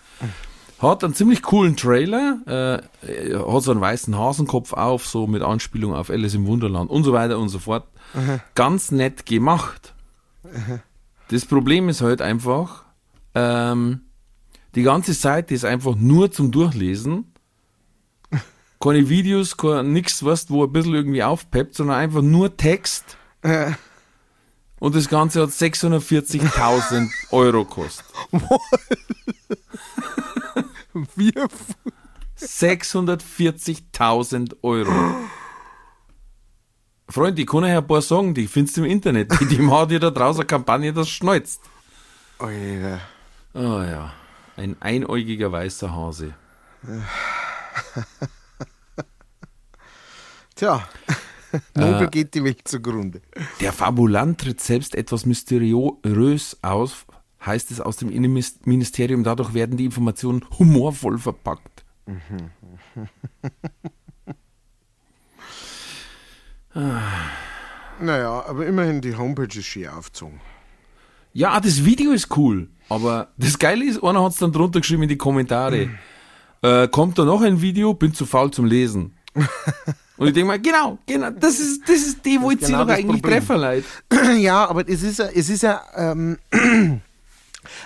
Hat 0.79 1.05
einen 1.05 1.15
ziemlich 1.15 1.43
coolen 1.43 1.77
Trailer, 1.77 2.41
äh, 2.47 3.35
hat 3.35 3.63
so 3.63 3.71
einen 3.71 3.81
weißen 3.81 4.17
Hasenkopf 4.17 4.73
auf, 4.73 5.07
so 5.07 5.27
mit 5.27 5.43
Anspielung 5.43 5.95
auf 5.95 6.11
Alice 6.11 6.35
im 6.35 6.47
Wunderland 6.47 6.91
und 6.91 7.05
so 7.05 7.13
weiter 7.13 7.39
und 7.39 7.51
so 7.51 7.59
fort. 7.59 7.87
Ganz 8.55 8.91
nett 8.91 9.27
gemacht. 9.27 9.95
Das 11.29 11.45
Problem 11.45 11.89
ist 11.89 12.01
halt 12.01 12.23
einfach, 12.23 12.85
ähm, 13.35 14.01
die 14.75 14.83
ganze 14.83 15.13
Seite 15.13 15.55
ist 15.55 15.65
einfach 15.65 15.95
nur 15.95 16.31
zum 16.31 16.51
Durchlesen. 16.51 17.33
Keine 18.81 19.09
Videos, 19.09 19.57
kein, 19.57 19.93
nix, 19.93 20.25
was, 20.25 20.51
wo 20.51 20.65
ein 20.65 20.73
bisschen 20.73 20.95
irgendwie 20.95 21.23
aufpeppt, 21.23 21.75
sondern 21.75 21.97
einfach 21.97 22.23
nur 22.23 22.57
Text. 22.57 23.17
Äh, 23.43 23.73
Und 24.79 24.95
das 24.95 25.09
Ganze 25.09 25.43
hat 25.43 25.51
640.000 25.51 27.09
Euro 27.31 27.65
gekostet. 27.65 28.05
wie? 31.15 31.33
640.000 32.39 34.57
Euro. 34.63 34.93
Freund, 37.09 37.39
ich 37.39 37.47
kann 37.47 37.65
euch 37.65 37.77
ein 37.77 37.87
paar 37.87 38.03
sagen, 38.03 38.35
die 38.35 38.47
findest 38.49 38.77
du 38.77 38.85
im 38.85 38.91
Internet. 38.91 39.33
Die, 39.41 39.47
die 39.47 39.59
machen 39.59 39.89
dir 39.91 40.01
da 40.01 40.11
draußen 40.11 40.41
eine 40.41 40.47
Kampagne, 40.47 40.93
das 40.93 41.09
schneuzt. 41.09 41.61
Alter. 42.39 43.01
Oh 43.55 43.81
ja, 43.81 44.13
ein 44.57 44.77
einäugiger 44.81 45.51
weißer 45.51 45.95
Hase. 45.95 46.35
Tja, 50.57 50.89
Nobel 51.75 52.09
geht 52.09 52.35
die 52.35 52.43
Welt 52.43 52.67
zugrunde. 52.67 53.21
Der 53.61 53.75
Fabulant 53.75 54.41
tritt 54.41 54.63
selbst 54.63 54.95
etwas 54.95 55.27
mysteriös 55.27 56.57
aus, 56.63 57.05
heißt 57.45 57.71
es 57.71 57.81
aus 57.83 57.99
dem 57.99 58.11
Innenministerium. 58.11 59.23
Dadurch 59.23 59.53
werden 59.53 59.77
die 59.77 59.85
Informationen 59.85 60.45
humorvoll 60.59 61.19
verpackt. 61.19 61.85
Naja, 67.99 68.45
aber 68.47 68.67
immerhin 68.67 69.01
die 69.01 69.17
Homepage 69.17 69.59
ist 69.59 69.65
schön 69.65 69.89
aufgezogen. 69.89 70.43
Ja, 71.33 71.59
das 71.59 71.87
Video 71.87 72.13
ist 72.13 72.37
cool, 72.37 72.69
aber 72.91 73.29
das 73.39 73.59
Geile 73.59 73.87
ist, 73.87 74.05
einer 74.05 74.23
hat 74.23 74.33
es 74.33 74.39
dann 74.39 74.53
drunter 74.53 74.81
geschrieben 74.81 75.05
in 75.05 75.09
die 75.09 75.17
Kommentare. 75.17 75.89
Äh, 76.61 76.89
kommt 76.89 77.19
da 77.19 77.25
noch 77.25 77.41
ein 77.41 77.63
Video, 77.63 77.95
bin 77.95 78.13
zu 78.13 78.27
faul 78.27 78.51
zum 78.51 78.67
Lesen. 78.67 79.16
Und 80.19 80.29
ich 80.29 80.33
denke 80.33 80.49
mal, 80.49 80.59
genau, 80.59 80.99
genau, 81.07 81.31
das 81.31 81.61
ist, 81.61 81.83
das 81.87 81.99
ist 81.99 82.25
die, 82.25 82.41
wo 82.41 82.51
ich 82.51 82.59
genau 82.59 82.67
sie 82.67 82.73
doch 82.73 82.87
das 82.87 82.97
eigentlich 82.99 83.23
Problem. 83.23 83.47
treffen, 83.47 83.61
Leute. 83.61 83.85
Ja, 84.41 84.67
aber 84.69 84.89
es 84.89 85.03
ist 85.03 85.19
ja, 85.19 85.27
es 85.27 85.51
ist 85.51 85.63
ja 85.63 85.83
ähm, 85.95 86.39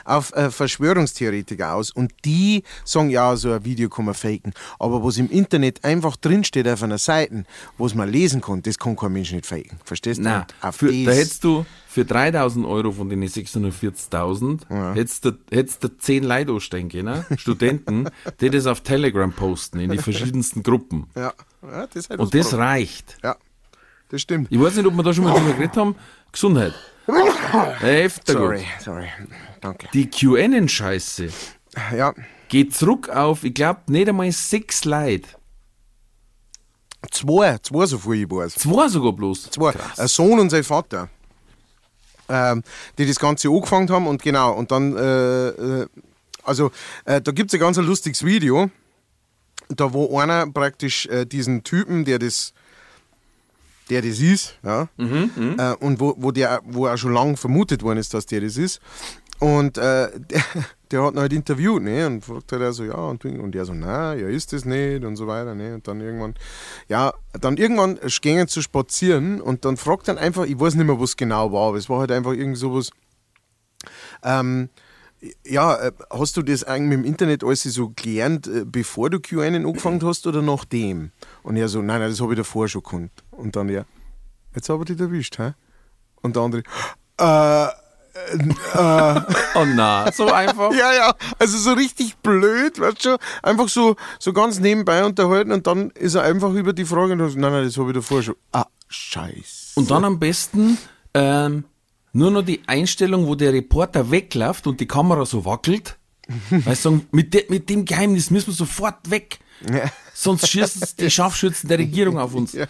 auf 0.05 0.33
äh, 0.35 0.51
Verschwörungstheoretiker 0.51 1.75
aus 1.75 1.91
und 1.91 2.13
die 2.25 2.63
sagen, 2.85 3.11
ja, 3.11 3.35
so 3.37 3.53
ein 3.53 3.65
Video 3.65 3.89
kann 3.89 4.05
man 4.05 4.15
faken. 4.15 4.53
Aber 4.79 5.03
was 5.05 5.17
im 5.19 5.31
Internet 5.31 5.85
einfach 5.85 6.17
drinsteht 6.17 6.69
auf 6.69 6.83
einer 6.83 6.99
Seite, 6.99 7.45
was 7.79 7.95
man 7.95 8.09
lesen 8.11 8.41
kann, 8.41 8.63
das 8.63 8.79
kann 8.79 8.97
kein 8.97 9.13
Mensch 9.13 9.33
nicht 9.33 9.47
faken. 9.47 9.79
Verstehst 9.85 10.19
du? 10.19 10.25
Nein, 10.25 10.43
Und 10.43 10.55
auf 10.69 10.77
für, 10.77 10.87
da 10.87 11.13
hättest 11.13 11.45
du 11.45 11.65
für 11.89 12.05
3000 12.05 12.65
Euro 12.67 12.93
von 12.93 13.09
den 13.09 13.23
640.000, 13.25 14.95
hättest 14.95 15.25
du, 15.25 15.33
hättest 15.51 15.83
du 15.85 15.89
10 15.97 16.25
Leute 16.25 16.53
anstehen 16.53 16.89
können, 16.89 17.25
Studenten, 17.37 18.09
die 18.41 18.51
das 18.51 18.67
auf 18.67 18.81
Telegram 18.83 19.33
posten, 19.33 19.81
in 19.81 19.91
die 19.91 19.99
verschiedensten 20.03 20.63
Gruppen. 20.63 21.07
ja, 21.15 21.33
ja, 21.63 21.87
das 21.93 22.09
halt 22.09 22.21
Und 22.21 22.33
das 22.35 22.41
das 22.41 22.51
Problem. 22.51 22.67
reicht. 22.67 23.19
Ja, 23.23 23.37
das 24.09 24.23
stimmt. 24.23 24.49
Ich 24.51 24.61
weiß 24.61 24.77
nicht, 24.77 24.87
ob 24.87 24.95
wir 24.95 25.03
da 25.03 25.13
schon 25.13 25.25
mal 25.25 25.35
drüber 25.39 25.53
geredet 25.57 25.77
haben. 25.77 25.95
Gesundheit. 26.33 26.75
Heftig. 27.81 28.35
Sorry, 28.37 28.65
sorry. 28.79 29.09
Danke. 29.61 29.89
Die 29.93 30.09
QAnon-Scheiße 30.09 31.29
Ja, 31.97 32.15
geht 32.49 32.75
zurück 32.75 33.09
auf, 33.09 33.45
ich 33.45 33.55
glaube, 33.55 33.81
nicht 33.89 34.09
einmal 34.09 34.31
sechs 34.33 34.85
Leute. 34.85 35.29
zwei, 37.11 37.59
zwei 37.59 37.87
so 37.87 37.99
viel 37.99 38.25
ich 38.25 38.31
weiß. 38.31 38.55
Zwei 38.55 38.89
sogar 38.89 39.13
bloß. 39.13 39.51
Zwei. 39.51 39.73
Ein 39.97 40.09
Sohn 40.09 40.39
und 40.39 40.51
sein 40.51 40.65
Vater. 40.65 41.09
Ähm, 42.29 42.63
die 42.97 43.07
das 43.07 43.19
Ganze 43.19 43.49
angefangen 43.49 43.91
haben 43.91 44.07
und 44.07 44.23
genau, 44.23 44.53
und 44.53 44.71
dann, 44.71 44.97
äh, 44.97 45.49
äh, 45.49 45.87
also 46.45 46.71
äh, 47.05 47.21
da 47.21 47.33
gibt 47.33 47.51
es 47.51 47.55
ein 47.55 47.61
ganz 47.61 47.77
lustiges 47.77 48.25
Video, 48.25 48.71
da 49.69 49.93
wo 49.93 50.17
einer 50.17 50.47
praktisch 50.47 51.07
äh, 51.07 51.25
diesen 51.27 51.65
Typen, 51.65 52.05
der 52.05 52.21
das, 52.21 52.53
der 53.91 54.03
das 54.03 54.21
ist, 54.21 54.59
ja, 54.63 54.89
äh, 55.59 55.75
und 55.85 56.01
wo, 56.01 56.15
wo 56.17 56.31
der, 56.31 56.61
wo 56.65 56.87
auch 56.87 56.97
schon 56.97 57.13
lange 57.13 57.37
vermutet 57.37 57.83
worden 57.83 57.99
ist, 57.99 58.15
dass 58.15 58.27
der 58.27 58.41
das 58.41 58.57
ist, 58.57 58.81
und 59.41 59.79
äh, 59.79 60.11
der, 60.31 60.43
der 60.91 61.03
hat 61.03 61.15
ihn 61.15 61.21
halt 61.21 61.33
interviewt, 61.33 61.83
ne? 61.83 62.07
Und 62.07 62.25
fragt 62.25 62.53
halt 62.53 62.63
er 62.63 62.73
so, 62.73 62.85
ja, 62.85 62.95
und, 62.95 63.25
und 63.25 63.53
der 63.53 63.65
so, 63.65 63.73
na, 63.75 64.15
ja, 64.15 64.29
ist 64.29 64.53
das 64.53 64.65
nicht 64.65 65.05
und 65.05 65.17
so 65.17 65.27
weiter, 65.27 65.55
ne? 65.55 65.75
Und 65.75 65.89
dann 65.89 66.01
irgendwann, 66.01 66.35
ja, 66.89 67.13
dann 67.41 67.57
irgendwann 67.57 67.99
gingen 68.21 68.49
zu 68.49 68.63
spazieren 68.63 69.41
und 69.41 69.65
dann 69.65 69.77
fragt 69.77 70.09
er 70.09 70.19
einfach, 70.19 70.45
ich 70.45 70.59
weiß 70.59 70.75
nicht 70.75 70.87
mehr, 70.87 71.01
was 71.01 71.17
genau 71.17 71.53
war, 71.53 71.69
aber 71.69 71.79
es 71.79 71.89
war 71.89 72.01
halt 72.01 72.13
einfach 72.13 72.33
irgend 72.33 72.59
sowas, 72.59 72.91
ähm, 74.23 74.69
ja, 75.47 75.77
äh, 75.77 75.93
hast 76.11 76.37
du 76.37 76.43
das 76.43 76.65
eigentlich 76.65 76.99
mit 76.99 77.05
dem 77.05 77.05
Internet 77.05 77.45
alles 77.45 77.63
so 77.63 77.93
gelernt, 77.95 78.47
äh, 78.47 78.65
bevor 78.65 79.11
du 79.11 79.21
QAnon 79.21 79.67
angefangen 79.67 80.03
hast 80.05 80.27
oder 80.27 80.43
nachdem? 80.43 81.11
Und 81.43 81.57
er 81.57 81.69
so, 81.69 81.83
nein, 81.83 82.01
nein, 82.01 82.11
das 82.11 82.21
habe 82.21 82.33
ich 82.33 82.39
davor 82.39 82.69
schon 82.69 82.83
gekannt. 82.83 83.13
Und 83.31 83.57
dann 83.57 83.69
er, 83.69 83.87
jetzt 84.55 84.69
habe 84.69 84.83
ich 84.83 84.89
dich 84.89 85.01
erwischt, 85.01 85.39
hä? 85.39 85.53
Und 86.23 86.37
der 86.37 86.43
andere, 86.43 86.63
äh, 87.19 87.69
Oh 89.55 89.65
na, 89.65 90.11
so 90.13 90.31
einfach. 90.31 90.73
ja, 90.75 90.93
ja, 90.93 91.15
also 91.39 91.59
so 91.59 91.73
richtig 91.73 92.17
blöd, 92.19 92.81
weißt 92.81 93.05
du, 93.05 93.17
einfach 93.43 93.69
so, 93.69 93.97
so 94.19 94.33
ganz 94.33 94.59
nebenbei 94.59 95.05
unterhalten 95.05 95.53
und 95.53 95.67
dann 95.67 95.91
ist 95.91 96.15
er 96.17 96.23
einfach 96.23 96.53
über 96.53 96.73
die 96.73 96.85
Frage, 96.85 97.13
und 97.13 97.31
so, 97.31 97.39
nein, 97.39 97.53
nein, 97.53 97.65
das 97.65 97.77
habe 97.77 97.91
ich 97.91 97.95
davor 97.95 98.23
schon. 98.23 98.35
Ah, 98.53 98.67
scheiße. 98.89 99.73
Und 99.77 99.91
dann 99.91 100.05
am 100.05 100.19
besten 100.19 100.79
ähm, 101.15 101.65
nur 102.13 102.31
noch 102.31 102.43
die 102.43 102.63
Einstellung, 102.67 103.27
wo 103.27 103.35
der 103.35 103.53
Reporter 103.53 104.11
wegläuft 104.11 104.67
und 104.67 104.81
die 104.81 104.87
Kamera 104.87 105.25
so 105.25 105.45
wackelt. 105.45 105.97
Sie 106.51 106.75
sagen, 106.75 107.07
mit, 107.13 107.35
de, 107.35 107.47
mit 107.49 107.69
dem 107.69 107.85
Geheimnis 107.85 108.31
müssen 108.31 108.49
wir 108.49 108.55
sofort 108.55 109.11
weg. 109.11 109.39
Sonst 110.15 110.49
schießen 110.49 110.83
die 110.99 111.11
Scharfschützen 111.11 111.69
der 111.69 111.79
Regierung 111.79 112.19
auf 112.19 112.35
uns. 112.35 112.53
Ja, 112.53 112.67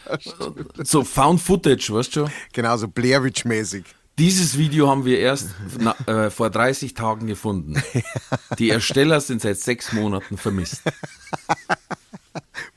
so 0.82 1.04
Found 1.04 1.40
Footage, 1.40 1.92
weißt 1.92 2.16
du? 2.16 2.26
Genau, 2.52 2.76
so 2.76 2.88
Blair 2.88 3.22
Witch-mäßig. 3.22 3.84
Dieses 4.18 4.58
Video 4.58 4.88
haben 4.88 5.04
wir 5.04 5.18
erst 5.18 5.50
na, 5.78 5.94
äh, 6.06 6.30
vor 6.30 6.50
30 6.50 6.94
Tagen 6.94 7.26
gefunden. 7.26 7.82
Die 8.58 8.70
Ersteller 8.70 9.20
sind 9.20 9.40
seit 9.40 9.58
sechs 9.58 9.92
Monaten 9.92 10.36
vermisst. 10.36 10.82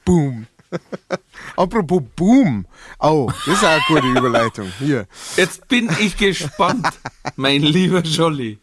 Boom. 0.06 0.48
Apropos 1.56 2.02
Boom. 2.16 2.66
Oh, 3.00 3.30
das 3.46 3.56
ist 3.56 3.64
auch 3.64 3.70
eine 3.70 3.82
gute 3.88 4.08
Überleitung. 4.08 4.72
Hier. 4.80 5.08
Jetzt 5.36 5.68
bin 5.68 5.90
ich 6.00 6.18
gespannt, 6.18 6.88
mein 7.36 7.62
lieber 7.62 8.02
Jolly. 8.02 8.60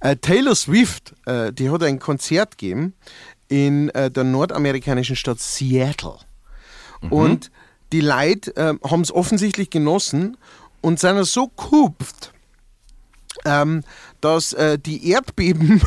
Äh, 0.00 0.16
Taylor 0.16 0.54
Swift, 0.54 1.14
äh, 1.26 1.52
die 1.52 1.70
hat 1.70 1.82
ein 1.82 1.98
Konzert 1.98 2.58
gegeben 2.58 2.94
in 3.48 3.88
äh, 3.90 4.10
der 4.10 4.24
nordamerikanischen 4.24 5.16
Stadt 5.16 5.40
Seattle. 5.40 6.18
Und 7.10 7.50
die 7.92 8.00
Leute 8.00 8.56
äh, 8.56 8.74
haben 8.88 9.02
es 9.02 9.12
offensichtlich 9.12 9.68
genossen 9.68 10.38
und 10.80 10.98
sind 10.98 11.22
so 11.24 11.48
kupft, 11.48 12.32
ähm, 13.44 13.84
dass 14.20 14.54
äh, 14.54 14.78
die 14.78 15.10
Erdbeben 15.10 15.82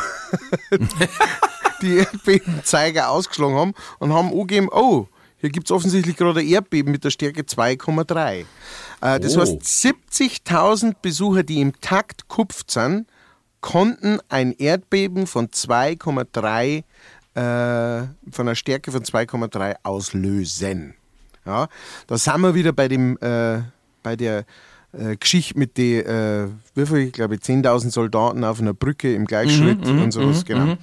die 1.82 1.98
Erdbebenzeiger 1.98 3.10
ausgeschlagen 3.10 3.56
haben 3.56 3.74
und 4.00 4.14
haben 4.14 4.30
angegeben, 4.32 4.70
oh, 4.72 5.08
hier 5.40 5.50
gibt 5.50 5.68
es 5.68 5.72
offensichtlich 5.72 6.16
gerade 6.18 6.40
ein 6.40 6.48
Erdbeben 6.48 6.92
mit 6.92 7.04
der 7.04 7.10
Stärke 7.12 7.42
2,3. 7.44 8.46
Äh, 9.02 9.20
das 9.20 9.38
Oh. 9.38 9.42
heißt, 9.42 9.62
70.000 9.62 10.96
Besucher, 11.02 11.44
die 11.44 11.62
im 11.62 11.80
Takt 11.82 12.28
kupft 12.28 12.72
sind, 12.72 13.08
konnten 13.62 14.20
ein 14.30 14.52
Erdbeben 14.54 15.28
von 15.28 15.48
2,3 15.50 16.84
äh, 17.34 18.08
von 18.32 18.48
einer 18.48 18.56
Stärke 18.56 18.92
von 18.92 19.04
2,3 19.04 19.76
auslösen. 19.84 20.94
Ja, 21.46 21.68
da 22.08 22.18
sind 22.18 22.42
wir 22.42 22.56
wieder 22.56 22.74
bei 22.74 22.88
dem 22.88 23.18
äh, 23.22 23.62
bei 24.04 24.16
der 24.16 24.46
äh, 24.94 25.16
Geschichte 25.18 25.58
mit 25.58 25.78
den, 25.78 26.06
äh, 26.06 26.48
wie 26.76 26.86
viel, 26.86 26.98
ich 26.98 27.14
glaube, 27.14 27.36
10.000 27.36 27.92
Soldaten 27.92 28.44
auf 28.44 28.60
einer 28.60 28.74
Brücke 28.74 29.14
im 29.14 29.26
Gleichschritt 29.26 29.86
und 29.86 30.12
sowas, 30.12 30.46
genau. 30.46 30.78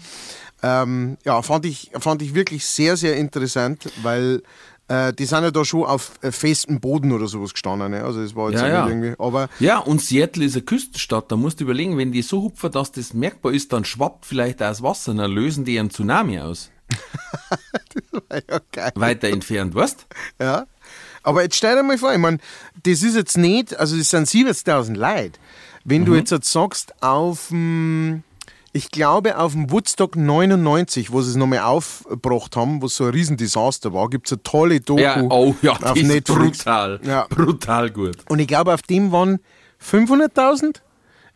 Ähm, 0.65 1.19
ja, 1.27 1.43
fand 1.43 1.67
ich, 1.67 1.91
fand 1.99 2.23
ich 2.23 2.35
wirklich 2.35 2.65
sehr, 2.65 2.97
sehr 2.97 3.17
interessant, 3.17 3.91
weil 4.03 4.43
äh, 4.89 5.13
die 5.13 5.27
sind 5.27 5.43
ja 5.43 5.51
da 5.51 5.63
schon 5.63 5.85
auf 5.85 6.13
äh, 6.23 6.33
festem 6.33 6.81
Boden 6.81 7.13
oder 7.13 7.27
sowas 7.27 7.53
gestanden. 7.53 7.91
Ne? 7.91 8.03
Also, 8.03 8.23
es 8.23 8.35
war 8.35 8.51
jetzt 8.51 8.63
Ja, 8.63 8.69
ja. 8.69 8.89
irgendwie, 8.89 9.15
aber 9.19 9.51
Ja, 9.61 9.79
und 9.79 10.01
Seattle 10.01 10.43
ist 10.43 10.55
eine 10.55 10.63
Küstenstadt. 10.63 11.31
Da 11.31 11.37
musst 11.37 11.61
du 11.61 11.65
überlegen, 11.65 11.99
wenn 11.99 12.13
die 12.13 12.23
so 12.23 12.43
hupfen, 12.43 12.73
dass 12.73 12.93
das 12.93 13.13
merkbar 13.13 13.53
ist, 13.53 13.75
dann 13.75 13.85
schwappt 13.85 14.25
vielleicht 14.25 14.63
auch 14.63 14.69
das 14.69 14.83
Wasser, 14.83 15.13
dann 15.13 15.31
lösen 15.31 15.67
die 15.67 15.79
einen 15.79 15.91
Tsunami 15.91 16.41
aus. 16.41 16.71
ja, 18.31 18.61
geil. 18.73 18.93
Weiter 18.95 19.29
entfernt, 19.29 19.75
weißt 19.75 20.07
Ja. 20.41 20.67
Aber 21.23 21.43
jetzt 21.43 21.57
stell 21.57 21.77
dir 21.77 21.83
mal 21.83 21.99
vor, 21.99 22.13
ich 22.13 22.19
meine, 22.19 22.39
das 22.85 23.03
ist 23.03 23.17
jetzt 23.17 23.37
nicht, 23.37 23.79
also 23.79 23.97
das 23.97 24.11
sind 24.11 24.29
70.000 24.29 24.95
Leute. 24.95 25.39
Wenn 25.85 26.07
du 26.07 26.15
jetzt, 26.15 26.31
jetzt 26.31 26.51
sagst, 26.51 26.95
auf 27.03 27.49
dem, 27.49 28.23
ich 28.77 28.91
glaube, 28.91 29.39
auf 29.39 29.53
dem 29.53 29.71
Woodstock 29.71 30.17
99, 30.17 31.13
wo 31.13 31.23
sie 31.23 31.31
es 31.31 31.37
nochmal 31.37 31.61
aufgebracht 31.61 32.57
haben, 32.57 32.83
wo 32.83 32.87
es 32.87 32.97
so 32.97 33.05
ein 33.05 33.11
Riesendesaster 33.11 33.93
war, 33.95 34.11
gibt 34.11 34.27
es 34.27 34.33
eine 34.33 34.43
tolle 34.43 34.81
Doku 34.81 35.01
Ja, 35.01 35.23
oh 35.23 35.55
ja, 35.63 35.73
auf 35.75 35.95
Netflix. 35.95 36.59
brutal. 36.65 37.01
Ja. 37.05 37.27
Brutal 37.31 37.91
gut. 37.91 38.17
Und 38.29 38.41
ich 38.41 38.49
glaube, 38.49 38.75
auf 38.75 38.83
dem 38.83 39.13
waren 39.13 39.39
500.000? 39.81 40.81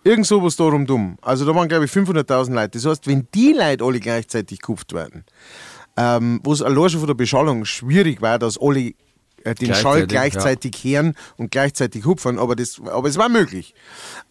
Irgend 0.03 0.26
sowas 0.26 0.57
darum 0.57 0.84
dumm. 0.86 1.16
Also 1.22 1.45
da 1.47 1.55
waren, 1.55 1.68
glaube 1.68 1.84
ich, 1.84 1.91
500.000 1.93 2.55
Leute. 2.55 2.70
Das 2.70 2.86
heißt, 2.86 3.07
wenn 3.07 3.28
die 3.34 3.53
Leute 3.53 3.84
alle 3.84 4.01
gleichzeitig 4.01 4.61
gekauft 4.61 4.93
werden, 4.93 5.24
ähm, 5.97 6.41
wo 6.43 6.53
es 6.53 6.61
allein 6.62 6.91
schon 6.91 7.01
von 7.01 7.07
der 7.09 7.14
Beschallung 7.14 7.64
schwierig 7.64 8.20
war, 8.20 8.39
dass 8.39 8.59
alle 8.61 8.95
äh, 9.45 9.55
den 9.55 9.74
Schall 9.74 10.07
Gleichzeitig, 10.07 10.72
gleichzeitig 10.72 10.84
hören 10.84 11.14
und 11.36 11.51
gleichzeitig 11.51 12.05
hupfen, 12.05 12.39
aber, 12.39 12.57
das, 12.57 12.80
aber 12.84 13.09
es 13.09 13.16
war 13.16 13.28
möglich. 13.28 13.74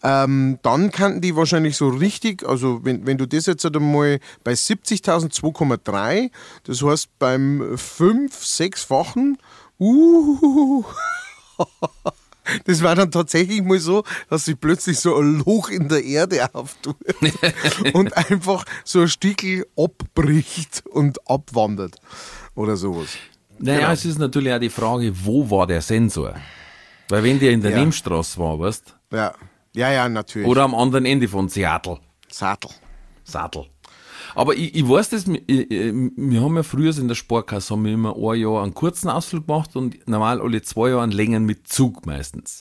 Ähm, 0.02 0.58
dann 0.62 0.90
kannten 0.90 1.20
die 1.20 1.36
wahrscheinlich 1.36 1.76
so 1.76 1.88
richtig, 1.88 2.46
also 2.46 2.84
wenn, 2.84 3.06
wenn 3.06 3.18
du 3.18 3.26
das 3.26 3.46
jetzt 3.46 3.64
einmal 3.64 4.20
bei 4.44 4.52
70.000 4.52 5.34
2,3, 5.34 6.30
das 6.64 6.82
heißt 6.82 7.18
beim 7.18 7.62
5-, 7.74 8.30
6-fachen, 8.32 9.38
uh, 9.78 10.84
das 12.64 12.82
war 12.82 12.94
dann 12.94 13.10
tatsächlich 13.10 13.62
mal 13.62 13.78
so, 13.78 14.04
dass 14.30 14.46
sich 14.46 14.58
plötzlich 14.58 14.98
so 14.98 15.16
ein 15.16 15.38
Loch 15.44 15.70
in 15.70 15.88
der 15.88 16.04
Erde 16.04 16.54
auftut 16.54 16.96
und 17.92 18.16
einfach 18.16 18.64
so 18.84 19.00
ein 19.00 19.08
Stickel 19.08 19.66
abbricht 19.76 20.84
und 20.90 21.18
abwandert 21.28 21.96
oder 22.54 22.76
sowas. 22.76 23.08
Naja, 23.60 23.78
Genau. 23.80 23.92
es 23.92 24.04
ist 24.04 24.18
natürlich 24.18 24.52
auch 24.52 24.58
die 24.60 24.70
Frage, 24.70 25.12
wo 25.24 25.50
war 25.50 25.66
der 25.66 25.80
Sensor? 25.82 26.34
Weil 27.08 27.22
wenn 27.24 27.38
der 27.40 27.52
in 27.52 27.60
der 27.62 27.72
Ja. 27.72 27.78
Nebenstraße 27.78 28.38
war, 28.38 28.58
weißt 28.58 28.94
Ja, 29.12 29.34
ja, 29.74 29.90
ja 29.92 30.08
natürlich. 30.08 30.46
oder 30.48 30.62
am 30.62 30.74
anderen 30.74 31.06
Ende 31.06 31.26
von 31.28 31.48
Seattle. 31.48 31.98
Sattel. 32.30 32.70
Sattel. 33.24 33.66
Aber 34.34 34.54
ich, 34.54 34.74
ich 34.74 34.86
weiß 34.88 35.08
das, 35.10 35.26
wir, 35.26 35.40
ich- 35.46 35.70
ich- 35.70 35.92
wir 36.16 36.40
haben 36.42 36.54
ja 36.56 36.62
früher 36.62 36.96
in 36.98 37.08
der 37.08 37.14
Sparkasse 37.14 37.72
haben 37.74 37.84
wir 37.86 37.92
immer 37.94 38.14
ein 38.14 38.38
Jahr 38.40 38.62
einen 38.62 38.74
kurzen 38.74 39.08
Ausflug 39.08 39.46
gemacht 39.46 39.74
und 39.74 40.06
normal 40.06 40.40
alle 40.40 40.60
zwei 40.62 40.90
Jahre 40.90 41.02
einen 41.02 41.12
längeren 41.12 41.44
mit 41.44 41.66
Zug 41.66 42.04
meistens. 42.06 42.60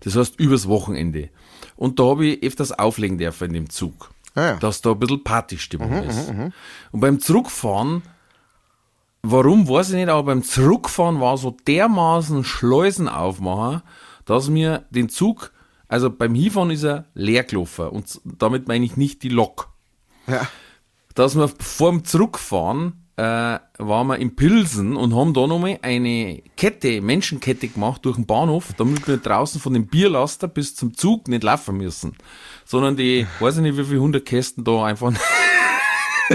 Das 0.00 0.14
heißt 0.16 0.38
übers 0.38 0.68
Wochenende. 0.68 1.30
Und 1.76 1.98
da 1.98 2.04
habe 2.04 2.26
ich 2.26 2.42
öfters 2.42 2.72
auflegen 2.72 3.16
dürfen 3.18 3.48
in 3.48 3.52
dem 3.54 3.70
Zug. 3.70 4.10
Ah 4.34 4.42
ja. 4.42 4.56
Dass 4.56 4.82
da 4.82 4.90
ein 4.92 4.98
bisschen 4.98 5.24
Partystimmung 5.24 5.92
ist. 6.04 6.28
Und 6.92 7.00
beim 7.00 7.18
Zurückfahren, 7.20 8.02
warum 9.22 9.68
weiß 9.68 9.90
ich 9.90 9.96
nicht, 9.96 10.08
aber 10.08 10.22
beim 10.24 10.42
Zurückfahren 10.42 11.20
war 11.20 11.36
so 11.36 11.56
dermaßen 11.66 12.44
Schleusen 12.44 13.08
aufmachen, 13.08 13.82
dass 14.24 14.48
mir 14.48 14.84
den 14.90 15.08
Zug, 15.08 15.52
also 15.88 16.10
beim 16.10 16.34
Hinfahren 16.34 16.70
ist 16.70 16.84
er 16.84 17.06
leer 17.14 17.44
gelaufen 17.44 17.88
und 17.88 18.20
damit 18.24 18.68
meine 18.68 18.84
ich 18.84 18.96
nicht 18.96 19.22
die 19.22 19.28
Lok 19.30 19.68
Ja. 20.26 20.46
dass 21.14 21.36
wir 21.36 21.48
vor 21.48 21.90
dem 21.90 22.04
Zurückfahren 22.04 23.04
äh, 23.16 23.58
waren 23.78 24.06
wir 24.06 24.18
in 24.18 24.36
Pilsen 24.36 24.94
und 24.96 25.12
haben 25.12 25.34
da 25.34 25.48
nochmal 25.48 25.80
eine 25.82 26.40
Kette, 26.56 27.00
Menschenkette 27.00 27.66
gemacht 27.66 28.04
durch 28.04 28.14
den 28.14 28.26
Bahnhof, 28.26 28.74
damit 28.76 29.08
wir 29.08 29.16
draußen 29.16 29.60
von 29.60 29.72
dem 29.72 29.88
Bierlaster 29.88 30.46
bis 30.46 30.76
zum 30.76 30.94
Zug 30.96 31.26
nicht 31.26 31.42
laufen 31.42 31.78
müssen, 31.78 32.14
sondern 32.64 32.96
die, 32.96 33.26
weiß 33.40 33.56
ich 33.56 33.62
nicht, 33.62 33.76
wie 33.76 33.82
viele 33.84 34.00
hundert 34.00 34.24
Kästen 34.24 34.62
da 34.62 34.84
einfach 34.84 35.10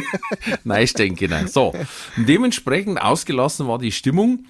nein 0.64 0.88
können. 1.18 1.48
So, 1.48 1.74
und 2.18 2.30
dementsprechend 2.30 3.02
ausgelassen 3.02 3.68
war 3.68 3.80
die 3.80 3.92
Stimmung. 3.92 4.46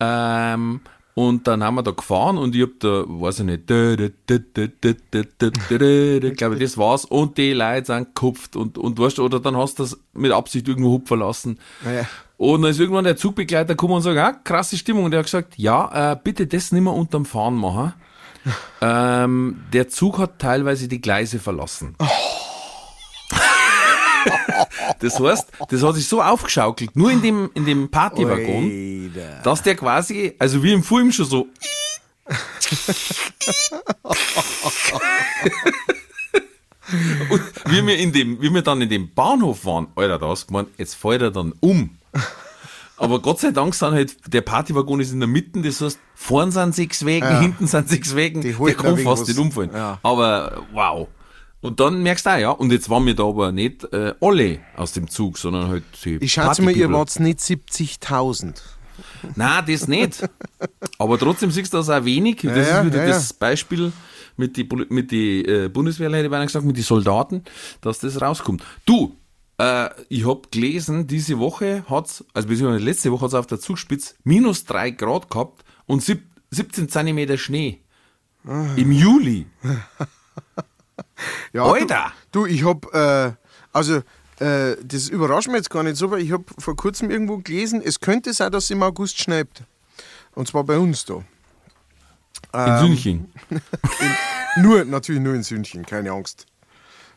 Ähm, 0.00 0.80
und 1.14 1.46
dann 1.46 1.62
haben 1.62 1.74
wir 1.74 1.82
da 1.82 1.90
gefahren 1.90 2.38
und 2.38 2.56
ich 2.56 2.62
hab 2.62 2.80
da, 2.80 3.04
weiß 3.06 3.40
ich 3.40 3.44
nicht, 3.44 3.66
glaube 6.36 6.54
ich, 6.54 6.60
das 6.60 6.78
war's. 6.78 7.04
Und 7.04 7.36
die 7.36 7.52
Leute 7.52 7.86
sind 7.86 8.14
gekupft 8.14 8.56
und, 8.56 8.78
und 8.78 8.98
weißt 8.98 9.18
du, 9.18 9.24
oder 9.24 9.38
dann 9.38 9.56
hast 9.56 9.78
du 9.78 9.82
das 9.82 9.98
mit 10.14 10.32
Absicht 10.32 10.68
irgendwo 10.68 10.92
hupfen 10.92 11.18
lassen. 11.18 11.58
Ja. 11.84 12.06
Und 12.38 12.62
dann 12.62 12.70
ist 12.70 12.80
irgendwann 12.80 13.04
der 13.04 13.16
Zugbegleiter 13.16 13.74
gekommen 13.74 13.94
und 13.94 14.02
sagt, 14.02 14.18
ah, 14.18 14.32
krasse 14.32 14.78
Stimmung. 14.78 15.04
Und 15.04 15.10
der 15.10 15.18
hat 15.18 15.26
gesagt, 15.26 15.58
ja, 15.58 16.12
äh, 16.12 16.16
bitte 16.22 16.46
das 16.46 16.72
nicht 16.72 16.82
mehr 16.82 16.94
unterm 16.94 17.26
Fahren 17.26 17.56
machen. 17.56 17.92
ähm, 18.80 19.64
der 19.72 19.88
Zug 19.88 20.18
hat 20.18 20.38
teilweise 20.38 20.88
die 20.88 21.00
Gleise 21.00 21.38
verlassen. 21.38 21.94
Das 25.00 25.18
heißt, 25.18 25.46
das 25.68 25.82
hat 25.82 25.94
sich 25.96 26.06
so 26.08 26.22
aufgeschaukelt, 26.22 26.94
nur 26.96 27.10
in 27.10 27.22
dem, 27.22 27.50
in 27.54 27.64
dem 27.64 27.90
Partywaggon, 27.90 29.12
dass 29.42 29.62
der 29.62 29.74
quasi, 29.76 30.34
also 30.38 30.62
wie 30.62 30.72
im 30.72 30.82
Film 30.82 31.12
schon 31.12 31.26
so. 31.26 31.46
Und 37.30 37.42
wie 37.66 37.86
wir, 37.86 37.96
in 37.96 38.12
dem, 38.12 38.40
wie 38.42 38.52
wir 38.52 38.62
dann 38.62 38.80
in 38.82 38.88
dem 38.88 39.12
Bahnhof 39.14 39.64
waren, 39.64 39.88
Alter, 39.94 40.18
da 40.18 40.28
hast 40.28 40.44
du 40.44 40.46
gemeint, 40.48 40.68
jetzt 40.78 40.94
fällt 40.94 41.22
er 41.22 41.30
dann 41.30 41.54
um. 41.60 41.96
Aber 42.96 43.20
Gott 43.20 43.40
sei 43.40 43.50
Dank 43.50 43.74
sind 43.74 43.92
halt, 43.92 44.16
der 44.32 44.42
Partywaggon 44.42 45.00
ist 45.00 45.12
in 45.12 45.20
der 45.20 45.28
Mitte, 45.28 45.60
das 45.62 45.80
heißt, 45.80 45.98
vorn 46.14 46.52
sind 46.52 46.74
sechs 46.74 47.04
Wegen, 47.04 47.26
Ja. 47.26 47.40
hinten 47.40 47.66
sind 47.66 47.88
sechs 47.88 48.14
Wegen, 48.14 48.42
der 48.42 48.74
kann 48.74 48.98
fast 48.98 49.26
nicht 49.28 49.38
umfallen. 49.38 49.70
Ja. 49.74 49.98
Aber 50.02 50.62
wow. 50.72 51.08
Und 51.62 51.78
dann 51.80 52.02
merkst 52.02 52.26
du 52.26 52.30
auch, 52.30 52.38
ja, 52.38 52.50
und 52.50 52.70
jetzt 52.72 52.90
waren 52.90 53.06
wir 53.06 53.14
da 53.14 53.24
aber 53.24 53.52
nicht 53.52 53.84
äh, 53.92 54.14
alle 54.20 54.58
aus 54.76 54.92
dem 54.92 55.08
Zug, 55.08 55.38
sondern 55.38 55.68
halt 55.68 55.84
die 56.04 56.16
Ich 56.16 56.32
schätze 56.32 56.60
mal, 56.60 56.76
ihr 56.76 56.92
wart 56.92 57.18
nicht 57.20 57.38
70.000. 57.38 58.60
Nein, 59.36 59.64
das 59.66 59.86
nicht. 59.88 60.28
Aber 60.98 61.18
trotzdem 61.18 61.50
siehst 61.50 61.72
du 61.72 61.78
das 61.78 61.88
auch 61.88 62.04
wenig. 62.04 62.40
Das 62.42 62.68
Ja, 62.68 62.80
ist 62.80 62.86
wieder 62.86 63.02
ja, 63.02 63.08
das 63.08 63.32
Beispiel 63.32 63.92
mit 64.36 64.56
die, 64.56 64.64
Poli- 64.64 64.86
mit 64.90 65.10
die 65.12 65.44
äh, 65.44 65.68
Bundeswehr, 65.68 66.10
hätte 66.12 66.26
ich 66.34 66.46
gesagt, 66.46 66.64
mit 66.64 66.76
den 66.76 66.82
Soldaten, 66.82 67.44
dass 67.80 68.00
das 68.00 68.20
rauskommt. 68.20 68.64
Du, 68.84 69.16
äh, 69.58 69.88
ich 70.08 70.26
hab 70.26 70.50
gelesen, 70.50 71.06
diese 71.06 71.38
Woche 71.38 71.84
hat's, 71.88 72.24
also 72.34 72.48
beziehungsweise 72.48 72.84
letzte 72.84 73.12
Woche 73.12 73.24
hat's 73.26 73.34
auf 73.34 73.46
der 73.46 73.60
Zugspitze 73.60 74.14
minus 74.24 74.64
drei 74.64 74.90
Grad 74.90 75.30
gehabt 75.30 75.64
und 75.86 76.02
sieb, 76.02 76.22
17 76.50 76.88
Zentimeter 76.88 77.38
Schnee. 77.38 77.80
Im 78.44 78.90
Juli. 78.90 79.46
Ja, 81.52 81.64
Alter! 81.64 82.12
Du, 82.30 82.40
du 82.40 82.46
ich 82.46 82.64
hab, 82.64 82.92
äh, 82.94 83.32
also, 83.72 84.02
äh, 84.38 84.76
das 84.82 85.08
überrascht 85.08 85.48
mich 85.48 85.56
jetzt 85.56 85.70
gar 85.70 85.82
nicht 85.82 85.96
so, 85.96 86.10
weil 86.10 86.20
ich 86.20 86.32
hab 86.32 86.42
vor 86.58 86.76
kurzem 86.76 87.10
irgendwo 87.10 87.38
gelesen, 87.38 87.82
es 87.84 88.00
könnte 88.00 88.32
sein, 88.32 88.50
dass 88.52 88.64
es 88.64 88.70
im 88.70 88.82
August 88.82 89.18
schneit. 89.20 89.48
Und 90.34 90.48
zwar 90.48 90.64
bei 90.64 90.78
uns 90.78 91.04
da. 91.04 91.22
In 92.54 92.78
Sünching. 92.78 93.32
Nur, 94.56 94.84
natürlich 94.84 95.22
nur 95.22 95.34
in 95.34 95.42
Sündchen, 95.42 95.86
keine 95.86 96.10
Angst. 96.12 96.46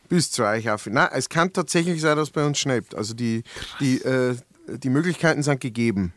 Bis 0.08 0.32
zu 0.32 0.44
euch 0.46 0.70
auf. 0.70 0.86
Nein, 0.86 1.10
es 1.12 1.28
kann 1.28 1.52
tatsächlich 1.52 2.00
sein, 2.00 2.16
dass 2.16 2.30
bei 2.30 2.46
uns 2.46 2.60
schneit. 2.60 2.96
Also 2.96 3.14
die, 3.14 3.44
die, 3.80 4.02
äh, 4.04 4.38
die 4.68 4.90
Möglichkeiten 4.90 5.44
sind 5.44 5.60
gegeben. 5.60 6.14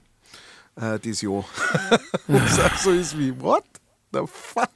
Äh, 0.76 1.00
dieses 1.00 1.22
Jahr. 1.22 1.44
Wo 2.28 2.36
es 2.36 2.60
auch 2.60 2.76
so 2.76 2.92
ist 2.92 3.18
wie, 3.18 3.40
what 3.40 3.64
the 4.12 4.20
fuck? 4.26 4.70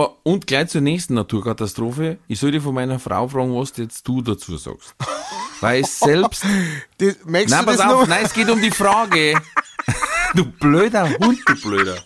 Oh, 0.00 0.14
und 0.22 0.46
gleich 0.46 0.68
zur 0.68 0.80
nächsten 0.80 1.14
Naturkatastrophe. 1.14 2.18
Ich 2.28 2.38
soll 2.38 2.52
dir 2.52 2.62
von 2.62 2.72
meiner 2.72 3.00
Frau 3.00 3.26
fragen, 3.26 3.52
was 3.52 3.72
jetzt 3.76 4.06
du 4.06 4.22
dazu 4.22 4.56
sagst. 4.56 4.94
Weil 5.60 5.84
selbst. 5.86 6.44
Das, 6.98 7.16
merkst 7.24 7.50
Nein, 7.50 7.60
du 7.64 7.66
pass 7.66 7.76
das 7.78 7.86
auf, 7.86 8.00
noch? 8.02 8.06
nein, 8.06 8.24
es 8.24 8.32
geht 8.32 8.48
um 8.48 8.60
die 8.62 8.70
Frage. 8.70 9.34
Du 10.34 10.44
blöder 10.44 11.08
Hund, 11.18 11.38
du 11.46 11.54
blöder. 11.62 11.96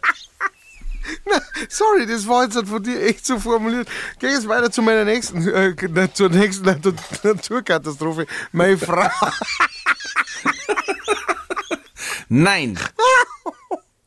Sorry, 1.68 2.06
das 2.06 2.26
war 2.28 2.44
jetzt 2.44 2.56
von 2.68 2.80
dir 2.80 3.02
echt 3.02 3.26
so 3.26 3.40
formuliert. 3.40 3.88
Geh 4.20 4.28
jetzt 4.28 4.46
weiter 4.48 4.70
zu 4.70 4.80
meiner 4.80 5.04
nächsten, 5.04 5.46
äh, 5.48 5.74
na- 5.90 6.14
zur 6.14 6.28
nächsten 6.30 6.64
Natur 6.64 6.94
Naturkatastrophe. 7.24 8.26
Meine 8.52 8.78
Frau. 8.78 9.08
Nein. 12.28 12.78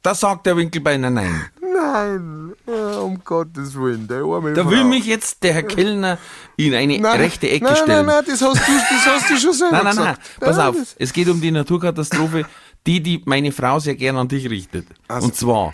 Da 0.02 0.16
sagt 0.16 0.46
der 0.46 0.56
Winkelbeiner 0.56 1.10
nein. 1.10 1.50
Nein, 1.62 2.55
ja, 2.68 2.98
um 3.00 3.24
Gottes 3.24 3.76
Willen, 3.76 4.08
der 4.08 4.24
arme 4.24 4.54
Da 4.54 4.64
Frau. 4.64 4.72
will 4.72 4.84
mich 4.86 5.06
jetzt 5.06 5.44
der 5.44 5.54
Herr 5.54 5.64
Kellner 5.64 6.18
in 6.58 6.74
eine 6.74 7.00
Nein, 7.00 7.20
rechte 7.22 7.50
Ecke 7.50 7.66
nein, 7.66 7.76
stellen. 7.76 8.06
Nein, 8.06 8.16
nein, 8.18 8.24
das 8.28 8.42
hast 8.42 8.68
du, 8.68 8.72
das 8.72 9.06
hast 9.06 9.30
du 9.30 9.38
schon 9.38 9.54
selber 9.54 9.84
Nein, 9.84 9.84
nein, 9.84 9.96
nein. 9.96 10.16
gesagt. 10.16 10.40
Pass 10.40 10.58
Nein, 10.58 10.68
auf. 10.68 10.76
das- 10.76 10.96
Es 10.98 11.14
geht 11.14 11.30
um 11.30 11.42
die 11.42 11.52
Naturkatastrophe, 11.52 12.46
die, 12.88 13.02
die 13.02 13.22
meine 13.26 13.52
Frau 13.52 13.80
sehr 13.80 13.96
gern 13.96 14.18
an 14.18 14.28
dich 14.28 14.50
richtet. 14.50 14.88
Also- 15.08 15.28
Und 15.28 15.36
zwar, 15.36 15.74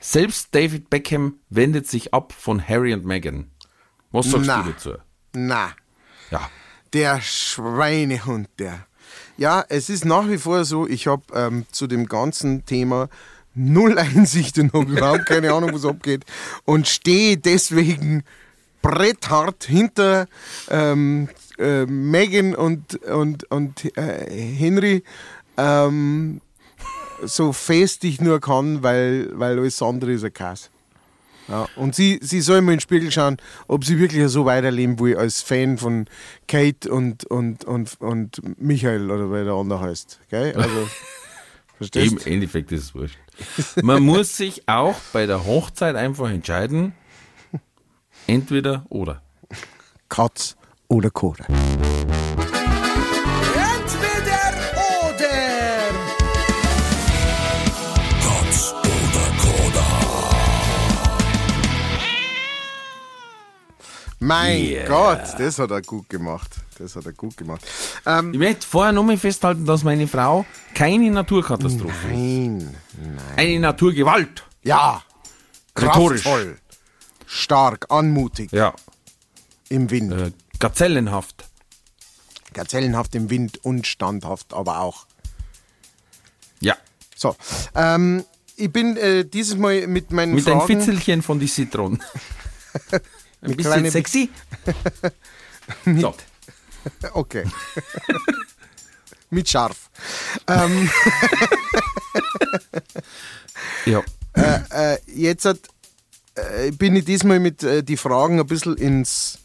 selbst 0.00 0.54
David 0.54 0.90
Beckham 0.90 1.34
wendet 1.50 1.86
sich 1.88 2.14
ab 2.14 2.32
von 2.32 2.66
Harry 2.66 2.94
und 2.94 3.04
Meghan. 3.04 3.50
Was 4.10 4.30
sagst 4.30 4.46
Na. 4.46 4.62
du 4.62 4.70
dazu? 4.72 4.90
Na, 5.34 5.70
Ja. 6.30 6.48
der 6.92 7.20
Schweinehund, 7.20 8.48
der. 8.58 8.86
Ja, 9.36 9.64
es 9.68 9.88
ist 9.90 10.04
nach 10.04 10.28
wie 10.28 10.38
vor 10.38 10.64
so, 10.64 10.86
ich 10.86 11.06
habe 11.06 11.22
ähm, 11.34 11.64
zu 11.70 11.86
dem 11.86 12.06
ganzen 12.06 12.64
Thema 12.66 13.08
null 13.58 13.98
Einsicht 13.98 14.58
und 14.58 14.72
habe 14.72 14.92
überhaupt 14.92 15.26
keine 15.26 15.52
Ahnung, 15.52 15.70
was 15.74 15.84
abgeht 15.84 16.24
und 16.64 16.88
stehe 16.88 17.36
deswegen 17.36 18.22
bretthart 18.82 19.64
hinter 19.64 20.26
ähm, 20.70 21.28
äh, 21.58 21.84
Megan 21.86 22.54
und, 22.54 22.94
und, 23.04 23.50
und 23.50 23.96
äh, 23.96 24.30
Henry 24.30 25.02
ähm, 25.56 26.40
so 27.24 27.52
fest 27.52 28.04
ich 28.04 28.20
nur 28.20 28.40
kann, 28.40 28.82
weil, 28.82 29.30
weil 29.32 29.58
alles 29.58 29.82
andere 29.82 30.12
ist 30.12 30.24
ein 30.24 30.32
Kass. 30.32 30.70
Ja, 31.48 31.66
und 31.76 31.94
sie, 31.94 32.20
sie 32.22 32.42
soll 32.42 32.60
mal 32.60 32.72
in 32.72 32.76
den 32.76 32.82
Spiegel 32.82 33.10
schauen, 33.10 33.38
ob 33.68 33.84
sie 33.84 33.98
wirklich 33.98 34.28
so 34.28 34.44
weiterleben 34.44 34.98
will 35.00 35.16
als 35.16 35.40
Fan 35.40 35.78
von 35.78 36.06
Kate 36.46 36.90
und, 36.90 37.24
und, 37.24 37.64
und, 37.64 38.00
und 38.00 38.60
Michael 38.60 39.10
oder 39.10 39.32
wie 39.32 39.44
der 39.44 39.54
andere 39.54 39.80
heißt. 39.80 40.20
Gell? 40.28 40.54
Also, 40.54 40.88
verstehst 41.78 42.26
Im 42.26 42.32
Endeffekt 42.32 42.70
ist 42.72 42.82
es 42.84 42.94
wurscht. 42.94 43.18
Man 43.82 44.02
muss 44.02 44.36
sich 44.36 44.68
auch 44.68 44.96
bei 45.12 45.26
der 45.26 45.46
Hochzeit 45.46 45.96
einfach 45.96 46.28
entscheiden, 46.30 46.92
entweder 48.26 48.84
oder. 48.90 49.22
Katz 50.08 50.56
oder 50.88 51.10
Koda. 51.10 51.44
Entweder 51.46 51.62
oder. 55.02 55.38
Katz 58.20 58.74
oder 58.82 59.26
Koda. 59.40 59.86
Mein 64.18 64.64
Yeah. 64.64 64.86
Gott, 64.88 65.38
das 65.38 65.58
hat 65.58 65.70
er 65.70 65.82
gut 65.82 66.08
gemacht. 66.08 66.56
Das 66.78 66.94
hat 66.96 67.06
er 67.06 67.12
gut 67.12 67.36
gemacht. 67.36 67.60
Ähm, 68.06 68.32
Ich 68.32 68.38
möchte 68.38 68.66
vorher 68.66 68.92
noch 68.92 69.02
mal 69.04 69.16
festhalten, 69.18 69.64
dass 69.66 69.82
meine 69.84 70.06
Frau 70.06 70.46
keine 70.74 71.10
Naturkatastrophe 71.10 72.08
ist. 72.08 72.14
nein. 72.14 72.76
Eine 73.36 73.58
Naturgewalt. 73.60 74.44
Ja. 74.62 75.02
Rhetorisch. 75.76 76.22
Kraftvoll. 76.22 76.58
Stark, 77.26 77.86
anmutig 77.90 78.50
Ja. 78.52 78.74
im 79.68 79.90
Wind. 79.90 80.12
Äh, 80.12 80.30
gazellenhaft. 80.60 81.44
Gazellenhaft 82.54 83.14
im 83.14 83.28
Wind 83.30 83.62
und 83.64 83.86
standhaft, 83.86 84.54
aber 84.54 84.80
auch. 84.80 85.06
Ja. 86.60 86.76
So, 87.16 87.36
ähm, 87.74 88.24
ich 88.56 88.72
bin 88.72 88.96
äh, 88.96 89.24
dieses 89.24 89.56
Mal 89.56 89.86
mit 89.86 90.10
meinen 90.12 90.34
Mit 90.34 90.46
ein 90.48 90.58
Fragen... 90.60 90.66
Fitzelchen 90.66 91.22
von 91.22 91.38
die 91.40 91.46
Zitronen. 91.48 92.02
Ein 93.40 93.50
Mit 93.50 93.58
bisschen 93.58 93.88
sexy. 93.90 94.30
so. 96.00 96.12
Okay. 97.12 97.44
mit 99.30 99.48
scharf. 99.48 99.90
Ähm, 100.46 100.90
Ja. 103.86 104.02
äh, 104.34 104.98
jetzt 105.06 105.44
hat, 105.44 105.58
äh, 106.34 106.70
bin 106.70 106.94
ich 106.96 107.04
diesmal 107.04 107.40
mit 107.40 107.62
äh, 107.62 107.82
die 107.82 107.96
Fragen 107.96 108.38
ein 108.38 108.46
bisschen 108.46 108.76
ins 108.76 109.38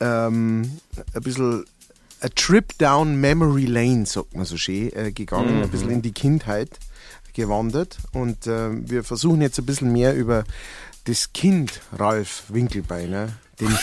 ähm, 0.00 0.78
ein 1.14 1.22
bisschen 1.22 1.64
a 2.20 2.28
trip 2.34 2.76
down 2.78 3.20
memory 3.20 3.66
lane, 3.66 4.06
sagt 4.06 4.34
man 4.34 4.44
so 4.44 4.56
schön, 4.56 4.92
äh, 4.92 5.12
gegangen, 5.12 5.62
ein 5.62 5.70
bisschen 5.70 5.90
in 5.90 6.02
die 6.02 6.12
Kindheit 6.12 6.78
gewandert 7.32 7.98
und 8.12 8.46
äh, 8.46 8.70
wir 8.88 9.04
versuchen 9.04 9.40
jetzt 9.40 9.58
ein 9.58 9.66
bisschen 9.66 9.92
mehr 9.92 10.14
über 10.16 10.44
das 11.04 11.32
Kind 11.32 11.80
Ralf 11.96 12.44
Winkelbeiner, 12.48 13.28
den 13.60 13.78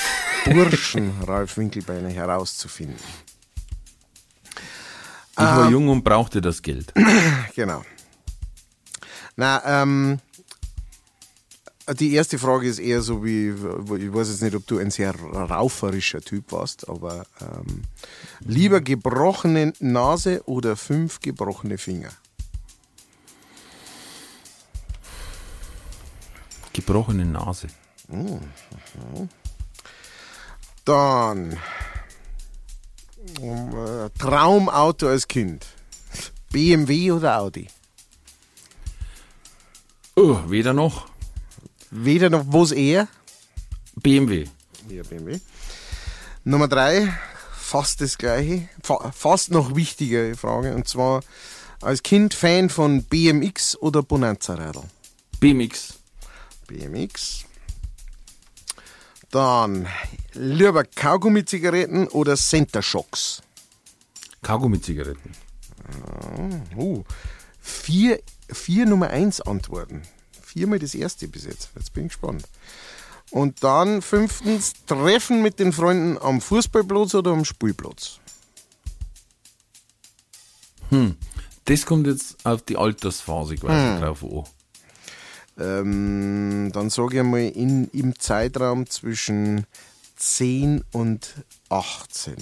Burschen 0.46 1.12
Ralf 1.24 1.58
Winkelbeiner 1.58 2.10
herauszufinden. 2.10 3.00
Ich 5.32 5.40
war 5.40 5.70
jung 5.70 5.90
und 5.90 6.04
brauchte 6.04 6.40
das 6.40 6.62
Geld. 6.62 6.94
Genau. 7.56 7.84
Na, 9.38 9.82
ähm, 9.84 10.20
die 12.00 12.14
erste 12.14 12.40
Frage 12.40 12.68
ist 12.68 12.80
eher 12.80 13.02
so 13.02 13.24
wie, 13.24 13.50
ich 13.50 14.14
weiß 14.14 14.30
jetzt 14.30 14.42
nicht, 14.42 14.56
ob 14.56 14.66
du 14.68 14.78
ein 14.78 14.92
sehr 14.92 15.14
rauferischer 15.16 16.22
Typ 16.22 16.52
warst, 16.52 16.90
aber 16.90 17.26
ähm, 17.42 17.84
lieber 18.40 18.82
gebrochene 18.82 19.74
Nase 19.80 20.42
oder 20.46 20.76
fünf 20.76 21.20
gebrochene 21.20 21.78
Finger? 21.78 22.10
Gebrochene 26.74 27.26
Nase. 27.26 27.68
Dann 30.86 31.54
äh, 33.42 34.10
Traumauto 34.18 35.08
als 35.08 35.28
Kind. 35.28 35.66
BMW 36.52 37.12
oder 37.12 37.40
Audi? 37.40 37.68
Oh, 40.16 40.40
weder 40.48 40.74
noch. 40.74 41.08
Weder 41.92 42.30
noch, 42.30 42.46
wo's 42.48 42.72
eher? 42.72 43.08
BMW. 43.96 44.46
Ja, 44.90 45.04
BMW. 45.04 45.40
Nummer 46.44 46.68
drei, 46.68 47.12
fast 47.58 48.02
das 48.02 48.18
gleiche, 48.18 48.70
fa 48.84 49.12
fast 49.12 49.52
noch 49.52 49.76
wichtigere 49.76 50.36
Frage, 50.36 50.76
und 50.76 50.88
zwar 50.88 51.22
als 51.82 52.04
Kind 52.04 52.34
Fan 52.34 52.70
von 52.70 53.04
BMX 53.04 53.76
oder 53.78 54.04
Bonanza-Radl? 54.04 54.84
BMX. 55.40 55.96
BMX. 56.68 57.46
Dann 59.36 59.86
lieber 60.32 60.86
Kaugummi-Zigaretten 60.86 62.08
oder 62.08 62.38
Center 62.38 62.82
Shocks? 62.82 63.42
Kaugummi-Zigaretten. 64.42 65.34
Uh, 66.74 67.04
vier, 67.60 68.22
vier 68.48 68.86
Nummer 68.86 69.10
eins 69.10 69.42
Antworten. 69.42 70.04
Viermal 70.42 70.80
das 70.80 70.96
erste 70.96 71.28
bis 71.28 71.44
jetzt. 71.44 71.72
Jetzt 71.76 71.92
bin 71.92 72.06
ich 72.06 72.14
gespannt. 72.14 72.48
Und 73.30 73.62
dann 73.62 74.02
fünftens, 74.02 74.72
Treffen 74.86 75.42
mit 75.42 75.60
den 75.60 75.74
Freunden 75.74 76.18
am 76.18 76.40
Fußballplatz 76.40 77.16
oder 77.16 77.32
am 77.32 77.44
Spielplatz? 77.44 78.22
Das 81.66 81.86
kommt 81.86 82.08
jetzt 82.08 82.38
auf 82.46 82.62
die 82.62 82.78
Altersphase 82.78 83.56
quasi 83.56 84.00
drauf 84.00 84.24
an. 84.24 84.46
Ähm, 85.58 86.72
dann 86.74 86.90
sage 86.90 87.18
ich 87.18 87.24
mal 87.24 87.40
in, 87.40 87.88
im 87.90 88.20
Zeitraum 88.20 88.88
zwischen 88.90 89.66
10 90.18 90.84
und 90.92 91.34
18. 91.70 92.36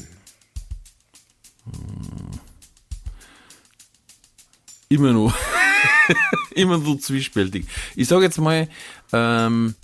Immer 4.90 5.14
noch. 5.14 5.36
Immer 6.56 6.80
so 6.80 6.96
zwiespältig. 6.96 7.66
Ich 7.96 8.08
sage 8.08 8.26
jetzt 8.26 8.40
mal, 8.40 8.68
ähm, 9.12 9.76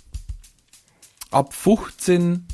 ab 1.30 1.54
15 1.54 2.46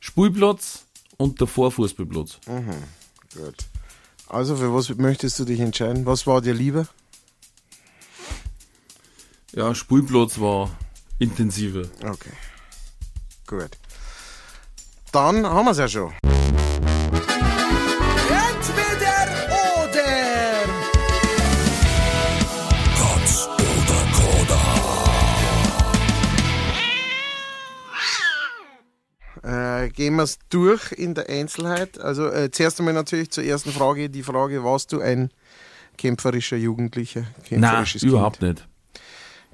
Spielplatz 0.00 0.84
und 1.16 1.40
davor 1.40 1.70
Fußballplatz. 1.72 2.38
Gut. 3.34 3.56
Also, 4.28 4.56
für 4.56 4.72
was 4.72 4.88
möchtest 4.96 5.38
du 5.38 5.44
dich 5.44 5.60
entscheiden? 5.60 6.06
Was 6.06 6.26
war 6.26 6.40
dir 6.40 6.54
lieber? 6.54 6.86
Ja, 9.52 9.74
Spielplatz 9.74 10.38
war 10.38 10.70
intensiver. 11.18 11.82
Okay. 12.04 12.30
Gut. 13.48 13.70
Dann 15.10 15.44
haben 15.44 15.64
wir 15.64 15.72
es 15.72 15.78
ja 15.78 15.88
schon. 15.88 16.12
Entweder 18.28 19.26
oder. 19.82 20.04
Katz 22.96 23.48
oder 23.48 24.00
Koda. 29.42 29.88
gehen 29.88 30.14
wir 30.14 30.22
es 30.22 30.38
durch 30.48 30.92
in 30.92 31.14
der 31.14 31.28
Einzelheit. 31.28 32.00
Also 32.00 32.28
äh, 32.28 32.52
zuerst 32.52 32.78
einmal 32.78 32.94
natürlich 32.94 33.32
zur 33.32 33.42
ersten 33.42 33.72
Frage, 33.72 34.10
die 34.10 34.22
Frage, 34.22 34.62
warst 34.62 34.92
du 34.92 35.00
ein 35.00 35.32
kämpferischer 35.98 36.56
Jugendlicher? 36.56 37.22
Nein, 37.22 37.60
Kämpferisches 37.60 38.04
überhaupt 38.04 38.42
nicht. 38.42 38.69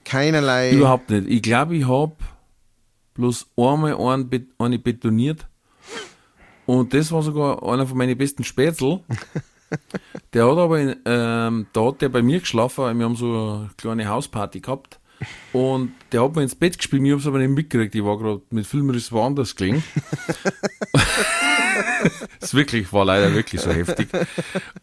Keinerlei. 0.07 0.71
Überhaupt 0.73 1.11
nicht. 1.11 1.29
Ich 1.29 1.43
glaube, 1.43 1.77
ich 1.77 1.87
habe 1.87 2.13
bloß 3.15 3.49
einmal 3.57 3.95
einen, 3.99 4.29
bet- 4.31 4.49
eine 4.59 4.79
betoniert. 4.79 5.47
Und 6.65 6.95
das 6.95 7.13
war 7.13 7.23
sogar 7.23 7.63
einer 7.69 7.87
von 7.87 7.99
meinen 7.99 8.17
besten 8.17 8.45
Spätzl. 8.45 9.01
Der 10.33 10.49
hat 10.49 10.59
aber, 10.59 10.79
in, 10.81 10.97
ähm, 11.07 11.67
da 11.73 11.87
hat 11.87 12.01
der 12.01 12.09
bei 12.09 12.23
mir 12.23 12.39
geschlafen, 12.39 12.85
weil 12.85 12.95
wir 12.97 13.05
haben 13.05 13.17
so 13.17 13.27
eine 13.27 13.71
kleine 13.77 14.07
Hausparty 14.09 14.61
gehabt. 14.61 15.01
Und 15.53 15.93
der 16.13 16.23
hat 16.23 16.37
mir 16.37 16.43
ins 16.43 16.55
Bett 16.55 16.77
gespielt, 16.79 17.03
ich 17.05 17.11
habe 17.11 17.21
es 17.21 17.27
aber 17.27 17.39
nicht 17.39 17.51
mitgekriegt. 17.51 17.93
Ich 17.95 18.05
war 18.05 18.17
gerade 18.17 18.43
mit 18.51 18.65
Filmriss 18.67 19.11
woanders 19.11 19.57
gelegen. 19.57 19.83
das 22.41 22.55
wirklich, 22.55 22.93
war 22.93 23.05
leider 23.05 23.33
wirklich 23.35 23.61
so 23.61 23.71
heftig. 23.71 24.09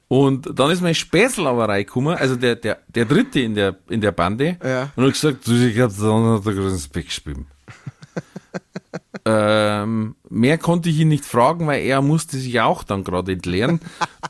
Und 0.08 0.58
dann 0.60 0.72
ist 0.72 0.82
mein 0.82 0.96
Spätzl 0.96 1.48
aber 1.48 1.70
reingekommen, 1.70 2.16
also 2.18 2.36
der, 2.36 2.56
der, 2.56 2.80
der 2.88 3.06
dritte 3.06 3.40
in 3.40 3.56
der, 3.56 3.76
in 3.90 4.02
der 4.02 4.12
Bande. 4.12 4.58
Ja. 4.64 4.90
Und 4.96 5.06
hat 5.06 5.14
gesagt, 5.14 5.48
du, 5.48 5.54
ich 5.54 5.76
glaube, 5.76 5.94
dann 6.00 6.26
hat 6.38 6.46
er 6.46 6.54
gerade 6.54 6.70
ins 6.70 6.88
Bett 6.88 7.06
gespielt. 7.06 7.38
ähm, 9.26 10.16
mehr 10.30 10.58
konnte 10.58 10.90
ich 10.90 11.00
ihn 11.00 11.08
nicht 11.08 11.26
fragen, 11.26 11.66
weil 11.68 11.84
er 11.84 12.02
musste 12.02 12.38
sich 12.38 12.60
auch 12.60 12.84
dann 12.84 13.04
gerade 13.04 13.32
entleeren. 13.32 13.80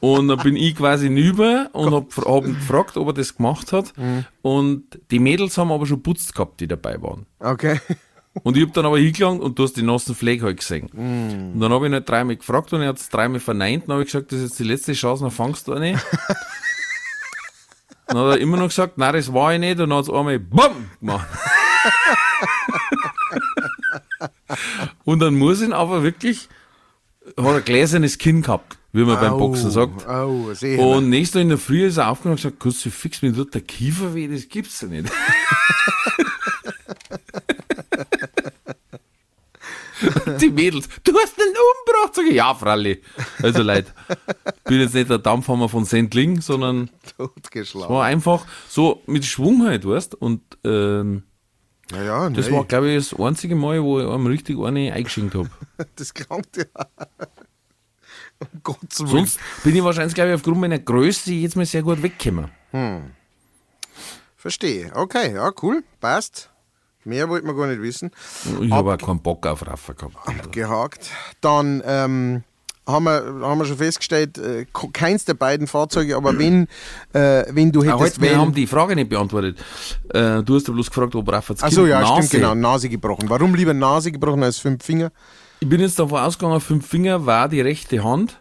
Und 0.01 0.27
dann 0.27 0.39
bin 0.39 0.55
ich 0.55 0.75
quasi 0.75 1.07
hinüber 1.07 1.69
und 1.73 1.93
hab, 1.93 2.13
fra- 2.13 2.31
hab 2.31 2.45
ihn 2.45 2.53
gefragt, 2.55 2.97
ob 2.97 3.07
er 3.07 3.13
das 3.13 3.35
gemacht 3.35 3.71
hat. 3.73 3.93
Und 4.41 4.83
die 5.11 5.19
Mädels 5.19 5.57
haben 5.57 5.71
aber 5.71 5.85
schon 5.85 6.03
putzt 6.03 6.35
gehabt, 6.35 6.59
die 6.59 6.67
dabei 6.67 7.01
waren. 7.01 7.25
Okay. 7.39 7.79
Und 8.41 8.57
ich 8.57 8.65
hab 8.65 8.73
dann 8.73 8.85
aber 8.87 8.97
hingelangt 8.97 9.41
und 9.41 9.59
du 9.59 9.63
hast 9.63 9.77
die 9.77 9.83
nassen 9.83 10.15
Pflege 10.15 10.45
halt 10.45 10.57
gesehen. 10.57 10.87
Und 11.53 11.59
dann 11.59 11.71
habe 11.71 11.85
ich 11.85 11.91
ihn 11.91 11.93
halt 11.93 12.09
dreimal 12.09 12.35
gefragt 12.35 12.73
und 12.73 12.81
er 12.81 12.87
hat 12.89 12.97
es 12.97 13.09
dreimal 13.09 13.39
verneint. 13.39 13.83
Dann 13.83 13.93
habe 13.93 14.01
ich 14.01 14.11
gesagt, 14.11 14.31
das 14.31 14.39
ist 14.39 14.49
jetzt 14.49 14.59
die 14.59 14.63
letzte 14.63 14.93
Chance, 14.93 15.23
dann 15.23 15.31
fangst 15.31 15.67
du 15.67 15.73
eine. 15.73 16.01
dann 18.07 18.17
hat 18.17 18.35
er 18.35 18.39
immer 18.39 18.57
noch 18.57 18.69
gesagt, 18.69 18.97
nein, 18.97 19.13
das 19.13 19.31
war 19.31 19.53
ich 19.53 19.59
nicht. 19.59 19.79
Und 19.79 19.89
dann 19.89 19.99
hat 19.99 20.05
es 20.05 20.09
einmal 20.09 20.39
BAM 20.39 20.89
gemacht. 20.99 21.27
und 25.05 25.19
dann 25.19 25.35
muss 25.35 25.61
ihn 25.61 25.73
aber 25.73 26.01
wirklich, 26.01 26.49
hat 27.37 27.45
er 27.45 27.61
gläsernes 27.61 28.17
Kinn 28.17 28.41
gehabt, 28.41 28.79
wie 28.93 29.03
man 29.03 29.19
beim 29.19 29.37
Boxen 29.37 29.69
sagt. 29.69 30.07
Sehr. 30.53 30.79
Und 30.79 31.09
nächstes 31.09 31.35
Mal 31.35 31.41
in 31.41 31.49
der 31.49 31.57
Früh 31.59 31.85
ist 31.85 31.97
er 31.97 32.09
aufgenommen 32.09 32.39
und 32.43 32.59
gesagt, 32.59 32.85
du 32.85 32.89
fix, 32.89 33.21
mir 33.21 33.31
tut 33.33 33.53
der 33.53 33.61
Kiefer 33.61 34.15
weh, 34.15 34.27
das 34.27 34.49
gibt's 34.49 34.81
ja 34.81 34.87
nicht. 34.87 35.11
Die 40.41 40.49
Mädels, 40.49 40.87
du 41.03 41.13
hast 41.17 41.37
den 41.37 41.47
umgebracht. 41.47 42.15
Sag 42.15 42.25
ich, 42.25 42.35
ja, 42.35 42.53
Fralli. 42.53 43.01
Also 43.41 43.63
Leute, 43.63 43.91
bin 44.65 44.79
jetzt 44.79 44.93
nicht 44.93 45.09
der 45.09 45.17
Dampfhammer 45.17 45.69
von 45.69 45.85
Sendling, 45.85 46.41
sondern 46.41 46.89
totgeschlagen. 47.17 47.93
war 47.93 48.05
einfach 48.05 48.45
so 48.67 49.01
mit 49.05 49.25
Schwung 49.25 49.65
halt, 49.65 49.87
weißt 49.87 50.15
Und 50.15 50.41
ähm, 50.63 51.23
Ja, 51.91 52.03
ja, 52.03 52.29
das 52.29 52.49
nee, 52.49 52.55
war, 52.55 52.65
glaube 52.65 52.91
ich, 52.91 53.09
das 53.09 53.19
einzige 53.19 53.55
Mal, 53.55 53.81
wo 53.83 53.99
ich 53.99 54.07
einem 54.07 54.27
richtig 54.27 54.59
eine 54.59 54.93
eingeschenkt 54.93 55.35
habe. 55.35 55.49
das 55.95 56.13
krank 56.13 56.45
ja. 56.55 56.65
um 58.39 58.47
Gottes 58.63 58.99
Willen. 58.99 59.09
Sonst 59.09 59.39
bin 59.63 59.75
ich 59.75 59.83
wahrscheinlich, 59.83 60.15
glaube 60.15 60.29
ich, 60.29 60.35
aufgrund 60.35 60.59
meiner 60.59 60.79
Größe 60.79 61.31
jetzt 61.33 61.55
mal 61.55 61.65
sehr 61.65 61.83
gut 61.83 62.01
weggekommen. 62.01 62.51
Verstehe. 64.35 64.91
Okay, 64.93 65.35
ja, 65.35 65.51
cool. 65.61 65.83
Passt. 66.01 66.52
Mehr 67.05 67.29
wollten 67.29 67.47
wir 67.47 67.53
gar 67.55 67.67
nicht 67.67 67.81
wissen. 67.81 68.11
Ich 68.61 68.71
habe 68.71 68.93
auch 68.93 68.97
keinen 68.97 69.21
Bock 69.21 69.45
auf 69.45 69.65
Raffer 69.65 69.93
gehabt. 69.93 70.51
Gehakt. 70.51 71.09
Dann 71.41 71.83
ähm, 71.85 72.43
haben, 72.87 73.05
wir, 73.05 73.47
haben 73.47 73.59
wir 73.59 73.65
schon 73.65 73.77
festgestellt, 73.77 74.37
äh, 74.37 74.65
keins 74.93 75.25
der 75.25 75.33
beiden 75.33 75.67
Fahrzeuge, 75.67 76.15
aber 76.15 76.37
wenn, 76.37 76.67
äh, 77.13 77.43
wenn 77.49 77.71
du 77.71 77.81
Ah, 77.81 77.97
hättest 77.97 78.19
halt, 78.19 78.21
wir 78.21 78.37
haben 78.37 78.53
die 78.53 78.67
Frage 78.67 78.95
nicht 78.95 79.09
beantwortet. 79.09 79.57
Äh, 80.13 80.43
du 80.43 80.55
hast 80.55 80.67
ja 80.67 80.73
bloß 80.73 80.89
gefragt, 80.89 81.15
ob 81.15 81.31
Raffer 81.31 81.55
Ach 81.61 81.71
so, 81.71 81.85
ja, 81.85 82.05
stimmt, 82.05 82.29
genau. 82.31 82.55
Nase 82.55 82.89
gebrochen. 82.89 83.29
Warum 83.29 83.55
lieber 83.55 83.73
Nase 83.73 84.11
gebrochen 84.11 84.43
als 84.43 84.59
fünf 84.59 84.83
Finger? 84.83 85.11
Ich 85.59 85.69
bin 85.69 85.79
jetzt 85.79 85.97
davon 85.97 86.19
ausgegangen, 86.19 86.59
fünf 86.59 86.87
Finger 86.87 87.25
war 87.25 87.47
die 87.47 87.61
rechte 87.61 88.03
Hand. 88.03 88.39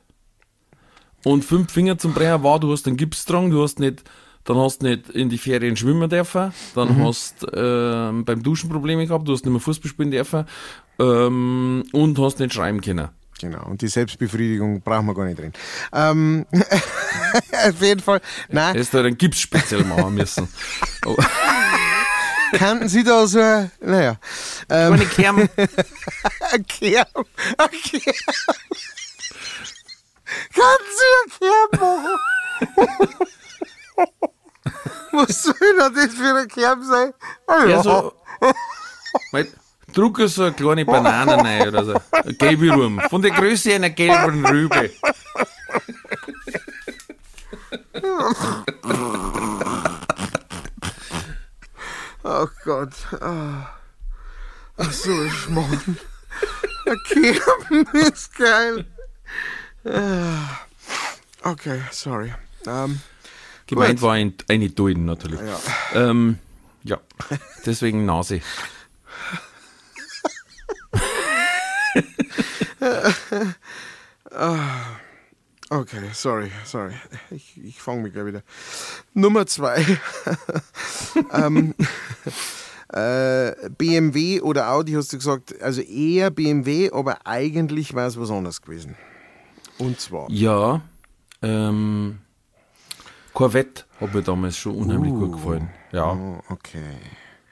Und 1.24 1.44
fünf 1.44 1.70
Finger 1.72 1.96
zum 1.98 2.14
Brecher 2.14 2.42
war, 2.42 2.58
du 2.58 2.72
hast 2.72 2.86
einen 2.88 2.96
Gips 2.96 3.24
dran, 3.24 3.50
du 3.50 3.62
hast 3.62 3.78
nicht, 3.78 4.02
dann 4.44 4.56
hast 4.58 4.82
nicht 4.82 5.08
in 5.10 5.28
die 5.28 5.38
Ferien 5.38 5.76
schwimmen 5.76 6.08
dürfen, 6.10 6.52
dann 6.74 7.04
hast 7.04 7.46
ähm, 7.54 8.24
beim 8.24 8.42
Duschen 8.42 8.68
Probleme 8.70 9.06
gehabt, 9.06 9.26
du 9.28 9.32
hast 9.32 9.44
nicht 9.44 9.52
mehr 9.52 9.60
Fußball 9.60 9.88
spielen 9.88 10.10
dürfen 10.10 10.44
ähm, 10.98 11.84
und 11.92 12.18
hast 12.18 12.38
nicht 12.40 12.52
schreiben 12.54 12.80
können. 12.80 13.08
Genau, 13.40 13.64
und 13.66 13.82
die 13.82 13.88
Selbstbefriedigung 13.88 14.82
brauchen 14.82 15.06
wir 15.06 15.14
gar 15.14 15.24
nicht 15.24 15.38
drin. 15.38 15.52
Ähm, 15.92 16.46
auf 16.52 17.80
jeden 17.80 18.00
Fall, 18.00 18.20
nein, 18.48 18.74
Hättest 18.74 18.92
du 18.94 18.98
halt 18.98 19.06
einen 19.08 19.18
Gips 19.18 19.40
speziell 19.40 19.84
machen 19.84 20.14
müssen. 20.14 20.48
Oh, 21.06 21.16
kannten 22.52 22.88
Sie 22.88 23.02
da 23.02 23.26
so, 23.26 23.40
ein- 23.40 23.70
naja, 23.80 24.16
ähm, 24.68 24.90
meine 24.90 25.06
Kerm, 25.06 25.38
ein 26.52 26.66
Kern, 26.66 27.06
ein 27.58 27.70
Kern. 27.82 28.14
Kannten 30.54 30.92
Sie 30.98 31.40
einen 31.48 31.78
Kern 31.80 31.80
machen? 31.80 33.26
Was 35.12 35.42
soll 35.42 35.54
denn 35.60 35.94
das 35.94 36.14
für 36.14 36.34
ein 36.36 36.48
Kern 36.48 36.82
sein? 36.82 37.12
Ah, 37.46 37.64
ja, 37.66 37.82
so, 37.82 38.12
druck 39.92 40.20
so 40.26 40.44
eine 40.44 40.52
kleine 40.54 40.84
Banane 40.84 41.36
rein 41.36 41.68
oder 41.68 41.84
so. 41.84 42.00
Ein 42.12 42.38
gelbe 42.38 42.70
Rum. 42.70 43.00
Von 43.10 43.22
der 43.22 43.32
Größe 43.32 43.74
einer 43.74 43.90
gelben 43.90 44.44
Rübe. 44.46 44.90
Oh 52.24 52.46
Gott. 52.64 52.92
Ah. 53.20 53.70
Ach 54.76 54.92
so, 54.92 55.28
Schmarrn. 55.28 55.98
Okay, 56.86 57.38
ist 58.06 58.34
geil. 58.36 58.86
Ah. 59.84 60.60
Okay, 61.42 61.82
sorry. 61.90 62.32
Ähm, 62.66 63.00
Gemeint 63.72 64.00
Gut. 64.00 64.02
war 64.02 64.12
ein, 64.12 64.34
eine 64.48 64.68
Dulden 64.68 65.06
natürlich. 65.06 65.40
ja. 65.40 66.10
Ähm, 66.10 66.38
ja, 66.84 66.98
deswegen 67.66 68.04
Nase. 68.04 68.40
Okay, 75.70 76.10
sorry, 76.12 76.50
sorry. 76.66 76.92
Ich, 77.30 77.58
ich 77.64 77.80
fange 77.80 78.02
mich 78.02 78.12
gleich 78.12 78.26
wieder. 78.26 78.42
Nummer 79.14 79.46
zwei. 79.46 79.82
ähm, 81.32 81.74
äh, 82.92 83.70
BMW 83.70 84.42
oder 84.42 84.70
Audi 84.70 84.92
hast 84.92 85.14
du 85.14 85.16
gesagt, 85.16 85.62
also 85.62 85.80
eher 85.80 86.30
BMW, 86.30 86.90
aber 86.92 87.26
eigentlich 87.26 87.94
war 87.94 88.06
es 88.06 88.20
was 88.20 88.30
anderes 88.30 88.60
gewesen. 88.60 88.96
Und 89.78 89.98
zwar. 89.98 90.30
Ja, 90.30 90.82
ähm, 91.40 92.18
Corvette 93.32 93.84
hat 94.00 94.14
mir 94.14 94.22
damals 94.22 94.56
schon 94.56 94.74
unheimlich 94.76 95.12
gut 95.12 95.32
gefallen. 95.32 95.70
Ja, 95.92 96.12
Oh, 96.12 96.40
okay. 96.50 96.82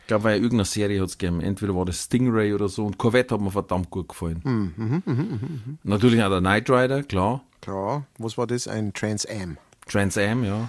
ich 0.02 0.06
glaube, 0.06 0.24
weil 0.24 0.34
irgendeine 0.36 0.64
Serie 0.64 1.00
hat 1.00 1.08
es 1.08 1.18
gegeben. 1.18 1.40
Entweder 1.40 1.74
war 1.74 1.84
das 1.84 2.04
Stingray 2.04 2.52
oder 2.52 2.68
so. 2.68 2.84
Und 2.86 2.98
Corvette 2.98 3.34
hat 3.34 3.40
mir 3.40 3.50
verdammt 3.50 3.90
gut 3.90 4.08
gefallen. 4.08 5.78
Natürlich 5.82 6.22
auch 6.22 6.28
der 6.30 6.40
Knight 6.40 6.68
Rider, 6.70 7.02
klar. 7.02 7.42
Klar. 7.60 8.06
Was 8.18 8.36
war 8.38 8.46
das? 8.46 8.66
Ein 8.68 8.92
Trans 8.92 9.26
Am. 9.26 9.56
Trans 9.86 10.16
Am, 10.18 10.44
ja. 10.44 10.68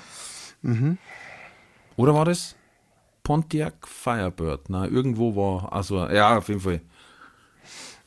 Oder 1.96 2.14
war 2.14 2.26
das 2.26 2.56
Pontiac 3.24 3.88
Firebird? 3.88 4.70
Na, 4.70 4.86
irgendwo 4.88 5.36
war, 5.36 5.72
also, 5.74 6.08
ja, 6.10 6.38
auf 6.38 6.48
jeden 6.48 6.60
Fall. 6.62 6.82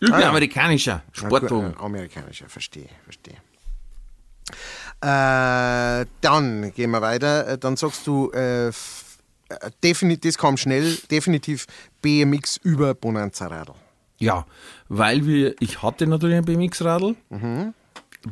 Irgendein 0.00 0.24
Ah, 0.24 0.28
amerikanischer 0.30 1.02
Sportwagen. 1.12 1.72
Äh, 1.74 1.82
Amerikanischer, 1.82 2.48
verstehe, 2.48 2.88
verstehe. 3.05 3.36
Äh, 5.05 6.07
dann 6.22 6.72
gehen 6.74 6.90
wir 6.92 7.02
weiter. 7.02 7.46
Äh, 7.46 7.59
Dann 7.59 7.76
sagst 7.76 8.07
du, 8.07 8.30
äh, 8.32 8.68
äh, 8.68 10.16
das 10.18 10.38
kam 10.38 10.57
schnell, 10.57 10.96
definitiv 11.11 11.66
BMX 12.00 12.57
über 12.57 12.94
Bonanza 12.94 13.48
Radl. 13.48 13.74
Ja, 14.18 14.46
weil 14.88 15.26
wir, 15.26 15.57
ich 15.61 15.82
hatte 15.82 16.07
natürlich 16.07 16.38
ein 16.38 16.44
BMX-Radl. 16.46 17.16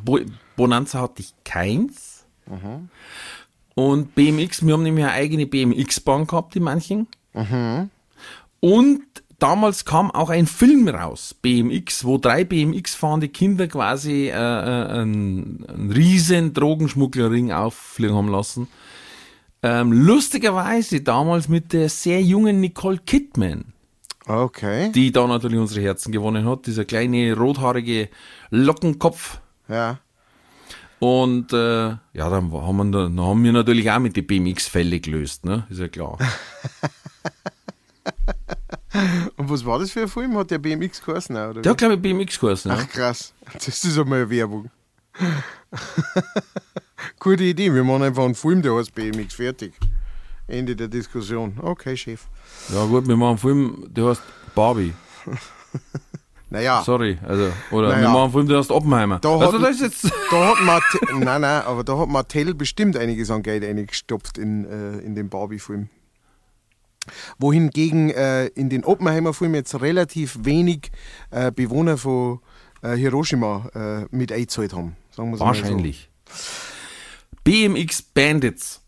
Bo 0.02 0.20
Bonanza 0.56 1.00
hatte 1.02 1.20
ich 1.20 1.34
keins. 1.44 2.24
Und 3.74 4.14
BMX, 4.14 4.64
wir 4.64 4.72
haben 4.72 4.82
nämlich 4.82 5.04
eine 5.04 5.12
eigene 5.14 5.46
BMX-Bahn 5.46 6.26
gehabt 6.26 6.56
in 6.56 6.62
manchen. 6.62 7.06
Und 8.60 9.02
damals 9.42 9.84
kam 9.84 10.10
auch 10.10 10.30
ein 10.30 10.46
Film 10.46 10.88
raus, 10.88 11.34
BMX, 11.42 12.04
wo 12.04 12.16
drei 12.16 12.44
BMX-fahrende 12.44 13.28
Kinder 13.28 13.66
quasi 13.66 14.28
äh, 14.28 14.30
äh, 14.30 14.34
einen, 14.34 15.66
einen 15.66 15.90
riesen 15.90 16.54
Drogenschmugglerring 16.54 17.50
auffliegen 17.50 18.14
haben 18.14 18.28
lassen. 18.28 18.68
Ähm, 19.64 19.92
lustigerweise 19.92 21.00
damals 21.00 21.48
mit 21.48 21.72
der 21.72 21.88
sehr 21.88 22.22
jungen 22.22 22.60
Nicole 22.60 22.98
Kidman. 22.98 23.64
Okay. 24.24 24.92
die 24.92 25.10
da 25.10 25.26
natürlich 25.26 25.58
unsere 25.58 25.80
Herzen 25.80 26.12
gewonnen 26.12 26.48
hat. 26.48 26.66
Dieser 26.66 26.84
kleine 26.84 27.36
rothaarige 27.36 28.08
Lockenkopf. 28.50 29.40
Ja. 29.68 29.98
Und 31.00 31.52
äh, 31.52 31.88
ja, 31.88 31.98
dann 32.12 32.52
haben, 32.52 32.92
wir, 32.92 32.92
dann 32.92 33.20
haben 33.20 33.42
wir 33.42 33.52
natürlich 33.52 33.90
auch 33.90 33.98
mit 33.98 34.14
den 34.14 34.24
BMX-Fälle 34.24 35.00
gelöst, 35.00 35.44
ne? 35.44 35.66
Ist 35.70 35.80
ja 35.80 35.88
klar. 35.88 36.18
Und 39.36 39.50
was 39.50 39.64
war 39.64 39.78
das 39.78 39.90
für 39.90 40.02
ein 40.02 40.08
Film? 40.08 40.36
Hat 40.36 40.50
der 40.50 40.58
BMX 40.58 41.02
geheißen? 41.04 41.34
Oder 41.36 41.62
Der 41.62 41.70
hat, 41.70 41.78
glaube 41.78 41.94
ich, 41.94 42.00
BMX 42.02 42.38
geheißen. 42.38 42.70
Ach 42.70 42.88
krass. 42.88 43.32
Das 43.54 43.68
ist 43.84 43.98
einmal 43.98 44.20
eine 44.20 44.30
Werbung. 44.30 44.70
Gute 47.18 47.44
Idee. 47.44 47.72
Wir 47.72 47.84
machen 47.84 48.02
einfach 48.02 48.24
einen 48.24 48.34
Film, 48.34 48.62
der 48.62 48.74
heißt 48.76 48.94
BMX. 48.94 49.34
Fertig. 49.34 49.72
Ende 50.48 50.76
der 50.76 50.88
Diskussion. 50.88 51.54
Okay, 51.60 51.96
Chef. 51.96 52.26
ja, 52.68 52.84
gut, 52.84 53.06
wir 53.08 53.16
machen 53.16 53.30
einen 53.30 53.38
Film, 53.38 53.86
der 53.88 54.06
heißt 54.08 54.22
Barbie. 54.54 54.92
Naja. 56.50 56.82
Sorry, 56.84 57.16
also, 57.26 57.50
oder 57.70 57.88
wir 57.88 57.94
Naja. 57.96 58.08
machen 58.10 58.22
einen 58.24 58.32
Film, 58.32 58.46
der 58.48 58.58
heißt 58.58 58.70
Oppenheimer. 58.70 59.20
Da 59.20 59.38
also, 59.38 59.54
hat- 59.58 59.62
das 59.70 59.80
jetzt. 59.80 60.04
Da 60.30 60.48
hat 60.48 60.60
Mattel, 60.60 61.00
nein, 61.18 61.40
nein, 61.40 61.62
aber 61.62 61.82
da 61.82 61.96
hat 61.96 62.10
Mattel 62.10 62.52
bestimmt 62.54 62.94
einiges 62.94 63.30
an 63.30 63.42
Geld 63.42 63.64
eingestopft 63.64 64.36
in, 64.36 64.66
äh, 64.66 64.98
in 64.98 65.14
den 65.14 65.30
Barbie-Film. 65.30 65.88
Wohingegen 67.38 68.10
äh, 68.10 68.46
in 68.46 68.70
den 68.70 68.84
Oppenheimer-Film 68.84 69.54
jetzt 69.54 69.80
relativ 69.80 70.38
wenig 70.42 70.90
äh, 71.30 71.50
Bewohner 71.50 71.98
von 71.98 72.40
äh, 72.82 72.94
Hiroshima 72.96 73.68
äh, 73.74 74.16
mit 74.16 74.32
eingezahlt 74.32 74.72
haben. 74.72 74.96
Mal 75.16 75.36
so. 75.36 75.40
Wahrscheinlich. 75.44 76.10
BMX 77.44 78.02
Bandits. 78.02 78.80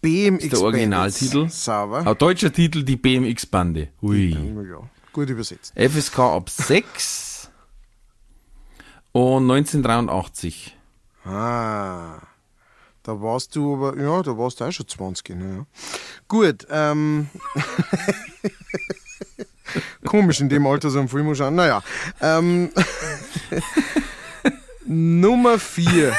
BMX 0.00 0.44
Ist 0.44 0.52
der 0.54 0.60
Originaltitel. 0.62 1.48
Sauber. 1.48 2.06
Ein 2.06 2.18
deutscher 2.18 2.52
Titel, 2.52 2.82
die 2.82 2.96
BMX-Bande. 2.96 3.88
Hui. 4.00 4.30
Ja, 4.30 4.80
gut 5.12 5.28
übersetzt. 5.30 5.72
FSK 5.76 6.18
ab 6.18 6.50
6 6.50 7.50
und 9.12 9.42
1983. 9.50 10.76
Ah, 11.24 12.18
da 13.02 13.20
warst 13.20 13.56
du 13.56 13.74
aber, 13.74 14.00
ja, 14.00 14.22
da 14.22 14.36
warst 14.36 14.60
du 14.60 14.64
auch 14.64 14.72
schon 14.72 14.88
20. 14.88 15.30
Ne? 15.30 15.66
Gut, 16.28 16.66
ähm. 16.70 17.28
Komisch, 20.04 20.40
in 20.40 20.48
dem 20.48 20.66
Alter 20.66 20.90
so 20.90 20.98
einen 20.98 21.08
Film 21.08 21.34
schauen. 21.34 21.54
Naja, 21.54 21.82
ähm. 22.20 22.70
Nummer 24.84 25.58
4. 25.58 26.14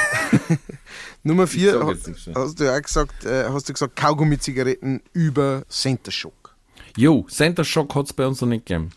Nummer 1.22 1.46
4 1.46 1.72
sag 1.72 1.82
ha, 1.82 1.90
jetzt 1.90 2.08
nichts 2.08 2.26
mehr. 2.26 2.36
hast 2.36 2.60
du 2.60 2.64
ja 2.64 2.76
auch 2.76 2.82
gesagt, 2.82 3.24
äh, 3.24 3.44
hast 3.48 3.68
du 3.68 3.72
gesagt, 3.72 3.96
Kaugummi-Zigaretten 3.96 5.02
über 5.12 5.64
Center 5.68 6.10
Shock. 6.10 6.54
Jo, 6.96 7.26
Center 7.30 7.64
Shock 7.64 7.94
hat 7.94 8.06
es 8.06 8.12
bei 8.12 8.26
uns 8.26 8.40
noch 8.40 8.48
nicht 8.48 8.66
gegeben. 8.66 8.90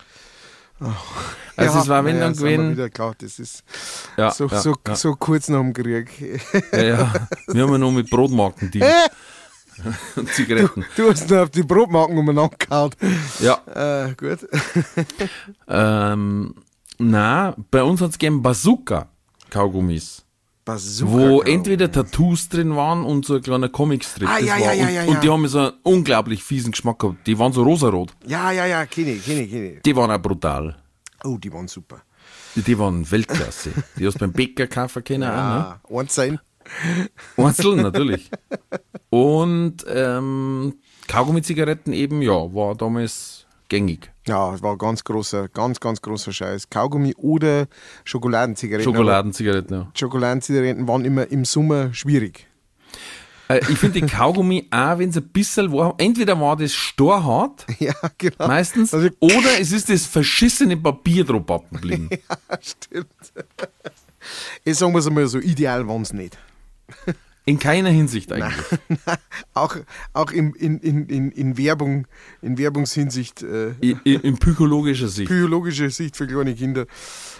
Also 1.56 1.80
es 1.80 1.88
war 1.88 2.04
wenn 2.04 2.20
dann 2.20 2.34
gewesen. 2.34 2.72
Wieder 2.72 2.88
klar, 2.88 3.14
das 3.18 3.38
ist 3.38 3.64
Ja, 4.16 4.30
so, 4.30 4.46
ja, 4.46 4.60
so, 4.60 4.76
ja. 4.86 4.94
so 4.94 5.16
kurz 5.16 5.48
nach 5.48 5.60
dem 5.60 5.72
Krieg. 5.72 6.08
Ja, 6.72 6.82
ja. 6.82 7.12
Wir 7.48 7.62
haben 7.62 7.72
ja 7.72 7.78
noch 7.78 7.90
mit 7.90 8.08
Brotmarken 8.10 8.70
die 8.70 8.82
und 10.16 10.28
Zigaretten. 10.32 10.84
Du 10.96 11.10
hast 11.10 11.28
nur 11.30 11.42
auf 11.42 11.50
die 11.50 11.62
Brotmarken 11.62 12.18
umeinander 12.18 12.56
gehauen. 12.58 12.90
Ja. 13.40 13.58
Äh, 14.06 14.14
gut. 14.14 14.48
Ähm, 15.70 16.54
na, 16.98 17.54
bei 17.70 17.82
uns 17.82 18.00
hat 18.00 18.10
es 18.10 18.18
gegeben 18.18 18.42
Bazooka 18.42 19.08
Kaugummis. 19.50 20.24
Bazooka. 20.68 21.12
wo 21.12 21.40
entweder 21.40 21.90
Tattoos 21.90 22.50
drin 22.50 22.76
waren 22.76 23.02
und 23.02 23.24
so 23.24 23.36
ein 23.36 23.42
kleiner 23.42 23.70
Comicstrip. 23.70 24.28
Ah, 24.28 24.38
ja, 24.38 24.52
war. 24.52 24.58
ja, 24.60 24.72
ja, 24.72 24.86
und, 24.86 24.94
ja, 24.94 25.02
und 25.04 25.14
ja. 25.14 25.20
die 25.20 25.30
haben 25.30 25.48
so 25.48 25.58
einen 25.60 25.72
unglaublich 25.82 26.44
fiesen 26.44 26.72
Geschmack 26.72 26.98
gehabt. 26.98 27.26
Die 27.26 27.38
waren 27.38 27.52
so 27.52 27.62
rosarot. 27.62 28.12
Ja, 28.26 28.52
ja, 28.52 28.66
ja, 28.66 28.84
kenne 28.84 29.12
ich, 29.12 29.24
kenne 29.24 29.42
ich, 29.44 29.50
kenne 29.50 29.72
ich. 29.72 29.82
Die 29.82 29.96
waren 29.96 30.10
auch 30.10 30.20
brutal. 30.20 30.76
Oh, 31.24 31.38
die 31.38 31.50
waren 31.50 31.68
super. 31.68 32.02
Die, 32.54 32.60
die 32.60 32.78
waren 32.78 33.10
Weltklasse. 33.10 33.70
Die 33.96 34.06
hast 34.06 34.16
du 34.16 34.18
beim 34.20 34.32
Bäcker 34.32 34.66
kaufen 34.66 35.02
können 35.02 35.30
auch, 35.30 35.80
ne? 35.90 35.98
Eins 35.98 36.14
sein. 36.14 36.38
Einzeln 37.38 37.80
natürlich. 37.80 38.30
Und 39.08 39.86
ähm, 39.88 40.74
Kaugummi-Zigaretten 41.06 41.94
eben, 41.94 42.20
ja, 42.20 42.32
war 42.32 42.74
damals 42.74 43.46
gängig. 43.68 44.10
Ja, 44.28 44.54
es 44.54 44.62
war 44.62 44.72
ein 44.72 44.78
ganz 44.78 45.02
großer, 45.04 45.48
ganz, 45.48 45.80
ganz 45.80 46.02
großer 46.02 46.32
Scheiß. 46.32 46.68
Kaugummi 46.70 47.14
oder 47.16 47.66
Schokoladenzigaretten. 48.04 48.84
Schokoladenzigaretten, 48.92 49.76
ja. 49.76 49.90
Schokoladenzigaretten 49.94 50.86
waren 50.86 51.04
immer 51.04 51.30
im 51.30 51.44
Sommer 51.44 51.92
schwierig. 51.94 52.46
Äh, 53.48 53.60
ich 53.70 53.78
finde 53.78 54.00
die 54.00 54.06
Kaugummi 54.06 54.68
auch, 54.70 54.98
wenn 54.98 55.08
es 55.08 55.16
ein 55.16 55.28
bisschen 55.28 55.72
war, 55.72 55.94
entweder 55.98 56.38
war 56.38 56.56
das 56.56 56.74
storhart, 56.74 57.64
Ja, 57.78 57.94
genau. 58.18 58.46
meistens, 58.46 58.92
Also, 58.92 59.08
oder 59.20 59.58
es 59.58 59.72
ist 59.72 59.88
das 59.88 60.04
verschissene 60.04 60.76
Papier 60.76 61.24
drauf 61.24 61.50
abgeblieben. 61.50 62.10
ja, 62.10 62.58
stimmt. 62.60 63.06
Jetzt 64.64 64.78
sagen 64.78 64.92
wir 64.92 64.98
es 64.98 65.10
mal 65.10 65.26
so, 65.26 65.38
ideal 65.38 65.88
waren 65.88 66.02
es 66.02 66.12
nicht. 66.12 66.36
In 67.48 67.58
keiner 67.58 67.88
Hinsicht 67.88 68.30
eigentlich. 68.30 68.78
auch 69.54 69.76
auch 70.12 70.30
in, 70.32 70.52
in, 70.52 70.78
in, 70.80 71.06
in, 71.06 71.30
in 71.30 71.56
Werbung, 71.56 72.06
in 72.42 72.58
Werbungshinsicht, 72.58 73.42
äh, 73.42 73.70
I, 73.82 73.96
i, 74.04 74.14
in 74.16 74.36
psychologischer 74.36 75.08
Sicht. 75.08 75.30
psychologische 75.30 75.88
Sicht 75.88 76.14
für 76.14 76.26
kleine 76.26 76.54
Kinder, 76.54 76.82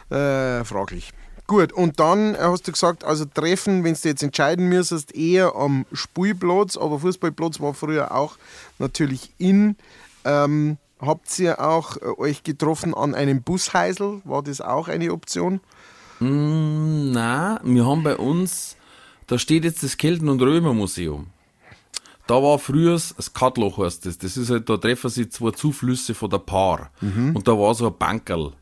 äh, 0.08 0.64
fraglich. 0.64 1.12
Gut, 1.46 1.74
und 1.74 2.00
dann 2.00 2.38
hast 2.38 2.66
du 2.66 2.72
gesagt, 2.72 3.04
also 3.04 3.26
Treffen, 3.26 3.84
wenn 3.84 3.94
du 3.94 4.08
jetzt 4.08 4.22
entscheiden 4.22 4.70
müsstest, 4.70 5.14
eher 5.14 5.54
am 5.54 5.84
Spielplatz, 5.92 6.78
aber 6.78 7.00
Fußballplatz 7.00 7.60
war 7.60 7.74
früher 7.74 8.14
auch 8.14 8.38
natürlich 8.78 9.30
in. 9.36 9.76
Ähm, 10.24 10.78
habt 11.00 11.38
ihr 11.38 11.60
auch 11.60 11.98
äh, 11.98 12.18
euch 12.18 12.44
getroffen 12.44 12.94
an 12.94 13.14
einem 13.14 13.42
Busheisel? 13.42 14.22
War 14.24 14.42
das 14.42 14.62
auch 14.62 14.88
eine 14.88 15.12
Option? 15.12 15.60
Mm, 16.20 17.12
na, 17.12 17.60
wir 17.62 17.84
haben 17.84 18.02
bei 18.02 18.16
uns, 18.16 18.77
da 19.28 19.38
steht 19.38 19.64
jetzt 19.64 19.82
das 19.82 19.96
Kelten- 19.96 20.28
und 20.28 20.42
Römermuseum. 20.42 21.28
Da 22.26 22.42
war 22.42 22.58
früher 22.58 22.92
das 22.92 23.32
Katloch 23.32 23.78
heißt 23.78 24.04
das. 24.04 24.18
Das 24.18 24.36
ist 24.36 24.50
halt, 24.50 24.68
da 24.68 24.76
treffen 24.76 25.08
sich 25.08 25.30
zwei 25.30 25.50
Zuflüsse 25.52 26.14
von 26.14 26.28
der 26.28 26.38
Paar. 26.38 26.90
Und 27.00 27.48
da 27.48 27.52
war 27.52 27.74
so 27.74 27.86
ein 27.86 27.96
Bankerl. 27.96 28.52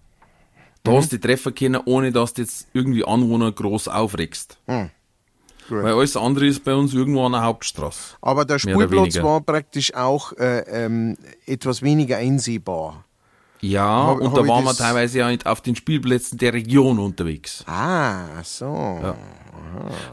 Da 0.84 0.92
hast 0.92 1.10
du 1.10 1.16
die 1.16 1.26
treffen 1.26 1.52
können, 1.52 1.80
ohne 1.84 2.12
dass 2.12 2.34
du 2.34 2.42
jetzt 2.42 2.68
irgendwie 2.72 3.04
Anwohner 3.04 3.50
groß 3.50 3.88
aufregst. 3.88 4.58
Gut. 5.68 5.82
Weil 5.82 5.94
alles 5.94 6.16
andere 6.16 6.46
ist 6.46 6.62
bei 6.62 6.74
uns 6.74 6.94
irgendwo 6.94 7.26
an 7.26 7.32
der 7.32 7.42
Hauptstraße. 7.42 8.16
Aber 8.20 8.44
der 8.44 8.60
Spielplatz 8.60 8.90
weniger. 8.92 9.24
war 9.24 9.40
praktisch 9.40 9.94
auch 9.94 10.32
äh, 10.34 10.60
ähm, 10.60 11.16
etwas 11.44 11.82
weniger 11.82 12.18
einsehbar. 12.18 13.04
Ja, 13.60 14.06
Hab- 14.06 14.20
und 14.20 14.28
hab 14.28 14.34
da 14.34 14.46
waren 14.46 14.64
wir 14.64 14.74
teilweise 14.74 15.18
ja 15.18 15.30
auf 15.44 15.60
den 15.60 15.76
Spielplätzen 15.76 16.38
der 16.38 16.52
Region 16.52 16.98
unterwegs. 16.98 17.64
Ah, 17.66 18.42
so. 18.42 19.14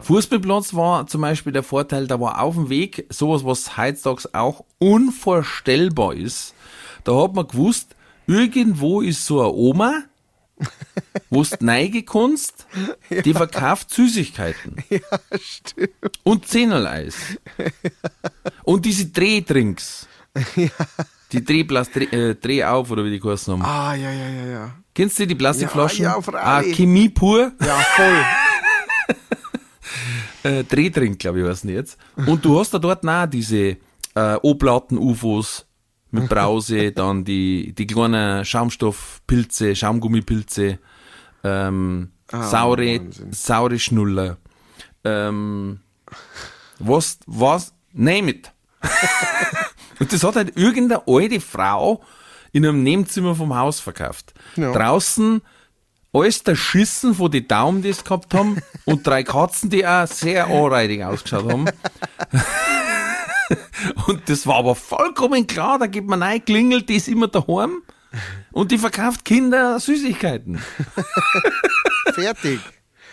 Fußballplatz 0.01 0.73
war 0.73 1.07
zum 1.07 1.21
Beispiel 1.21 1.53
der 1.53 1.63
Vorteil, 1.63 2.07
da 2.07 2.19
war 2.19 2.41
auf 2.41 2.55
dem 2.55 2.69
Weg 2.69 3.05
sowas, 3.09 3.45
was 3.45 3.77
heutzutage 3.77 4.29
auch 4.33 4.65
unvorstellbar 4.79 6.13
ist. 6.13 6.53
Da 7.03 7.21
hat 7.21 7.33
man 7.33 7.47
gewusst, 7.47 7.95
irgendwo 8.27 9.01
ist 9.01 9.25
so 9.25 9.41
eine 9.41 9.51
Oma, 9.51 10.03
wo 11.29 11.43
du 11.43 11.49
neige 11.59 12.03
kannst, 12.03 12.65
die 13.09 13.33
verkauft 13.33 13.89
Süßigkeiten. 13.91 14.83
Ja, 14.89 14.99
stimmt. 15.39 16.19
Und 16.23 16.47
Zehnerleis. 16.47 17.15
Und 18.63 18.85
diese 18.85 19.07
Drehdrinks. 19.07 20.07
Die 21.33 21.43
Drehplas, 21.43 21.89
Dreh, 21.89 22.05
äh, 22.05 22.35
Dreh 22.35 22.63
auf, 22.63 22.91
oder 22.91 23.03
wie 23.03 23.09
die 23.09 23.19
geheißen 23.19 23.53
haben. 23.53 23.61
Ah, 23.63 23.95
ja, 23.95 24.11
ja, 24.11 24.29
ja, 24.29 24.45
ja. 24.45 24.71
Kennst 24.93 25.17
du 25.17 25.25
die 25.25 25.35
Plastikflaschen? 25.35 26.03
Ja, 26.03 26.11
ja, 26.11 26.17
ah, 26.17 26.21
freilich. 26.21 26.75
Chemie 26.75 27.09
pur. 27.09 27.51
Ja, 27.59 27.75
voll. 27.95 28.25
äh, 30.51 30.63
Drehdrink, 30.63 31.17
glaube 31.17 31.41
ich, 31.41 31.47
heißen 31.47 31.67
die 31.67 31.73
jetzt. 31.73 31.97
Und 32.15 32.45
du 32.45 32.59
hast 32.59 32.73
da 32.73 32.79
dort 32.79 33.07
auch 33.07 33.25
diese 33.25 33.77
äh, 34.15 34.35
Oblaten-UFOs 34.41 35.65
mit 36.11 36.29
Brause, 36.29 36.91
dann 36.95 37.25
die, 37.25 37.73
die 37.73 37.87
kleinen 37.87 38.45
Schaumstoffpilze, 38.45 39.75
Schaumgummipilze, 39.75 40.77
ähm, 41.43 42.11
saure, 42.29 42.99
Wahnsinn. 42.99 43.33
saure 43.33 43.79
Schnuller, 43.79 44.37
ähm, 45.03 45.79
was, 46.77 47.19
was, 47.25 47.73
name 47.91 48.29
it. 48.29 48.51
Und 50.03 50.11
das 50.11 50.21
hat 50.25 50.35
halt 50.35 50.57
irgendeine 50.57 51.03
alte 51.07 51.39
Frau 51.39 52.03
in 52.51 52.65
einem 52.65 52.83
Nebenzimmer 52.83 53.35
vom 53.35 53.55
Haus 53.55 53.79
verkauft. 53.79 54.33
Ja. 54.57 54.73
Draußen 54.73 55.41
alles 56.11 56.43
der 56.43 56.57
Schissen 56.57 57.15
von 57.15 57.31
den 57.31 57.47
Daumen, 57.47 57.83
die 57.83 57.87
es 57.87 58.03
gehabt 58.03 58.33
haben, 58.33 58.61
und 58.85 59.07
drei 59.07 59.23
Katzen, 59.23 59.69
die 59.69 59.87
auch 59.87 60.05
sehr 60.05 60.47
anreitig 60.47 61.05
ausgeschaut 61.05 61.49
haben. 61.49 61.65
und 64.07 64.27
das 64.27 64.45
war 64.45 64.57
aber 64.57 64.75
vollkommen 64.75 65.47
klar, 65.47 65.79
da 65.79 65.87
geht 65.87 66.05
man 66.05 66.21
rein, 66.21 66.43
klingelt, 66.43 66.89
die 66.89 66.97
ist 66.97 67.07
immer 67.07 67.29
daheim 67.29 67.81
und 68.51 68.73
die 68.73 68.79
verkauft 68.79 69.23
Kinder 69.23 69.79
Süßigkeiten. 69.79 70.61
Fertig. 72.13 72.59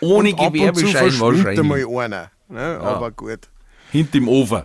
Ohne 0.00 0.34
Und 0.34 0.52
Gewerbeschein 0.52 1.20
wahrscheinlich. 1.20 1.60
einmal 1.60 1.86
einer. 2.04 2.32
Ne? 2.48 2.80
Aber 2.82 3.12
gut. 3.12 3.48
Hinter 3.92 4.10
dem 4.10 4.26
Ofen. 4.26 4.64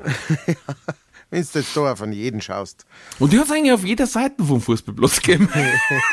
Wenn 1.35 1.47
du 1.51 1.59
jetzt 1.59 1.75
da 1.75 1.95
von 1.95 2.13
jeden 2.13 2.39
schaust. 2.39 2.85
Und 3.19 3.33
die 3.33 3.39
hat 3.39 3.45
es 3.45 3.51
eigentlich 3.51 3.73
auf 3.73 3.83
jeder 3.83 4.07
Seite 4.07 4.43
vom 4.43 4.61
Fußballplatz 4.61 5.21
gegeben. 5.21 5.49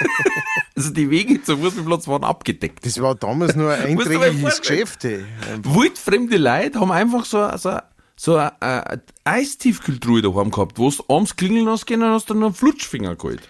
also 0.77 0.91
die 0.91 1.11
Wege 1.11 1.41
zum 1.43 1.63
Fußballplatz 1.63 2.09
waren 2.09 2.25
abgedeckt. 2.25 2.85
Das 2.85 3.01
war 3.01 3.15
damals 3.15 3.55
nur 3.55 3.73
ein 3.73 3.99
einträgliches. 3.99 4.61
Geschäft. 4.61 5.05
Wildfremde 5.63 6.39
Leute 6.39 6.81
haben 6.81 6.91
einfach 6.91 7.25
so, 7.25 7.57
so, 7.57 7.79
so 8.17 8.37
eine, 8.37 8.61
eine 8.61 9.03
Eistiefkühltruhe 9.25 10.23
daheim 10.23 10.51
gehabt, 10.51 10.79
wo 10.79 10.91
du 10.91 11.05
abends 11.09 11.37
klingeln 11.37 11.69
hast 11.69 11.87
können 11.87 12.03
und 12.03 12.11
hast 12.11 12.29
dann 12.29 12.43
einen 12.43 12.55
Flutschfinger 12.55 13.15
geholt. 13.15 13.43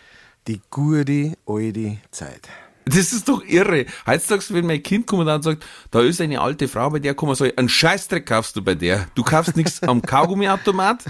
Die 0.49 0.61
gute 0.70 1.39
alte 1.47 1.99
Zeit. 2.11 2.49
Das 2.85 3.12
ist 3.12 3.28
doch 3.28 3.45
irre. 3.45 3.87
Heutzutage, 4.07 4.45
wenn 4.51 4.66
mein 4.66 4.83
Kind 4.83 5.07
kommt 5.07 5.28
und 5.28 5.43
sagt, 5.43 5.64
da 5.91 6.01
ist 6.01 6.20
eine 6.20 6.41
alte 6.41 6.68
Frau, 6.68 6.91
bei 6.91 6.99
der 6.99 7.14
kommen 7.14 7.35
soll, 7.35 7.53
einen 7.57 7.68
Scheißdreck 7.68 8.26
kaufst 8.26 8.57
du 8.57 8.62
bei 8.62 8.74
der. 8.74 9.07
Du 9.14 9.22
kaufst 9.22 9.57
nichts 9.57 9.83
am 9.83 10.03
Kaugummiautomat. 10.03 11.05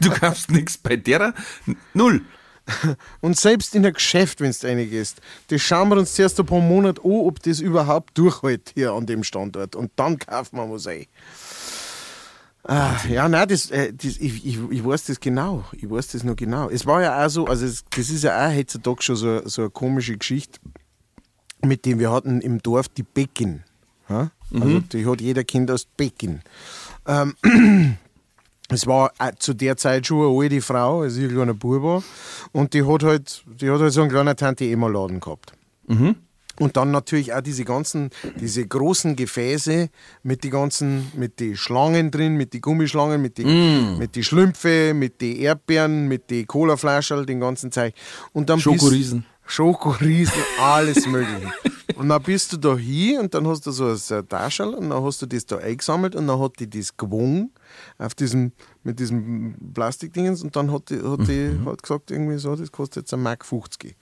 Du 0.00 0.10
kaufst 0.10 0.50
nichts 0.50 0.78
bei 0.78 0.96
der. 0.96 1.34
Null. 1.94 2.22
Und 3.20 3.36
selbst 3.36 3.74
in 3.74 3.84
ein 3.84 3.92
Geschäft, 3.92 4.40
wenn 4.40 4.52
du 4.52 4.66
reingehst, 4.66 5.20
das 5.48 5.60
schauen 5.60 5.88
wir 5.88 5.96
uns 5.96 6.14
zuerst 6.14 6.38
ein 6.40 6.46
paar 6.46 6.60
Monate 6.60 7.00
an, 7.04 7.10
ob 7.10 7.42
das 7.42 7.60
überhaupt 7.60 8.16
durchhält 8.16 8.72
hier 8.74 8.92
an 8.92 9.06
dem 9.06 9.24
Standort. 9.24 9.76
Und 9.76 9.92
dann 9.96 10.18
kaufen 10.18 10.56
wir 10.56 10.70
was 10.70 10.86
ein. 10.86 11.06
Ah, 12.64 12.96
ja, 13.08 13.28
nein, 13.28 13.48
das, 13.48 13.70
äh, 13.70 13.92
das, 13.92 14.18
ich, 14.18 14.44
ich, 14.44 14.58
ich 14.70 14.84
weiß 14.84 15.06
das 15.06 15.20
genau. 15.20 15.64
Ich 15.72 15.88
weiß 15.90 16.08
das 16.08 16.24
noch 16.24 16.36
genau. 16.36 16.68
Es 16.68 16.84
war 16.84 17.02
ja 17.02 17.24
auch 17.24 17.30
so, 17.30 17.46
also 17.46 17.64
es, 17.64 17.84
das 17.90 18.10
ist 18.10 18.24
ja 18.24 18.46
auch 18.46 18.54
heutzutage 18.54 19.02
schon 19.02 19.16
so, 19.16 19.48
so 19.48 19.62
eine 19.62 19.70
komische 19.70 20.16
Geschichte, 20.16 20.60
mit 21.64 21.86
dem 21.86 21.98
wir 21.98 22.10
hatten 22.12 22.40
im 22.40 22.62
Dorf 22.62 22.88
die 22.88 23.02
Bäckin. 23.02 23.64
Ja? 24.08 24.30
Also 24.52 24.80
die 24.80 25.06
hat 25.06 25.20
jeder 25.20 25.44
Kind 25.44 25.70
aus 25.70 25.84
Bäckin. 25.84 26.42
Ähm, 27.06 27.34
es 28.68 28.86
war 28.86 29.12
auch 29.18 29.34
zu 29.38 29.54
der 29.54 29.76
Zeit 29.76 30.06
schon 30.06 30.26
eine 30.28 30.38
alte 30.38 30.60
Frau, 30.60 31.02
also 31.02 31.20
ein 31.20 31.28
kleiner 31.28 31.54
Bub 31.54 31.82
war. 31.82 32.02
Und 32.52 32.74
die 32.74 32.84
hat 32.84 33.02
halt, 33.02 33.42
die 33.46 33.70
hat 33.70 33.80
halt 33.80 33.92
so 33.92 34.02
einen 34.02 34.10
kleinen 34.10 34.36
Tante-Emma-Laden 34.36 35.20
gehabt. 35.20 35.52
Und 36.60 36.76
dann 36.76 36.90
natürlich 36.90 37.32
auch 37.32 37.40
diese 37.40 37.64
ganzen, 37.64 38.10
diese 38.38 38.66
großen 38.66 39.16
Gefäße 39.16 39.88
mit 40.22 40.44
die 40.44 40.50
ganzen, 40.50 41.10
mit 41.16 41.40
die 41.40 41.56
Schlangen 41.56 42.10
drin, 42.10 42.36
mit 42.36 42.52
die 42.52 42.60
Gummischlangen, 42.60 43.20
mit 43.20 43.38
die, 43.38 43.44
mit 43.98 44.14
die 44.14 44.22
Schlümpfe, 44.22 44.92
mit 44.94 45.20
die 45.20 45.40
Erdbeeren, 45.40 46.06
mit 46.06 46.30
die 46.30 46.44
Colaflaschen, 46.44 47.24
den 47.24 47.40
ganzen 47.40 47.72
Zeug. 47.72 47.94
Und 48.32 48.50
dann 48.50 48.60
Schokoriesen. 48.60 49.24
Schokoriesen, 49.46 50.42
alles 50.60 51.06
Mögliche. 51.06 51.50
Und 52.00 52.08
dann 52.08 52.22
bist 52.22 52.50
du 52.50 52.56
da 52.56 52.78
hier 52.78 53.20
und 53.20 53.34
dann 53.34 53.46
hast 53.46 53.66
du 53.66 53.72
so 53.72 53.84
ein 54.14 54.26
Taschel 54.26 54.72
und 54.72 54.88
dann 54.88 55.02
hast 55.04 55.20
du 55.20 55.26
das 55.26 55.44
da 55.44 55.58
eingesammelt 55.58 56.16
und 56.16 56.26
dann 56.28 56.40
hat 56.40 56.58
die 56.58 56.70
das 56.70 56.96
gewogen 56.96 57.50
auf 57.98 58.14
diesem, 58.14 58.52
mit 58.84 58.98
diesem 58.98 59.54
Plastikdingens 59.74 60.42
und 60.42 60.56
dann 60.56 60.72
hat 60.72 60.88
die, 60.88 60.96
hat 61.02 61.28
die 61.28 61.60
hat 61.66 61.82
gesagt, 61.82 62.10
irgendwie 62.10 62.38
so, 62.38 62.56
das 62.56 62.72
kostet 62.72 63.02
jetzt 63.02 63.12
ein 63.12 63.22
Mark 63.22 63.44
50. 63.44 63.94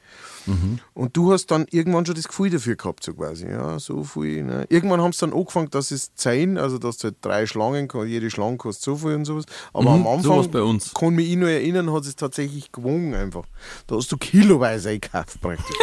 Und 0.94 1.16
du 1.16 1.32
hast 1.32 1.46
dann 1.50 1.66
irgendwann 1.72 2.06
schon 2.06 2.14
das 2.14 2.28
Gefühl 2.28 2.50
dafür 2.50 2.76
gehabt, 2.76 3.02
so 3.02 3.14
quasi. 3.14 3.48
Ja, 3.48 3.80
so 3.80 4.04
viel. 4.04 4.44
Ne? 4.44 4.64
Irgendwann 4.68 5.02
haben 5.02 5.12
sie 5.12 5.20
dann 5.26 5.32
angefangen, 5.32 5.68
dass 5.70 5.90
es 5.90 6.14
zehn, 6.14 6.56
also 6.56 6.78
dass 6.78 6.98
du 6.98 7.08
halt 7.08 7.16
drei 7.20 7.46
Schlangen, 7.46 7.88
jede 8.06 8.30
Schlange 8.30 8.58
kostet 8.58 8.84
so 8.84 8.96
viel 8.96 9.14
und 9.16 9.24
sowas. 9.24 9.44
Aber 9.72 9.96
Mhm, 9.96 10.06
am 10.06 10.18
Anfang, 10.18 10.50
bei 10.52 10.62
uns. 10.62 10.94
kann 10.94 11.16
mich 11.16 11.30
ich 11.30 11.36
noch 11.36 11.48
erinnern, 11.48 11.92
hat 11.92 12.04
es 12.04 12.14
tatsächlich 12.14 12.70
gewogen 12.70 13.14
einfach. 13.14 13.44
Da 13.88 13.96
hast 13.96 14.12
du 14.12 14.16
kiloweise 14.16 14.90
eingekauft 14.90 15.40
praktisch. 15.40 15.76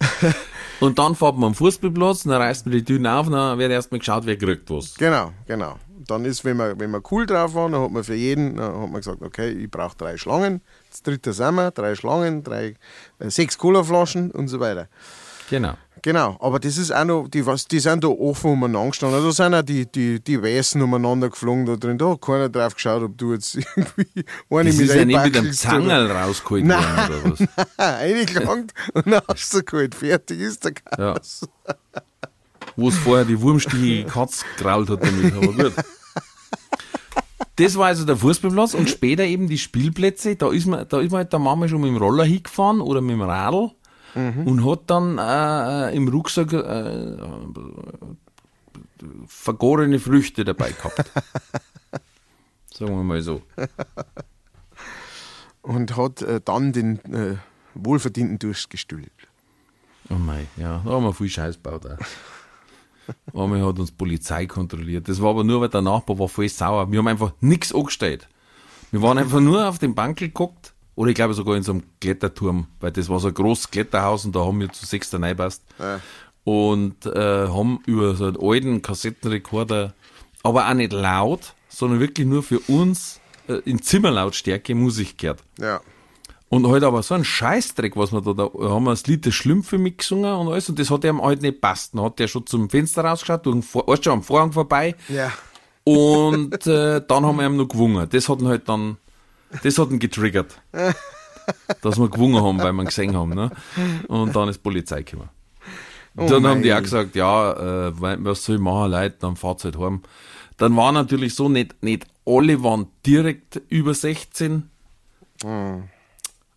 Und 0.80 0.98
dann 0.98 1.14
fährt 1.14 1.36
man 1.36 1.48
am 1.48 1.54
Fußballplatz, 1.54 2.24
dann 2.24 2.32
reißt 2.40 2.66
man 2.66 2.72
die 2.72 2.84
Türen 2.84 3.06
auf, 3.06 3.28
dann 3.28 3.58
wird 3.58 3.70
erstmal 3.70 4.00
geschaut, 4.00 4.26
wer 4.26 4.36
kriegt 4.36 4.70
was. 4.70 4.94
genau, 4.94 5.32
genau. 5.46 5.76
Dann 6.06 6.26
ist, 6.26 6.44
wenn 6.44 6.58
man, 6.58 6.78
wenn 6.78 6.90
man 6.90 7.02
cool 7.10 7.24
drauf 7.24 7.54
war, 7.54 7.70
dann 7.70 7.80
hat 7.80 7.90
man 7.90 8.04
für 8.04 8.14
jeden 8.14 8.56
dann 8.56 8.74
hat 8.74 8.90
man 8.90 9.00
gesagt, 9.00 9.22
okay, 9.22 9.50
ich 9.50 9.70
brauche 9.70 9.96
drei 9.96 10.18
Schlangen. 10.18 10.60
Das 10.90 11.02
dritte 11.02 11.32
sind 11.32 11.54
wir, 11.54 11.70
drei 11.70 11.94
Schlangen, 11.94 12.42
drei, 12.42 12.74
äh, 13.20 13.30
sechs 13.30 13.56
Colaflaschen 13.56 14.30
und 14.30 14.48
so 14.48 14.60
weiter. 14.60 14.88
Genau. 15.48 15.74
Genau, 16.04 16.36
aber 16.38 16.60
das 16.60 16.76
ist 16.76 16.90
auch 16.94 17.06
noch, 17.06 17.28
die, 17.28 17.46
was, 17.46 17.66
die 17.66 17.80
sind 17.80 18.04
da 18.04 18.08
offen 18.08 18.50
umeinander 18.50 18.90
gestanden. 18.90 19.16
Also 19.16 19.30
sind 19.30 19.54
auch 19.54 19.62
die, 19.62 19.90
die, 19.90 20.20
die 20.20 20.42
Weißen 20.42 20.82
umeinander 20.82 21.30
geflogen 21.30 21.64
da 21.64 21.76
drin. 21.76 21.96
Da 21.96 22.10
hat 22.10 22.20
keiner 22.20 22.50
drauf 22.50 22.74
geschaut, 22.74 23.04
ob 23.04 23.16
du 23.16 23.32
jetzt 23.32 23.54
irgendwie 23.74 24.26
eine 24.50 24.68
Das 24.68 24.76
mit 24.76 24.86
ist 24.90 24.94
ja 24.94 25.04
nicht 25.06 25.24
mit 25.24 25.34
einem 25.38 25.52
Zangerl 25.54 26.10
rausgeholt 26.10 26.68
worden 26.68 26.82
oder 27.08 27.38
was. 27.38 27.78
Eingelangt 27.78 28.74
und 28.92 29.06
dann 29.06 29.22
hast 29.26 29.54
du 29.54 29.62
geholt. 29.62 29.94
Fertig 29.94 30.40
ist 30.40 30.66
der 30.66 30.74
Ja. 30.90 31.14
Chaos. 31.14 31.48
Wo 32.76 32.90
es 32.90 32.98
vorher 32.98 33.24
die 33.24 33.40
wurmstichige 33.40 34.04
Katz 34.04 34.44
grault 34.58 34.90
hat 34.90 35.02
damit, 35.02 35.32
aber 35.32 35.54
gut. 35.54 35.72
Das 37.56 37.76
war 37.78 37.86
also 37.86 38.04
der 38.04 38.18
Fußballplatz 38.18 38.74
und 38.74 38.90
später 38.90 39.24
eben 39.24 39.48
die 39.48 39.56
Spielplätze. 39.56 40.36
Da 40.36 40.52
ist 40.52 40.66
man, 40.66 40.86
da 40.86 41.00
ist 41.00 41.12
man 41.12 41.20
halt 41.20 41.32
der 41.32 41.40
Mama 41.40 41.66
schon 41.66 41.80
mit 41.80 41.88
dem 41.88 41.96
Roller 41.96 42.24
hingefahren 42.24 42.82
oder 42.82 43.00
mit 43.00 43.12
dem 43.12 43.22
Radl 43.22 43.70
und 44.14 44.64
hat 44.64 44.82
dann 44.86 45.18
äh, 45.18 45.90
äh, 45.90 45.96
im 45.96 46.08
Rucksack 46.08 46.52
äh, 46.52 47.16
vergorene 49.26 49.98
Früchte 49.98 50.44
dabei 50.44 50.70
gehabt. 50.70 51.10
Sagen 52.72 52.96
wir 52.96 53.02
mal 53.02 53.22
so. 53.22 53.42
Und 55.62 55.96
hat 55.96 56.22
äh, 56.22 56.40
dann 56.44 56.72
den 56.72 56.98
äh, 57.12 57.36
wohlverdienten 57.74 58.38
Durst 58.38 58.70
gestillt. 58.70 59.12
Oh 60.10 60.14
mei, 60.14 60.46
ja, 60.56 60.82
da 60.84 60.90
haben 60.90 61.04
wir 61.04 61.14
viel 61.14 61.28
Scheiß 61.28 61.56
gebaut. 61.62 61.86
Einmal 63.34 63.64
hat 63.64 63.78
uns 63.78 63.90
die 63.90 63.96
Polizei 63.96 64.46
kontrolliert. 64.46 65.08
Das 65.08 65.20
war 65.20 65.30
aber 65.30 65.44
nur, 65.44 65.60
weil 65.60 65.68
der 65.68 65.82
Nachbar 65.82 66.18
war 66.18 66.28
voll 66.28 66.48
sauer. 66.48 66.90
Wir 66.90 66.98
haben 66.98 67.08
einfach 67.08 67.32
nichts 67.40 67.74
angestellt. 67.74 68.28
Wir 68.90 69.02
waren 69.02 69.18
einfach 69.18 69.40
nur 69.40 69.68
auf 69.68 69.78
dem 69.78 69.94
Bankel 69.94 70.28
geguckt. 70.28 70.73
Oder 70.96 71.10
ich 71.10 71.14
glaube 71.16 71.34
sogar 71.34 71.56
in 71.56 71.62
so 71.62 71.72
einem 71.72 71.82
Kletterturm, 72.00 72.66
weil 72.80 72.92
das 72.92 73.08
war 73.08 73.18
so 73.20 73.28
ein 73.28 73.34
großes 73.34 73.70
Kletterhaus 73.70 74.24
und 74.24 74.34
da 74.36 74.40
haben 74.44 74.60
wir 74.60 74.70
zu 74.72 74.86
sechs 74.86 75.10
da 75.10 75.18
reingepasst. 75.18 75.62
Und 76.44 77.06
äh, 77.06 77.48
haben 77.48 77.80
über 77.86 78.14
so 78.14 78.26
einen 78.26 78.36
alten 78.40 78.82
Kassettenrekorder, 78.82 79.94
aber 80.42 80.68
auch 80.68 80.74
nicht 80.74 80.92
laut, 80.92 81.54
sondern 81.68 82.00
wirklich 82.00 82.26
nur 82.26 82.42
für 82.42 82.60
uns 82.68 83.18
äh, 83.48 83.54
in 83.64 83.80
Zimmerlautstärke 83.82 84.74
Musik 84.74 85.16
gehört. 85.18 85.42
Ja. 85.58 85.80
Und 86.50 86.68
halt 86.68 86.84
aber 86.84 87.02
so 87.02 87.14
ein 87.14 87.24
Scheißdreck, 87.24 87.96
was 87.96 88.12
wir 88.12 88.20
da, 88.20 88.32
da 88.34 88.44
haben 88.44 88.84
wir 88.84 88.90
das 88.90 89.06
Lied 89.06 89.24
der 89.24 89.32
Schlümpfe 89.32 89.78
mitgesungen 89.78 90.32
und 90.34 90.48
alles, 90.52 90.68
und 90.68 90.78
das 90.78 90.90
hat 90.90 91.02
ihm 91.04 91.20
halt 91.22 91.42
nicht 91.42 91.60
passt. 91.60 91.94
Dann 91.94 92.02
hat 92.04 92.18
der 92.18 92.28
schon 92.28 92.46
zum 92.46 92.68
Fenster 92.70 93.04
rausgeschaut, 93.04 93.46
durch 93.46 93.56
den 93.56 93.62
Vor 93.62 93.88
erst 93.88 94.04
schon 94.04 94.12
am 94.12 94.22
Vorhang 94.22 94.52
vorbei, 94.52 94.94
Ja. 95.08 95.32
und 95.82 96.66
äh, 96.66 97.00
dann 97.06 97.24
haben 97.26 97.38
wir 97.38 97.46
ihm 97.46 97.56
noch 97.56 97.66
gewungen. 97.68 98.06
Das 98.10 98.28
hat 98.28 98.40
ihn 98.40 98.48
halt 98.48 98.68
dann, 98.68 98.98
das 99.62 99.78
hat 99.78 99.90
ihn 99.90 99.98
getriggert. 99.98 100.60
dass 101.82 101.98
wir 101.98 102.08
gewungen 102.08 102.42
haben, 102.42 102.58
weil 102.58 102.72
wir 102.72 102.84
gesehen 102.84 103.16
haben. 103.16 103.34
Ne? 103.34 103.50
Und 104.08 104.34
dann 104.34 104.48
ist 104.48 104.56
die 104.56 104.62
Polizei 104.62 105.02
gekommen. 105.02 105.28
Oh 106.16 106.26
dann 106.28 106.46
haben 106.46 106.62
die 106.62 106.72
auch 106.72 106.80
gesagt, 106.80 107.16
ja, 107.16 107.88
äh, 107.88 107.92
was 107.98 108.44
soll 108.44 108.56
ich 108.56 108.62
machen, 108.62 108.92
Leute, 108.92 109.16
dann 109.18 109.36
fahrt's 109.36 109.64
halt 109.64 109.78
heim. 109.78 110.02
Dann 110.56 110.76
war 110.76 110.92
natürlich 110.92 111.34
so, 111.34 111.48
nicht, 111.48 111.82
nicht 111.82 112.06
alle 112.24 112.62
waren 112.62 112.86
direkt 113.04 113.60
über 113.68 113.92
16, 113.94 114.70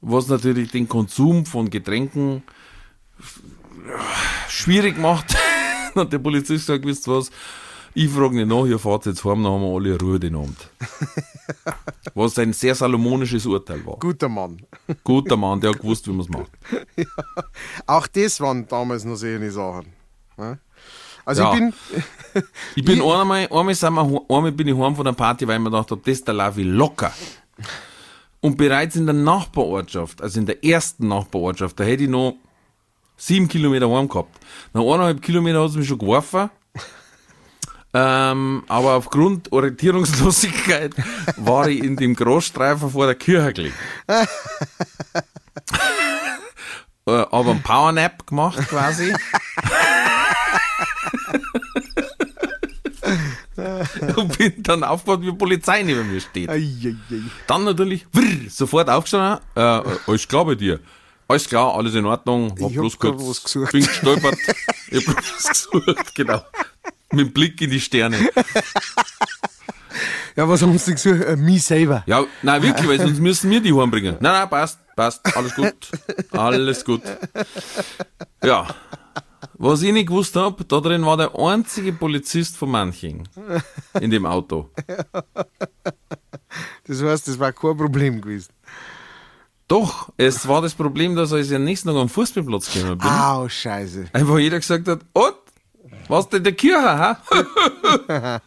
was 0.01 0.27
natürlich 0.27 0.71
den 0.71 0.87
Konsum 0.87 1.45
von 1.47 1.69
Getränken 1.71 2.43
schwierig 4.47 4.97
macht. 4.97 5.35
Hat 5.95 6.13
der 6.13 6.19
Polizist 6.19 6.67
gesagt, 6.67 6.85
wisst 6.85 7.07
ihr 7.07 7.15
was, 7.15 7.31
ich 7.93 8.09
frage 8.09 8.35
nicht 8.35 8.47
nach, 8.47 8.65
ihr 8.65 8.79
fahrt 8.79 9.05
jetzt 9.05 9.23
heim, 9.25 9.43
dann 9.43 9.53
haben 9.53 9.61
wir 9.61 9.75
alle 9.75 9.99
Ruhe 9.99 10.19
den 10.19 10.35
Abend. 10.35 10.69
Was 12.13 12.37
ein 12.39 12.53
sehr 12.53 12.75
salomonisches 12.75 13.45
Urteil 13.45 13.85
war. 13.85 13.97
Guter 13.99 14.29
Mann. 14.29 14.61
Guter 15.03 15.37
Mann, 15.37 15.59
der 15.61 15.71
hat 15.71 15.79
gewusst, 15.79 16.07
wie 16.07 16.11
man 16.11 16.21
es 16.21 16.29
macht. 16.29 16.51
Auch 17.87 18.07
das 18.07 18.39
waren 18.41 18.67
damals 18.67 19.03
noch 19.05 19.15
solche 19.15 19.51
Sachen. 19.51 19.87
ne? 20.37 20.59
Also 21.25 21.43
Ja. 21.43 21.53
ich 21.53 21.59
bin, 21.59 21.73
Ich 22.75 22.85
bin 22.85 23.01
einmal, 23.03 23.47
einmal, 23.51 23.75
sind 23.75 23.93
wir, 23.93 24.21
einmal 24.29 24.51
bin 24.51 24.67
ich 24.67 24.77
heim 24.77 24.95
von 24.95 25.05
der 25.05 25.13
Party, 25.13 25.47
weil 25.47 25.57
ich 25.57 25.63
mir 25.63 25.69
gedacht 25.71 25.91
habe, 25.91 26.01
das 26.05 26.23
da 26.23 26.31
laufe 26.31 26.61
ich 26.61 26.67
locker. 26.67 27.11
Und 28.39 28.55
bereits 28.57 28.95
in 28.95 29.05
der 29.05 29.15
Nachbarortschaft, 29.15 30.21
also 30.21 30.39
in 30.39 30.45
der 30.45 30.63
ersten 30.63 31.07
Nachbarortschaft, 31.07 31.79
da 31.79 31.83
hätte 31.83 32.03
ich 32.03 32.09
noch 32.09 32.35
sieben 33.17 33.47
Kilometer 33.47 33.89
heim 33.89 34.07
gehabt. 34.07 34.39
Nach 34.73 34.81
eineinhalb 34.81 35.21
Kilometer 35.21 35.61
hat 35.61 35.71
es 35.71 35.75
mich 35.75 35.87
schon 35.87 35.97
geworfen. 35.97 36.49
Ähm, 37.97 38.63
aber 38.67 38.93
aufgrund 38.93 39.51
Orientierungslosigkeit 39.51 40.93
war 41.37 41.67
ich 41.67 41.83
in 41.83 41.95
dem 41.95 42.15
Großstreifen 42.15 42.91
vor 42.91 43.07
der 43.07 43.15
Kirche 43.15 43.53
gelegen. 43.53 43.75
äh, 44.07 44.25
aber 47.05 47.51
einen 47.51 47.63
Powernap 47.63 48.27
gemacht 48.27 48.59
quasi. 48.69 49.11
und 54.15 54.37
bin 54.37 54.61
dann 54.61 54.83
aufgewacht, 54.83 55.21
wie 55.21 55.31
die 55.31 55.37
Polizei 55.37 55.81
neben 55.81 56.11
mir 56.11 56.21
steht. 56.21 56.49
ei, 56.49 56.53
ei, 56.55 56.95
ei. 57.11 57.21
Dann 57.47 57.63
natürlich 57.63 58.05
vrr, 58.13 58.47
sofort 58.49 58.91
aufgestanden. 58.91 59.39
Äh, 59.55 59.81
alles 60.05 60.27
klar 60.27 60.45
bei 60.45 60.53
dir. 60.53 60.79
Alles 61.27 61.49
klar, 61.49 61.73
alles 61.73 61.95
in 61.95 62.05
Ordnung. 62.05 62.51
Hab 62.51 62.59
Ich 62.59 62.65
hab 62.65 62.73
bloß 62.73 62.99
grad 62.99 63.15
kurz 63.17 63.27
was 63.27 63.43
gesucht. 63.43 63.71
bin 63.71 63.85
gestolpert. 63.85 64.37
ich 64.91 65.07
hab 65.07 65.15
bloß 65.15 65.33
was 65.33 65.69
gesucht, 65.71 66.15
genau. 66.15 66.41
Mit 67.11 67.27
dem 67.27 67.33
Blick 67.33 67.61
in 67.61 67.69
die 67.69 67.79
Sterne. 67.79 68.17
Ja, 70.35 70.47
was 70.47 70.61
haben 70.61 70.77
sie 70.77 70.91
gesagt? 70.93 71.23
Äh, 71.25 71.35
mich 71.35 71.63
selber. 71.63 72.03
Ja, 72.05 72.23
nein, 72.43 72.61
wirklich, 72.61 72.87
weil 72.87 72.99
sonst 72.99 73.19
müssen 73.19 73.49
wir 73.49 73.59
die 73.59 73.73
heimbringen. 73.73 74.17
Nein, 74.19 74.33
nein, 74.33 74.49
passt, 74.49 74.77
passt, 74.95 75.35
alles 75.35 75.55
gut, 75.55 75.73
alles 76.31 76.85
gut. 76.85 77.01
Ja, 78.43 78.67
was 79.53 79.81
ich 79.81 79.91
nicht 79.91 80.07
gewusst 80.09 80.35
hab, 80.35 80.67
da 80.67 80.79
drin 80.79 81.03
war 81.03 81.17
der 81.17 81.33
einzige 81.35 81.91
Polizist 81.93 82.55
von 82.57 82.69
Manching 82.69 83.27
in 83.99 84.11
dem 84.11 84.27
Auto. 84.27 84.69
Das 86.85 87.01
heißt, 87.01 87.27
das 87.27 87.39
war 87.39 87.51
kein 87.51 87.75
Problem 87.75 88.21
gewesen. 88.21 88.53
Doch, 89.67 90.13
es 90.17 90.47
war 90.47 90.61
das 90.61 90.75
Problem, 90.75 91.15
dass 91.15 91.31
ich 91.31 91.53
am 91.53 91.63
nächsten 91.63 91.89
Tag 91.89 91.97
am 91.97 92.09
Fußballplatz 92.09 92.71
gekommen 92.71 92.99
bin, 92.99 93.09
Au, 93.09 93.49
scheiße. 93.49 94.05
einfach 94.13 94.37
jeder 94.37 94.59
gesagt 94.59 94.87
hat, 94.87 94.99
und? 95.13 95.33
Was 96.07 96.29
denn 96.29 96.43
der 96.43 96.53
Kirche, 96.53 96.81
ha? 96.81 97.21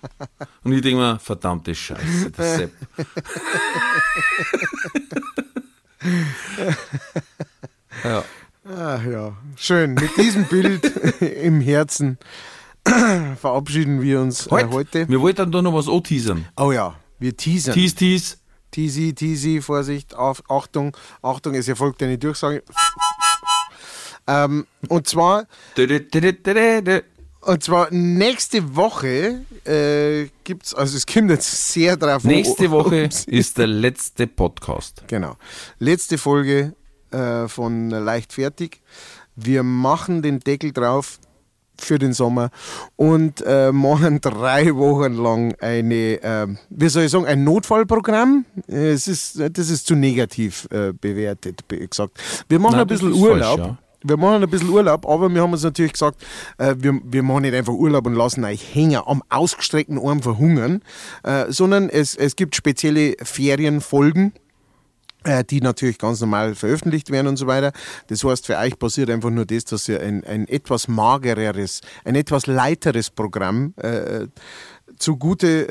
Und 0.64 0.72
ich 0.72 0.82
denke 0.82 1.00
mir, 1.00 1.18
verdammte 1.18 1.74
Scheiße, 1.74 2.30
der 2.30 2.56
Sepp. 2.56 2.72
ja. 8.04 8.24
Ach 8.76 9.04
ja, 9.04 9.36
schön. 9.56 9.94
Mit 9.94 10.16
diesem 10.16 10.44
Bild 10.44 10.84
im 11.20 11.60
Herzen 11.60 12.18
verabschieden 13.40 14.02
wir 14.02 14.20
uns 14.20 14.46
äh, 14.46 14.50
Halt, 14.50 14.70
heute. 14.70 15.08
Wir 15.08 15.20
wollten 15.20 15.50
da 15.50 15.62
noch 15.62 15.74
was 15.74 15.88
anteasern. 15.88 16.46
Oh 16.56 16.72
ja, 16.72 16.94
wir 17.18 17.36
teasern. 17.36 17.74
Tease, 17.74 17.96
tease. 17.96 18.36
Teasy, 18.70 19.14
teasy, 19.14 19.60
Vorsicht, 19.60 20.14
auf, 20.14 20.44
Achtung, 20.48 20.96
Achtung, 21.22 21.56
es 21.56 21.66
erfolgt 21.66 22.04
eine 22.04 22.18
Durchsage. 22.18 22.62
Ähm, 24.28 24.64
und 24.88 25.08
zwar 25.08 25.46
Und 27.42 27.62
zwar 27.64 27.88
nächste 27.90 28.76
Woche 28.76 29.46
äh, 29.64 30.28
gibt's, 30.44 30.74
also 30.74 30.96
es 30.96 31.06
kommt 31.06 31.30
jetzt 31.30 31.72
sehr 31.72 31.96
drauf 31.96 32.22
Nächste 32.24 32.70
Woche 32.70 33.08
ist 33.26 33.56
der 33.58 33.66
letzte 33.66 34.26
Podcast. 34.26 35.04
Genau. 35.06 35.36
Letzte 35.78 36.18
Folge 36.18 36.74
äh, 37.10 37.48
von 37.48 37.88
Leicht 37.90 38.32
Fertig. 38.34 38.80
Wir 39.36 39.62
machen 39.62 40.20
den 40.20 40.40
Deckel 40.40 40.72
drauf 40.72 41.18
für 41.78 41.98
den 41.98 42.12
Sommer 42.12 42.50
und 42.96 43.42
äh, 43.46 43.72
machen 43.72 44.20
drei 44.20 44.74
Wochen 44.76 45.14
lang 45.14 45.54
eine, 45.60 46.22
äh, 46.22 46.46
wie 46.68 46.88
soll 46.90 47.04
ich 47.04 47.10
sagen, 47.10 47.24
ein 47.24 47.42
Notfallprogramm. 47.42 48.44
Äh, 48.68 48.90
Es 48.90 49.08
ist, 49.08 49.40
das 49.40 49.70
ist 49.70 49.86
zu 49.86 49.94
negativ 49.94 50.68
äh, 50.70 50.92
bewertet, 50.92 51.66
be- 51.68 51.88
gesagt. 51.88 52.18
Wir 52.50 52.58
machen 52.58 52.72
Nein, 52.72 52.80
ein 52.82 52.86
bisschen 52.86 53.12
ist 53.14 53.18
falsch, 53.20 53.30
Urlaub. 53.32 53.58
ja. 53.58 53.78
Wir 54.02 54.16
machen 54.16 54.42
ein 54.42 54.50
bisschen 54.50 54.70
Urlaub, 54.70 55.06
aber 55.06 55.28
wir 55.28 55.42
haben 55.42 55.52
uns 55.52 55.62
natürlich 55.62 55.92
gesagt, 55.92 56.24
äh, 56.58 56.74
wir, 56.78 57.00
wir 57.04 57.22
machen 57.22 57.42
nicht 57.42 57.54
einfach 57.54 57.72
Urlaub 57.72 58.06
und 58.06 58.14
lassen 58.14 58.44
euch 58.44 58.74
hängen 58.74 59.00
am 59.04 59.22
ausgestreckten 59.28 59.98
Arm 59.98 60.22
verhungern, 60.22 60.82
äh, 61.22 61.46
sondern 61.48 61.90
es, 61.90 62.16
es 62.16 62.36
gibt 62.36 62.56
spezielle 62.56 63.14
Ferienfolgen, 63.22 64.32
äh, 65.24 65.44
die 65.44 65.60
natürlich 65.60 65.98
ganz 65.98 66.20
normal 66.20 66.54
veröffentlicht 66.54 67.10
werden 67.10 67.26
und 67.26 67.36
so 67.36 67.46
weiter. 67.46 67.72
Das 68.06 68.24
heißt, 68.24 68.46
für 68.46 68.56
euch 68.56 68.78
passiert 68.78 69.10
einfach 69.10 69.30
nur 69.30 69.44
das, 69.44 69.64
dass 69.64 69.86
ihr 69.86 70.00
ein, 70.00 70.24
ein 70.24 70.48
etwas 70.48 70.88
magereres, 70.88 71.82
ein 72.04 72.14
etwas 72.14 72.46
leiteres 72.46 73.10
Programm 73.10 73.74
äh, 73.76 74.28
zugute, 75.00 75.68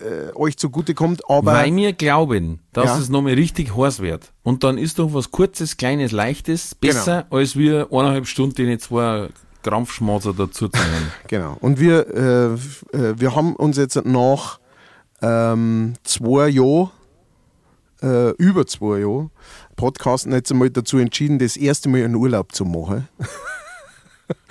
äh, 0.00 0.04
äh, 0.04 0.34
euch 0.34 0.56
zugute 0.56 0.94
kommt, 0.94 1.22
aber 1.30 1.52
Weil 1.52 1.76
wir 1.76 1.92
glauben, 1.92 2.58
dass 2.72 2.86
Ja. 2.86 2.98
es 2.98 3.08
nochmal 3.08 3.34
richtig 3.34 3.76
heiß 3.76 4.00
wird. 4.00 4.32
Und 4.42 4.64
dann 4.64 4.78
ist 4.78 4.98
doch 4.98 5.14
was 5.14 5.30
Kurzes, 5.30 5.76
Kleines, 5.76 6.10
Leichtes 6.10 6.74
besser, 6.74 7.22
Genau. 7.30 7.36
als 7.40 7.54
wir 7.56 7.86
eineinhalb 7.92 8.26
Stunden 8.26 8.66
die 8.66 8.78
zwei 8.78 9.28
Krampfschmazer 9.62 10.32
dazu 10.34 10.68
zahlen. 10.68 11.12
Genau. 11.28 11.56
Und 11.60 11.78
wir, 11.78 12.08
äh, 12.08 12.96
äh, 12.98 13.14
wir 13.20 13.36
haben 13.36 13.54
uns 13.54 13.76
jetzt 13.76 14.04
nach 14.04 14.58
ähm, 15.20 15.94
zwei 16.02 16.48
Jahren, 16.48 16.90
äh, 18.02 18.30
über 18.38 18.66
zwei 18.66 18.98
Jahren, 19.00 19.30
Podcasten 19.76 20.32
jetzt 20.32 20.50
einmal 20.50 20.70
dazu 20.70 20.98
entschieden, 20.98 21.38
das 21.38 21.56
erste 21.56 21.88
Mal 21.88 22.04
einen 22.04 22.16
Urlaub 22.16 22.52
zu 22.52 22.64
machen. 22.64 23.06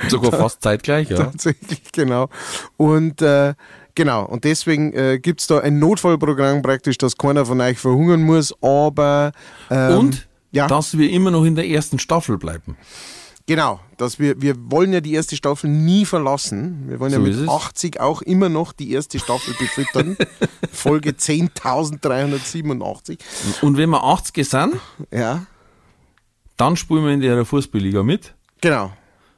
Sogar 0.10 0.32
fast 0.40 0.62
zeitgleich, 0.64 1.10
ja. 1.10 1.18
Tatsächlich, 1.18 1.92
genau. 1.92 2.30
Und 2.78 3.22
äh, 3.22 3.54
genau, 3.96 4.26
und 4.26 4.44
deswegen 4.44 4.94
äh, 4.94 5.20
gibt 5.20 5.42
es 5.42 5.48
da 5.48 5.60
ein 5.60 5.80
Notfallprogramm 5.80 6.62
praktisch, 6.62 6.98
dass 6.98 7.18
keiner 7.18 7.46
von 7.46 7.60
euch 7.62 7.80
verhungern 7.80 8.22
muss, 8.24 8.54
aber 8.62 9.32
ähm, 9.70 9.98
Und, 9.98 10.28
ja, 10.52 10.68
dass 10.68 10.98
wir 10.98 11.10
immer 11.10 11.32
noch 11.32 11.46
in 11.46 11.56
der 11.56 11.68
ersten 11.68 12.00
Staffel 12.00 12.38
bleiben. 12.38 12.78
genau, 13.48 13.80
dass 13.98 14.20
wir, 14.20 14.42
wir 14.42 14.56
wollen 14.72 14.94
ja 14.94 15.02
die 15.02 15.14
erste 15.14 15.36
Staffel 15.36 15.70
nie 15.70 16.06
verlassen. 16.06 16.86
Wir 16.88 17.00
wollen 17.00 17.12
So 17.12 17.18
ja 17.20 17.24
mit 17.24 17.34
es. 17.36 17.48
80 17.48 18.00
auch 18.00 18.22
immer 18.22 18.50
noch 18.50 18.74
die 18.74 18.92
erste 18.92 19.20
Staffel 19.20 19.54
befüttern. 19.60 20.18
Folge 20.72 21.12
10.387. 21.12 23.18
Und 23.62 23.78
wenn 23.78 23.90
wir 23.90 24.04
80 24.04 24.48
sind, 24.48 24.76
Ja, 25.12 25.46
dann 26.58 26.76
spielen 26.78 27.04
wir 27.06 27.12
in 27.12 27.22
der 27.22 27.46
Fußballliga 27.46 28.04
mit. 28.04 28.34
genau. 28.62 28.92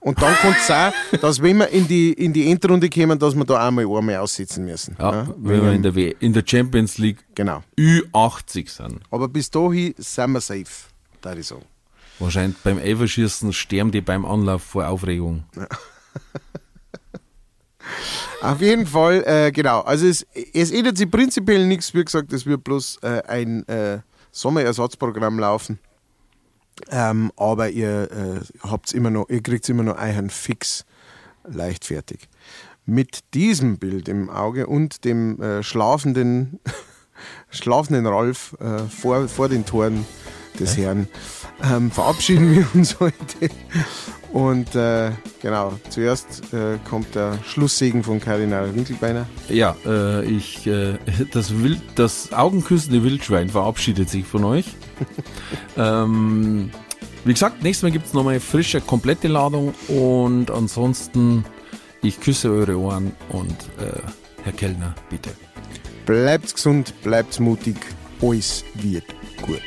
Und 0.03 0.21
dann 0.21 0.35
kann 0.35 0.51
es 0.51 0.67
sein, 0.67 0.91
dass 1.21 1.41
wenn 1.41 1.57
wir 1.57 1.69
in 1.69 1.87
die, 1.87 2.11
in 2.13 2.33
die 2.33 2.51
Endrunde 2.51 2.89
kommen, 2.89 3.17
dass 3.17 3.35
wir 3.35 3.45
da 3.45 3.67
einmal 3.67 3.85
einmal 3.85 4.17
aussitzen 4.17 4.65
müssen. 4.65 4.95
Ja, 4.99 5.27
wenn 5.37 5.63
wir 5.63 5.71
in 5.71 5.81
der, 5.81 5.95
w 5.95 6.13
in 6.19 6.33
der 6.33 6.43
Champions 6.45 6.97
League 6.97 7.23
Genau. 7.35 7.63
Ü80 7.77 8.69
sind. 8.69 8.99
Aber 9.09 9.27
bis 9.29 9.49
dahin 9.49 9.93
sind 9.97 10.31
wir 10.33 10.41
safe, 10.41 10.65
da 11.21 11.33
ich 11.33 11.47
sagen. 11.47 11.63
Wahrscheinlich 12.19 12.57
beim 12.63 12.77
Elferschießen 12.79 13.53
sterben 13.53 13.91
die 13.91 14.01
beim 14.01 14.25
Anlauf 14.25 14.61
vor 14.63 14.87
Aufregung. 14.87 15.45
Auf 18.41 18.61
jeden 18.61 18.85
Fall, 18.85 19.23
äh, 19.25 19.51
genau. 19.51 19.81
Also 19.81 20.05
es, 20.05 20.25
es 20.53 20.71
ändert 20.71 20.97
sich 20.97 21.09
prinzipiell 21.09 21.65
nichts. 21.65 21.93
Wie 21.93 22.03
gesagt, 22.03 22.33
es 22.33 22.45
wird 22.45 22.63
bloß 22.63 22.99
äh, 23.01 23.21
ein 23.27 23.65
äh, 23.67 23.99
Sommerersatzprogramm 24.31 25.39
laufen. 25.39 25.79
Ähm, 26.91 27.31
aber 27.35 27.69
ihr 27.69 28.11
äh, 28.11 28.67
habt's 28.67 28.93
immer 28.93 29.09
noch, 29.09 29.29
ihr 29.29 29.41
kriegt 29.41 29.67
immer 29.69 29.83
noch 29.83 29.97
euren 29.97 30.29
Fix 30.29 30.85
leichtfertig. 31.45 32.29
Mit 32.85 33.33
diesem 33.33 33.77
Bild 33.77 34.09
im 34.09 34.29
Auge 34.29 34.67
und 34.67 35.05
dem 35.05 35.41
äh, 35.41 35.63
schlafenden, 35.63 36.59
schlafenden 37.49 38.05
Ralf 38.05 38.55
äh, 38.59 38.79
vor, 38.89 39.27
vor 39.27 39.49
den 39.49 39.65
Toren 39.65 40.05
des 40.59 40.77
Herrn 40.77 41.07
ähm, 41.63 41.91
verabschieden 41.91 42.55
wir 42.55 42.67
uns 42.73 42.99
heute. 42.99 43.49
Und 44.31 44.75
äh, 44.75 45.11
genau, 45.41 45.73
zuerst 45.89 46.53
äh, 46.53 46.77
kommt 46.89 47.15
der 47.15 47.37
Schlusssegen 47.43 48.03
von 48.03 48.19
Kardinal 48.19 48.73
Winkelbeiner. 48.75 49.27
Ja, 49.49 49.75
äh, 49.85 50.25
ich, 50.25 50.65
äh, 50.67 50.97
das, 51.31 51.57
Wild, 51.59 51.81
das 51.95 52.33
augenküssende 52.33 53.03
Wildschwein 53.03 53.49
verabschiedet 53.49 54.09
sich 54.09 54.25
von 54.25 54.43
euch. 54.43 54.65
ähm, 55.77 56.71
wie 57.25 57.33
gesagt, 57.33 57.63
nächstes 57.63 57.83
Mal 57.83 57.91
gibt 57.91 58.07
es 58.07 58.13
nochmal 58.13 58.39
frische, 58.39 58.81
komplette 58.81 59.27
Ladung 59.27 59.73
und 59.87 60.51
ansonsten, 60.51 61.45
ich 62.01 62.19
küsse 62.19 62.51
eure 62.51 62.77
Ohren 62.77 63.13
und 63.29 63.51
äh, 63.79 64.01
Herr 64.43 64.53
Kellner, 64.53 64.93
bitte. 65.09 65.29
Bleibt 66.05 66.53
gesund, 66.53 66.93
bleibt 67.01 67.39
mutig, 67.39 67.77
alles 68.21 68.65
wird 68.75 69.05
gut. 69.41 69.61